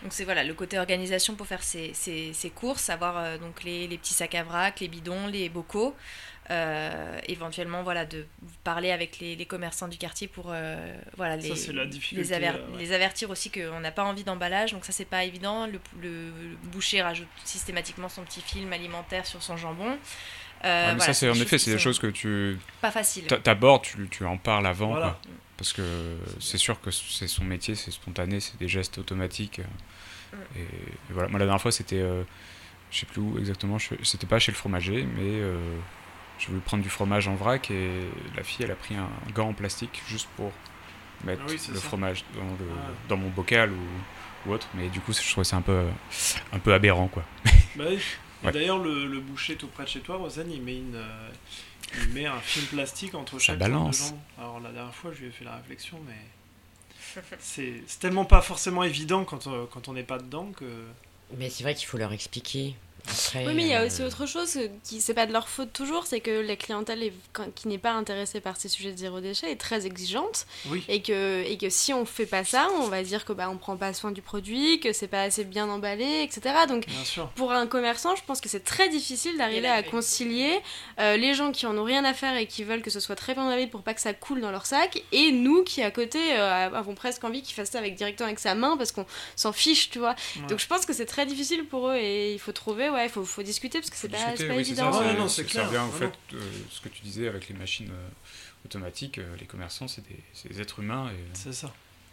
[0.03, 3.89] Donc c'est voilà le côté organisation pour faire ses, ses- ses courses, avoir donc les
[3.89, 5.97] petits sacs à vrac, les bidons, les bocaux,
[6.51, 8.27] euh, éventuellement voilà de
[8.65, 11.73] parler avec les, les commerçants du quartier pour euh, voilà les, Ça,
[12.13, 12.79] les, aver- euh, ouais.
[12.79, 15.67] les avertir aussi qu'on n'a pas envie d'emballage, donc ça c'est pas évident.
[15.67, 19.87] Le, le- le boucher rajoute systématiquement son petit film alimentaire sur son jambon.
[19.87, 19.93] Euh,
[20.65, 23.27] Ouais, mais voilà, ça, c'est en effet, c'est des choses que tu pas faciles.
[23.27, 25.07] t'a- t'abordes, tu, tu en parles avant, Voilà.
[25.09, 25.21] quoi.
[25.57, 29.61] Parce que c'est sûr que c'est son métier, c'est spontané, c'est des gestes automatiques.
[30.33, 30.37] Mm.
[30.57, 30.67] Et, et
[31.11, 32.23] voilà, moi la dernière fois, c'était, euh,
[32.91, 35.57] je sais plus où exactement, c'était pas chez le fromager, mais euh,
[36.43, 37.91] je voulais prendre du fromage en vrac et
[38.37, 40.53] la fille, elle a pris un gant en plastique juste pour
[41.25, 41.85] mettre Ah oui, c'est le ça.
[41.87, 42.91] fromage dans, le, Ah.
[43.09, 44.67] dans mon bocal ou, ou autre.
[44.75, 45.85] Mais du coup, je trouvais ça un peu,
[46.53, 47.25] un peu aberrant, quoi.
[47.77, 47.99] Bah oui.
[48.43, 48.53] Et Ouais.
[48.53, 51.29] D'ailleurs, le, le boucher tout près de chez toi, Rosanne, il met, une, euh,
[52.03, 54.15] il met un film plastique entre chaque de balance.
[54.37, 58.41] Alors la dernière fois, je lui ai fait la réflexion, mais c'est c'est tellement pas
[58.43, 60.65] forcément évident quand, euh, quand on n'est pas dedans que.
[61.39, 62.75] Mais c'est vrai qu'il faut leur expliquer.
[63.09, 65.49] Après, Oui, mais il y a euh, aussi autre chose qui c'est pas de leur
[65.49, 67.13] faute toujours, c'est que la clientèle est-
[67.55, 70.85] qui n'est pas intéressée par ces sujets de zéro déchet est très exigeante Oui.
[70.89, 73.57] et que et que si on fait pas ça, on va dire que bah on
[73.59, 76.55] prend pas soin du produit, que c'est pas assez bien emballé, etc.
[76.69, 76.85] Donc
[77.35, 80.61] pour un commerçant, je pense que c'est très difficile d'arriver à concilier
[81.01, 83.17] euh, les gens qui en ont rien à faire et qui veulent que ce soit
[83.17, 85.91] très bien emballé pour pas que ça coule dans leur sac, et nous qui à
[85.91, 89.07] côté euh, avons presque envie qu'ils fassent ça avec directement avec sa main parce qu'on
[89.37, 90.15] s'en fiche, tu vois.
[90.37, 90.47] Ouais.
[90.49, 93.11] Donc je pense que c'est très difficile pour eux et il faut trouver, ouais, il
[93.11, 94.93] faut, faut discuter parce que c'est pas, Discuter, c'est pas oui, c'est évident.
[94.93, 95.67] ça, c'est- non, c'est ça clair.
[95.69, 96.41] revient au Ouais, fait, euh,
[96.71, 98.09] ce que tu disais avec les machines euh,
[98.65, 101.73] automatiques, euh, les commerçants, c'est des, êtres humains et, C'est ça.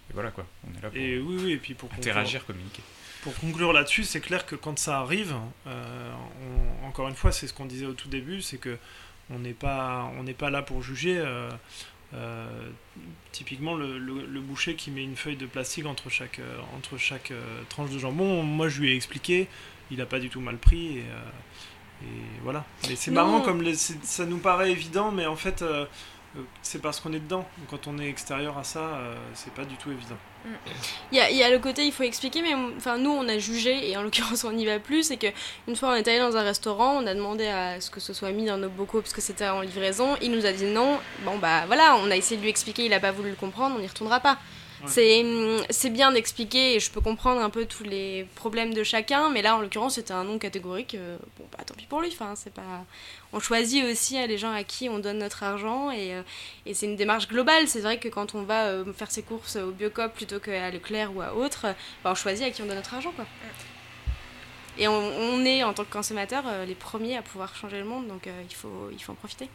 [0.10, 2.46] et voilà quoi, on est là pour Et oui, oui, et puis pour conclure, interagir,
[2.46, 2.82] communiquer.
[3.22, 5.36] pour conclure là-dessus, c'est clair que quand ça arrive,
[5.68, 6.12] euh,
[6.84, 8.78] on- encore une fois, c'est ce qu'on disait au tout début, c'est que
[9.32, 11.18] on n'est pas, on n'est pas là pour juger.
[11.20, 11.50] euh,
[12.16, 12.70] euh,
[13.32, 16.98] typiquement, le, le- le boucher qui met une feuille de plastique entre chaque, euh, entre
[16.98, 19.48] chaque euh, tranche de jambon, moi je lui ai expliqué,
[19.92, 22.64] il a pas du tout mal pris et, euh, et voilà.
[22.88, 25.62] Mais c'est marrant comme les- ça nous paraît évident, mais en fait.
[25.62, 25.86] euh,
[26.38, 27.44] euh, c'est parce qu'on est dedans.
[27.72, 30.16] Quand on est extérieur à ça, euh, c'est pas du tout évident.
[31.12, 33.28] Il y a, il y a le côté, il faut expliquer, mais enfin nous on
[33.28, 35.02] a jugé et en l'occurrence on n'y va plus.
[35.08, 35.26] C'est que
[35.68, 38.14] une fois on est allé dans un restaurant, on a demandé à ce que ce
[38.14, 40.16] soit mis dans nos bocaux parce que c'était en livraison.
[40.22, 41.00] Il nous a dit non.
[41.26, 43.76] Bon bah voilà, on a essayé de lui expliquer, il a pas voulu le comprendre,
[43.76, 44.38] on n'y retournera pas.
[44.82, 49.30] Hum, c'est bien d'expliquer et je peux comprendre un peu tous les problèmes de chacun,
[49.30, 50.96] mais là en l'occurrence c'était un non catégorique.
[50.96, 52.10] euh, bon bah tant pis pour lui.
[52.14, 52.86] Enfin c'est pas.
[53.34, 56.22] On choisit aussi euh, les gens à qui on donne notre argent et euh,
[56.66, 57.68] et c'est une démarche globale.
[57.68, 61.22] C'est vrai que quand on va faire ses courses au Biocop plutôt qu'à Leclerc ou
[61.22, 61.68] à autre,
[62.04, 63.12] bah, on choisit à qui on donne notre argent.
[63.12, 63.26] Quoi.
[64.78, 68.08] Et on, on est, en tant que consommateur, les premiers à pouvoir changer le monde,
[68.08, 69.50] donc il, faut, il faut en profiter.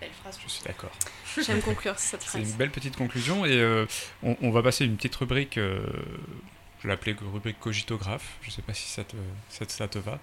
[0.00, 0.38] Belle phrase.
[0.44, 0.92] Je suis d'accord.
[1.44, 2.56] J'aime conclure cette C'est une phrase.
[2.58, 3.86] belle petite conclusion et euh,
[4.22, 5.80] on, on va passer une petite rubrique, euh,
[6.82, 9.16] je l'appelais rubrique cogitographe, je sais pas si ça te,
[9.48, 10.20] ça, te- ça te va.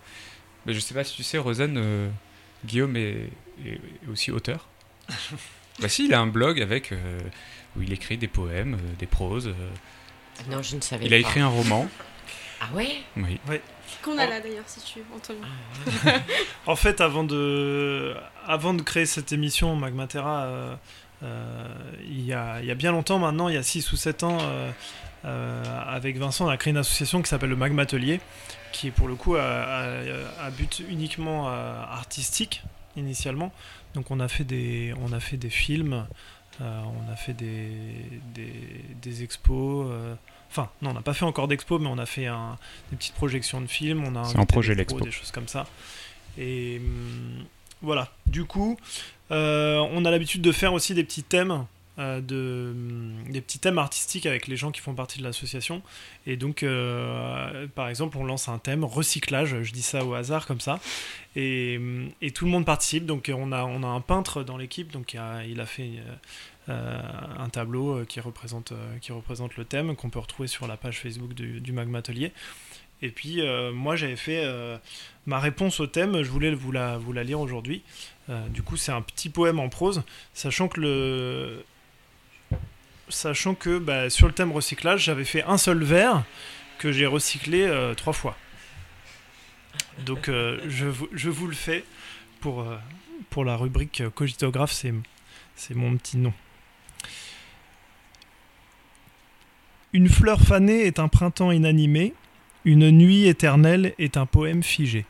[0.66, 2.10] Mais je sais pas si tu sais, Rosanne, euh,
[2.66, 3.30] Guillaume est,
[3.66, 4.68] est- est aussi auteur.
[5.80, 7.20] bah si, il a un blog avec euh,
[7.78, 9.48] où il écrit des poèmes, euh, des proses.
[9.48, 9.70] euh.
[10.50, 11.28] Non, je ne savais il a pas.
[11.30, 11.88] écrit un roman.
[12.62, 12.98] Ah ouais?
[13.18, 13.40] Oui.
[14.02, 15.38] Qu'on a là d'ailleurs, si tu veux, Antoine.
[16.68, 18.16] En fait, avant de,
[18.48, 20.76] avant de créer cette émission Magmatera, euh,
[21.24, 21.68] euh,
[22.08, 24.24] il, y a, il y a bien longtemps maintenant, il y a 6 ou 7
[24.24, 28.20] ans, euh, avec Vincent, on a créé une association qui s'appelle le Magmatelier,
[28.72, 32.62] qui est pour le coup à, à- à but uniquement artistique
[32.98, 33.52] initialement.
[33.94, 36.06] Donc on a fait des, on a fait des films,
[36.60, 37.72] on a fait des,
[38.34, 38.52] des,
[39.02, 39.88] des expos.
[40.56, 42.58] Enfin, non, on n'a pas fait encore d'expo, mais on a fait un-
[42.92, 44.04] des petites projections de films.
[44.06, 45.00] On a invité projet, l'expo.
[45.02, 45.68] Des choses comme ça.
[46.38, 47.44] Et hum,
[47.82, 48.10] voilà.
[48.26, 48.78] Du coup,
[49.32, 51.66] euh, on a l'habitude de faire aussi des petits thèmes.
[51.98, 55.82] euh, de, hum, des petits thèmes artistiques avec les gens qui font partie de l'association
[56.28, 60.46] et donc euh, par exemple on lance un thème recyclage je dis ça au hasard
[60.46, 60.82] comme ça
[61.38, 64.58] et, hum, et tout le monde participe donc on a, on a un peintre dans
[64.58, 65.92] l'équipe donc il a, il a fait
[66.68, 70.78] un tableau euh, qui représente, euh, qui représente le thème qu'on peut retrouver sur la
[70.78, 72.32] page Facebook du, du Magma Atelier.
[73.02, 74.78] Et puis euh, moi j'avais fait euh,
[75.26, 77.84] ma réponse au thème, je voulais vous la, vous la lire aujourd'hui.
[78.30, 81.66] Euh, du coup c'est un petit poème en prose, sachant que le...
[83.10, 86.24] Sachant que bah, sur le thème recyclage, j'avais fait un seul verre
[86.80, 88.36] que j'ai recyclé euh, trois fois.
[90.06, 91.84] Donc euh, je, je vous le fais
[92.40, 92.78] pour, euh,
[93.30, 96.34] pour la rubrique euh, cogitographe, c'est mon petit nom.
[99.96, 102.14] Une fleur fanée est un printemps inanimé,
[102.66, 105.06] une nuit éternelle est un poème figé.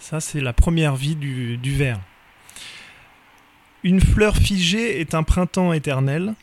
[0.00, 2.00] Ça, c'est la première vie du, du vers.
[3.84, 6.34] Une fleur figée est un printemps éternel,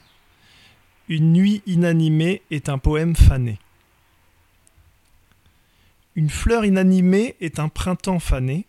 [1.09, 3.59] une nuit inanimée est un poème fané.
[6.15, 8.65] Une fleur inanimée est un printemps fané,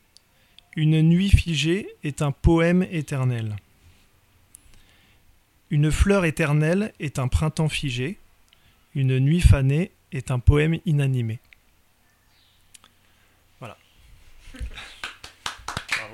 [0.74, 3.54] une nuit figée est un poème éternel.
[5.70, 8.18] Une fleur éternelle est un printemps figé,
[8.94, 11.38] une nuit fanée est un poème inanimé.
[13.60, 13.76] Voilà.
[14.52, 16.12] Bravo.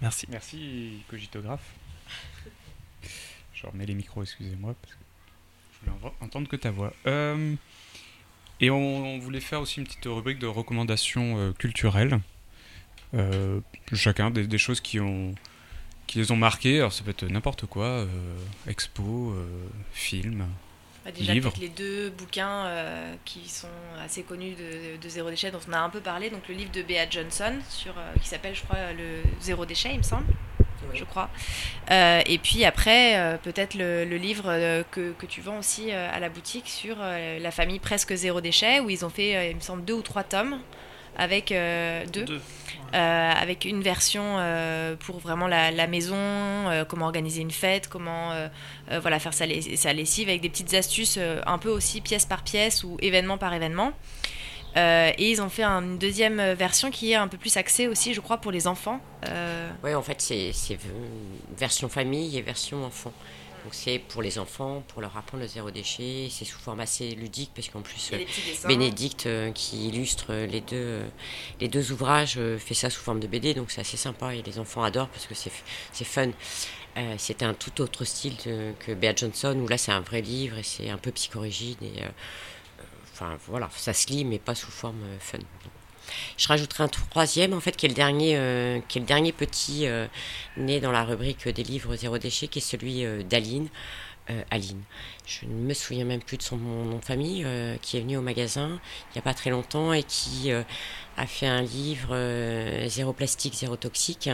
[0.00, 0.26] Merci.
[0.30, 1.74] Merci, cogitographe.
[3.52, 5.00] Je remets les micros, excusez-moi, parce que
[5.74, 6.94] je voulais en- entendre que ta voix.
[7.06, 7.54] Euh,
[8.60, 12.20] et on, voulait faire aussi une petite rubrique de recommandations euh, culturelles.
[13.14, 13.60] Euh,
[13.92, 15.34] chacun des choses qui ont
[16.10, 16.78] qui les ont marquées.
[16.78, 18.06] Alors ça peut être n'importe quoi, euh,
[18.66, 19.46] expo, euh,
[19.92, 20.44] film.
[21.04, 21.50] Bah, déjà, livres.
[21.50, 23.68] peut-être les deux bouquins euh, qui sont
[24.04, 26.28] assez connus de, de Zéro Déchet, dont on a un peu parlé.
[26.28, 29.90] Donc, le livre de Bea Johnson, sur, euh, qui s'appelle, je crois, le Zéro Déchet,
[29.92, 30.26] il me semble,
[30.92, 31.30] je crois.
[31.92, 35.92] Euh, et puis après, euh, peut-être le, le livre euh, que, que tu vends aussi
[35.92, 39.36] euh, à la boutique sur euh, la famille presque Zéro Déchet, où ils ont fait,
[39.36, 40.58] euh, il me semble, deux ou trois tomes.
[41.16, 42.40] Avec euh, deux, Deux.
[42.94, 47.88] euh, avec une version euh, pour vraiment la, la maison, euh, comment organiser une fête,
[47.88, 48.48] comment euh,
[48.90, 49.44] euh, voilà, faire sa,
[49.76, 53.36] sa lessive avec des petites astuces euh, un peu aussi pièce par pièce ou événement
[53.38, 53.92] par événement.
[54.76, 57.88] Euh, et ils ont fait un- une deuxième version qui est un peu plus axée
[57.88, 59.00] aussi, je crois, pour les enfants.
[59.28, 60.52] Euh, Oui, en fait, c'est
[61.58, 63.12] version famille et version enfant.
[63.64, 66.28] Donc c'est pour les enfants, pour leur apprendre le zéro déchet.
[66.30, 68.10] C'est sous forme assez ludique parce qu'en plus.
[68.68, 71.08] Bénédicte, euh, qui illustre les deux, euh,
[71.60, 74.42] les deux ouvrages, euh, fait ça sous forme de BD, donc c'est assez sympa et
[74.42, 75.52] les enfants adorent parce que c'est
[75.92, 76.30] c'est fun.
[76.96, 80.22] Euh, C'était un tout autre style de- que Bea Johnson, où là c'est un vrai
[80.22, 81.78] livre et c'est un peu psychorigide.
[81.82, 82.08] Et, euh,
[83.12, 85.38] enfin voilà, ça se lit mais pas sous forme fun.
[86.36, 89.32] Je rajouterai un troisième, en fait, qui est le dernier, euh, qui est le dernier
[89.32, 90.06] petit euh,
[90.56, 93.68] né dans la rubrique des livres zéro déchet, qui est celui euh, d'Aline.
[94.52, 94.80] Aline.
[95.26, 97.44] Je ne me souviens même plus de son nom de famille,
[97.82, 98.78] qui est venu au magasin
[99.08, 102.14] il n'y a pas très longtemps et qui a fait un livre
[102.86, 104.30] Zéro plastique, zéro toxique.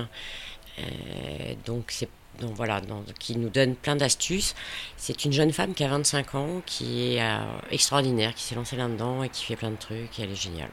[1.65, 2.83] Donc c'est voilà,
[3.19, 4.55] qui nous donne plein d'astuces.
[4.99, 7.23] C'est une jeune femme qui a 25 ans, qui est
[7.71, 10.71] extraordinaire, qui s'est lancée là-dedans et qui fait plein de trucs et elle est géniale.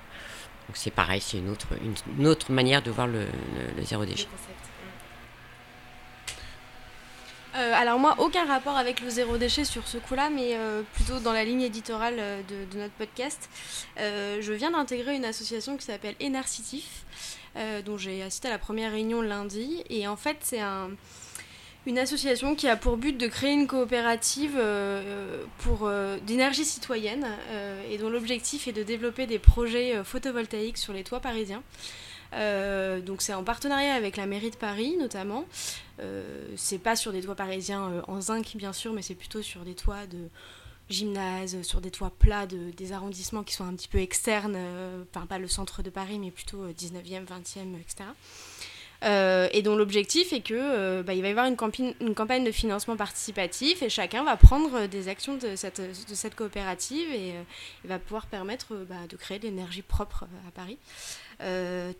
[0.68, 1.68] Donc c'est pareil, c'est une autre,
[2.18, 3.28] une, autre manière de voir le,
[3.82, 4.28] zéro déchet.
[7.56, 11.20] Euh, alors moi, aucun rapport avec le zéro déchet sur ce coup-là, mais euh, plutôt
[11.20, 12.42] dans la ligne éditoriale euh,
[12.72, 13.50] de, notre podcast.
[13.98, 17.06] Je viens d'intégrer une association qui s'appelle Énercitif,
[17.86, 19.84] dont j'ai assisté à la première réunion lundi.
[19.90, 20.90] Et en fait, c'est un,
[21.86, 27.28] une association qui a pour but de créer une coopérative euh, pour euh, d'énergie citoyenne
[27.50, 31.64] euh, et dont l'objectif est de développer des projets euh, photovoltaïques sur les toits parisiens.
[32.34, 35.46] Euh, donc c'est en partenariat avec la mairie de Paris notamment.
[36.00, 36.24] Euh,
[36.56, 39.62] c'est pas sur des toits parisiens euh, en zinc bien sûr, mais c'est plutôt sur
[39.62, 40.30] des toits de
[40.90, 45.04] gymnase, sur des toits plats de, des arrondissements qui sont un petit peu externes, euh,
[45.14, 48.10] enfin pas le centre de Paris, mais plutôt euh, 19e, 20e, etc.
[49.04, 52.52] Euh, et dont l'objectif est que euh, bah, il va y avoir une, campagne- de
[52.52, 58.00] financement participatif et chacun va prendre euh, des actions de cette, coopérative et, et va
[58.00, 60.78] pouvoir permettre bah, de créer de l'énergie propre à Paris.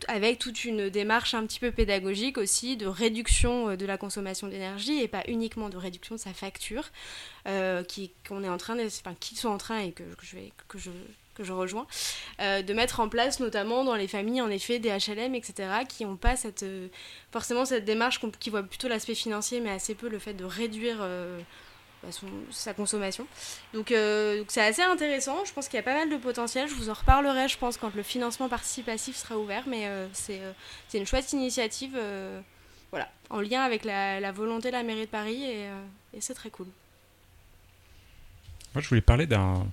[0.08, 5.02] Avec toute une démarche un petit peu pédagogique aussi de réduction de la consommation d'énergie
[5.02, 6.92] et pas uniquement de réduction de sa facture
[7.90, 10.36] qui qu'on est en train de, enfin qui sont en train et que, que je
[10.38, 10.92] vais que je
[11.36, 11.88] que je rejoins,
[12.42, 16.06] euh, de mettre en place notamment dans les familles en effet des HLM etc qui
[16.06, 16.88] n'ont pas cette euh,
[17.32, 20.98] forcément cette démarche qui voit plutôt l'aspect financier mais assez peu le fait de réduire
[21.02, 21.40] euh,
[22.04, 22.10] bah,
[22.52, 23.26] sa consommation.
[23.74, 23.94] Donc
[24.48, 26.94] c'est assez intéressant, je pense qu'il y a pas mal de potentiel, je vous en
[26.94, 30.42] reparlerai je pense quand le financement participatif sera ouvert, mais c'est
[30.94, 31.98] une chouette initiative
[32.92, 36.68] voilà, en lien avec la, volonté de la mairie de Paris et c'est très cool.
[38.74, 39.68] Moi, je voulais parler d'un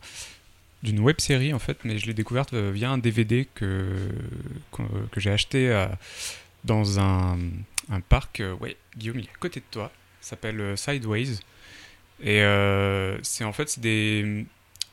[0.82, 3.96] d'une web série en fait, mais je l'ai découverte euh, via un DVD que
[4.72, 5.86] que, j'ai acheté euh,
[6.64, 7.38] dans un,
[7.90, 8.40] un parc.
[8.40, 9.92] euh, ouais, Guillaume, il est à côté de toi.
[10.20, 11.38] S'appelle Sideways.
[12.22, 12.40] Et
[13.22, 14.44] c'est en fait c'est des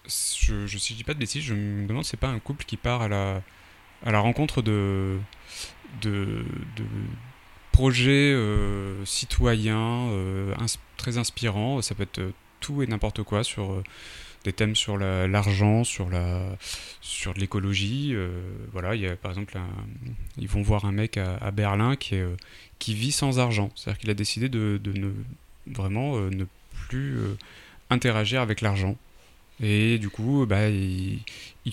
[0.07, 3.01] je, je si pas de bêtises, je me demande c'est pas un couple qui part
[3.01, 3.41] à la
[4.05, 5.17] à la rencontre de
[6.01, 6.45] de,
[7.73, 8.35] projets
[9.03, 10.09] citoyens
[10.95, 11.81] très inspirants.
[11.81, 12.21] Ça peut être
[12.61, 13.83] tout et n'importe quoi sur
[14.47, 16.41] des thèmes sur la- l'argent, sur la
[17.01, 18.11] sur l'écologie.
[18.13, 18.29] euh,
[18.71, 19.57] voilà, il y a par exemple
[20.37, 22.29] ils vont voir un mec à, Berlin qui euh,
[22.79, 23.69] qui vit sans argent.
[23.75, 25.11] C'est-à-dire qu'il a décidé de, ne
[25.67, 26.45] vraiment euh, ne
[26.87, 27.17] plus
[27.89, 28.95] interagir avec l'argent.
[29.59, 30.69] Et du coup, bah,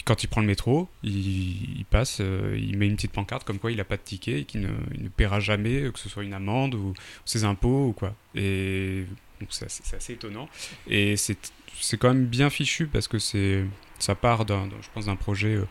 [0.07, 3.77] quand il prend le métro, il, passe, il met une petite pancarte comme quoi il
[3.77, 6.95] n'a pas de ticket et qu'il ne, paiera jamais, que ce soit une amende ou
[7.27, 8.15] ses impôts ou quoi.
[8.35, 9.05] Et
[9.39, 10.49] donc c'est assez, assez étonnant.
[10.89, 13.65] Et c'est c'est quand même bien fichu parce que c'est
[13.99, 15.67] ça part d'un, je pense, d'un projet euh,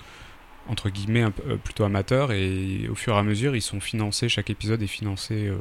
[0.68, 4.50] entre guillemets euh, plutôt amateur et au fur et à mesure ils sont financés, chaque
[4.50, 5.58] épisode est financé euh,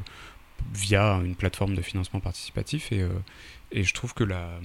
[0.73, 3.05] via une plateforme de financement participatif et,
[3.73, 4.60] et je trouve que, la,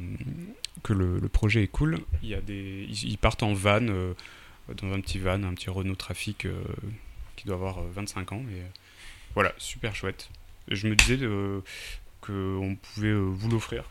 [0.83, 1.97] que le, projet est cool.
[2.21, 5.95] Il y a des, ils, partent en van, dans un petit van, un petit Renault
[5.95, 6.45] Trafic
[7.37, 8.43] qui doit avoir euh, 25 ans.
[8.51, 8.61] Et,
[9.33, 10.29] voilà, super chouette.
[10.69, 11.19] Et je me disais
[12.19, 13.85] qu'on pouvait vous l'offrir.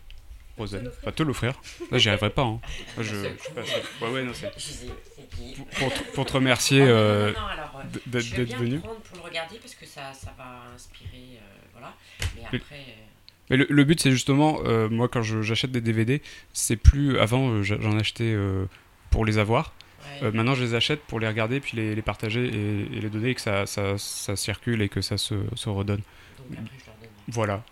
[0.56, 0.90] Rosen.
[1.02, 1.52] Enfin, te l'offrir.
[1.90, 2.42] Là, j'y arriverai pas.
[2.42, 2.60] Hein.
[2.98, 8.76] Je, je Ouais, ouais, non, pour, pour te- pour te remercier euh, euh, d'être venu.
[8.76, 11.94] le prendre pour le regarder parce que ça, ça va inspirer, euh, voilà.
[12.36, 13.02] Mais Mais- après, euh,
[13.50, 16.22] Mais le, le but, c'est justement, euh, moi, quand j'achète des DVD,
[16.52, 17.18] c'est plus.
[17.18, 18.64] Avant, euh, j'en achetais euh,
[19.10, 19.72] pour les avoir.
[20.22, 20.26] Ouais.
[20.28, 23.10] Euh, maintenant, je les achète pour les regarder, puis les, les partager et, et les
[23.10, 26.00] donner, et que ça, ça, ça circule et que ça se, se redonne.
[26.38, 27.08] Donc après, je leur donne.
[27.28, 27.62] Voilà.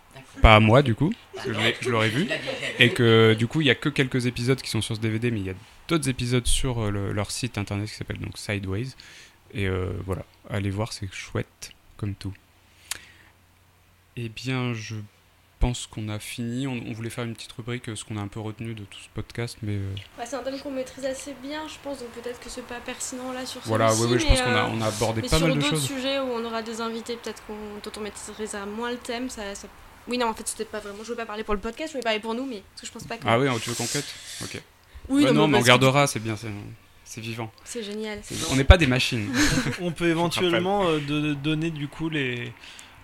[0.41, 2.27] Pas à moi, du coup, parce que je l'aurais vu.
[2.79, 5.31] Et que du coup, il y a que quelques épisodes qui sont sur ce DVD,
[5.31, 5.55] mais il y a
[5.87, 8.89] d'autres épisodes sur euh, le- leur site internet qui s'appelle donc Sideways.
[9.53, 12.33] Et euh, voilà, allez voir, c'est chouette comme tout.
[14.17, 14.95] Eh bien, je
[15.59, 16.67] pense qu'on a fini.
[16.67, 18.83] On, on voulait faire une petite rubrique, euh, ce qu'on a un peu retenu de
[18.83, 21.99] tout ce podcast, mais euh, Bah, c'est un thème qu'on maîtrise assez bien, je pense,
[21.99, 24.51] donc peut-être que c'est pas pertinent là sur voilà, oui, oui, je mais, pense qu'on
[24.55, 25.85] a, on a abordé mais pas sur mal de d'autres choses.
[25.87, 27.53] sujets où on aura des invités, peut-être qu'on,
[27.83, 29.67] dont on maîtrisera moins le thème, ça, ça-
[30.07, 30.99] Oui, non, en fait, c'était pas vraiment.
[30.99, 32.87] Je voulais pas parler pour le podcast, je voulais parler pour nous, mais parce que
[32.87, 33.23] je pense pas que.
[33.27, 33.99] Ah oui, tu veux qu'on cut?
[34.43, 34.61] Ok.
[35.09, 36.49] oui, Bah non, mais on gardera, c'est bien, c'est
[37.03, 37.51] c'est vivant.
[37.63, 38.19] C'est génial.
[38.23, 39.29] C'est- On n'est pas des machines.
[39.81, 42.51] On peut éventuellement euh, de- donner du coup les.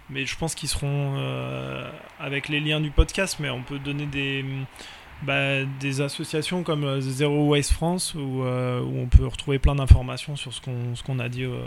[0.09, 4.05] Mais je pense qu'ils seront euh, avec les liens du podcast, mais on peut donner
[4.07, 4.43] des,
[5.23, 9.75] bah, des associations comme euh, Zero Waste France où, euh, où on peut retrouver plein
[9.75, 11.61] d'informations sur ce qu'on ce qu'on a dit euh,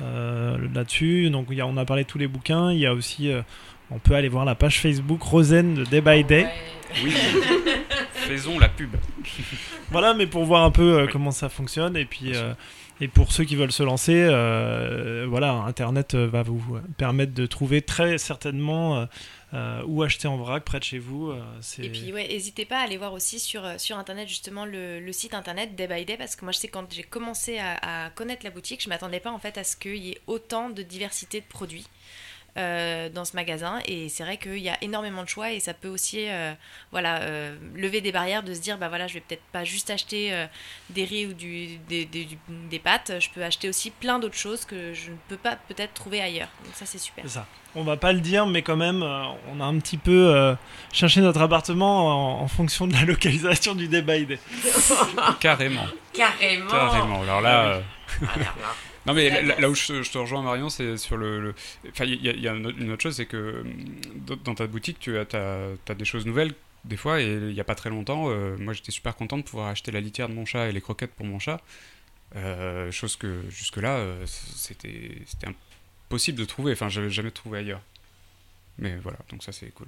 [0.00, 1.30] euh, là-dessus.
[1.30, 2.72] Donc il y a, on a parlé de tous les bouquins.
[2.72, 3.42] Il y a aussi, euh,
[3.90, 6.46] on peut aller voir la page Facebook Rosen de Day by Day.
[7.04, 7.12] Oui.
[8.12, 8.90] Faisons la pub.
[9.92, 11.12] Voilà, mais pour voir un peu euh, Oui.
[11.12, 12.54] comment ça fonctionne et puis euh,
[13.00, 17.46] et pour ceux qui veulent se lancer, euh, voilà, Internet euh, va vous permettre de
[17.46, 19.06] trouver très certainement
[19.54, 21.30] euh, où acheter en vrac près de chez vous.
[21.30, 21.40] euh,
[21.78, 25.12] Et puis, ouais, n'hésitez pas à aller voir aussi sur, sur internet justement le, le
[25.12, 28.10] site internet Day by Day parce que moi je sais quand j'ai commencé à, à
[28.10, 30.82] connaître la boutique, je m'attendais pas en fait à ce qu'il y ait autant de
[30.82, 31.86] diversité de produits.
[32.56, 35.74] Euh, dans ce magasin et c'est vrai qu'il y a énormément de choix et ça
[35.74, 36.52] peut aussi euh,
[36.90, 39.90] voilà euh, lever des barrières de se dire bah voilà je vais peut-être pas juste
[39.90, 40.46] acheter euh,
[40.90, 42.38] des riz ou du, des, des, du-
[42.70, 45.94] des pâtes je peux acheter aussi plein d'autres choses que je ne peux pas peut-être
[45.94, 47.46] trouver ailleurs donc ça c'est super C'est ça.
[47.78, 50.54] On va pas le dire, mais quand même, euh, on a un petit peu euh,
[50.94, 54.38] cherché notre appartement en, en fonction de la localisation du Day by Day.
[55.40, 55.84] Carrément.
[56.14, 56.70] Carrément.
[56.70, 57.22] Carrément.
[57.22, 57.64] Alors là.
[57.66, 57.80] euh,
[58.22, 58.74] Ah, là, là.
[59.06, 61.54] Non mais là, là où je, je te rejoins Marion, c'est sur le...
[61.88, 64.66] Enfin, il y a, il y a une autre- chose, c'est que hum, dans- ta
[64.66, 65.24] boutique, tu as,
[65.96, 66.52] des choses nouvelles
[66.84, 69.42] des fois, et il n'y a pas très longtemps, euh, moi j'étais super content de
[69.42, 71.60] pouvoir acheter la litière de mon chat et les croquettes pour mon chat,
[72.34, 75.18] Euh, chose que jusque-là, euh, c'était
[76.08, 77.80] impossible de trouver, enfin j'avais jamais trouvé ailleurs.
[78.78, 79.86] Mais voilà, donc ça c'est cool.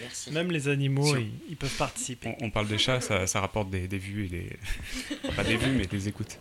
[0.00, 0.30] Merci.
[0.32, 2.28] Même les animaux, Si on- ils, ils peuvent participer.
[2.40, 4.56] On, on parle des chats, ça, ça rapporte des, des vues et des...
[5.36, 6.38] pas des vues, mais des écoutes.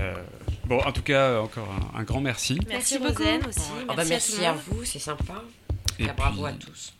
[0.00, 0.22] Euh,
[0.66, 2.54] bon, en tout cas, encore un, un grand merci.
[2.68, 3.22] merci, Merci beaucoup.
[3.22, 5.42] Rosen aussi Ah bah, merci, à vous, c'est sympa.
[5.98, 6.94] Et Ah, bravo puis- à tous.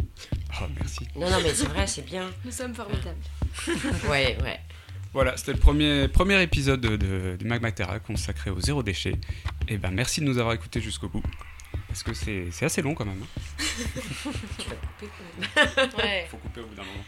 [0.60, 1.06] Oh, merci.
[1.14, 2.30] Non, non, mais c'est vrai, c'est bien.
[2.44, 3.16] Nous sommes formidables.
[4.08, 4.60] Ouais, ouais.
[5.12, 9.14] Voilà, c'était le premier, premier épisode de, de, du Magma Terra consacré au zéro déchet.
[9.68, 11.22] Et ben merci de nous avoir écoutés jusqu'au bout.
[11.88, 13.22] Parce que c'est c'est assez long quand même.
[13.22, 13.42] hein.
[14.58, 15.96] Tu vas couper.
[16.02, 16.26] Ouais.
[16.30, 17.04] Faut couper au bout d'un moment.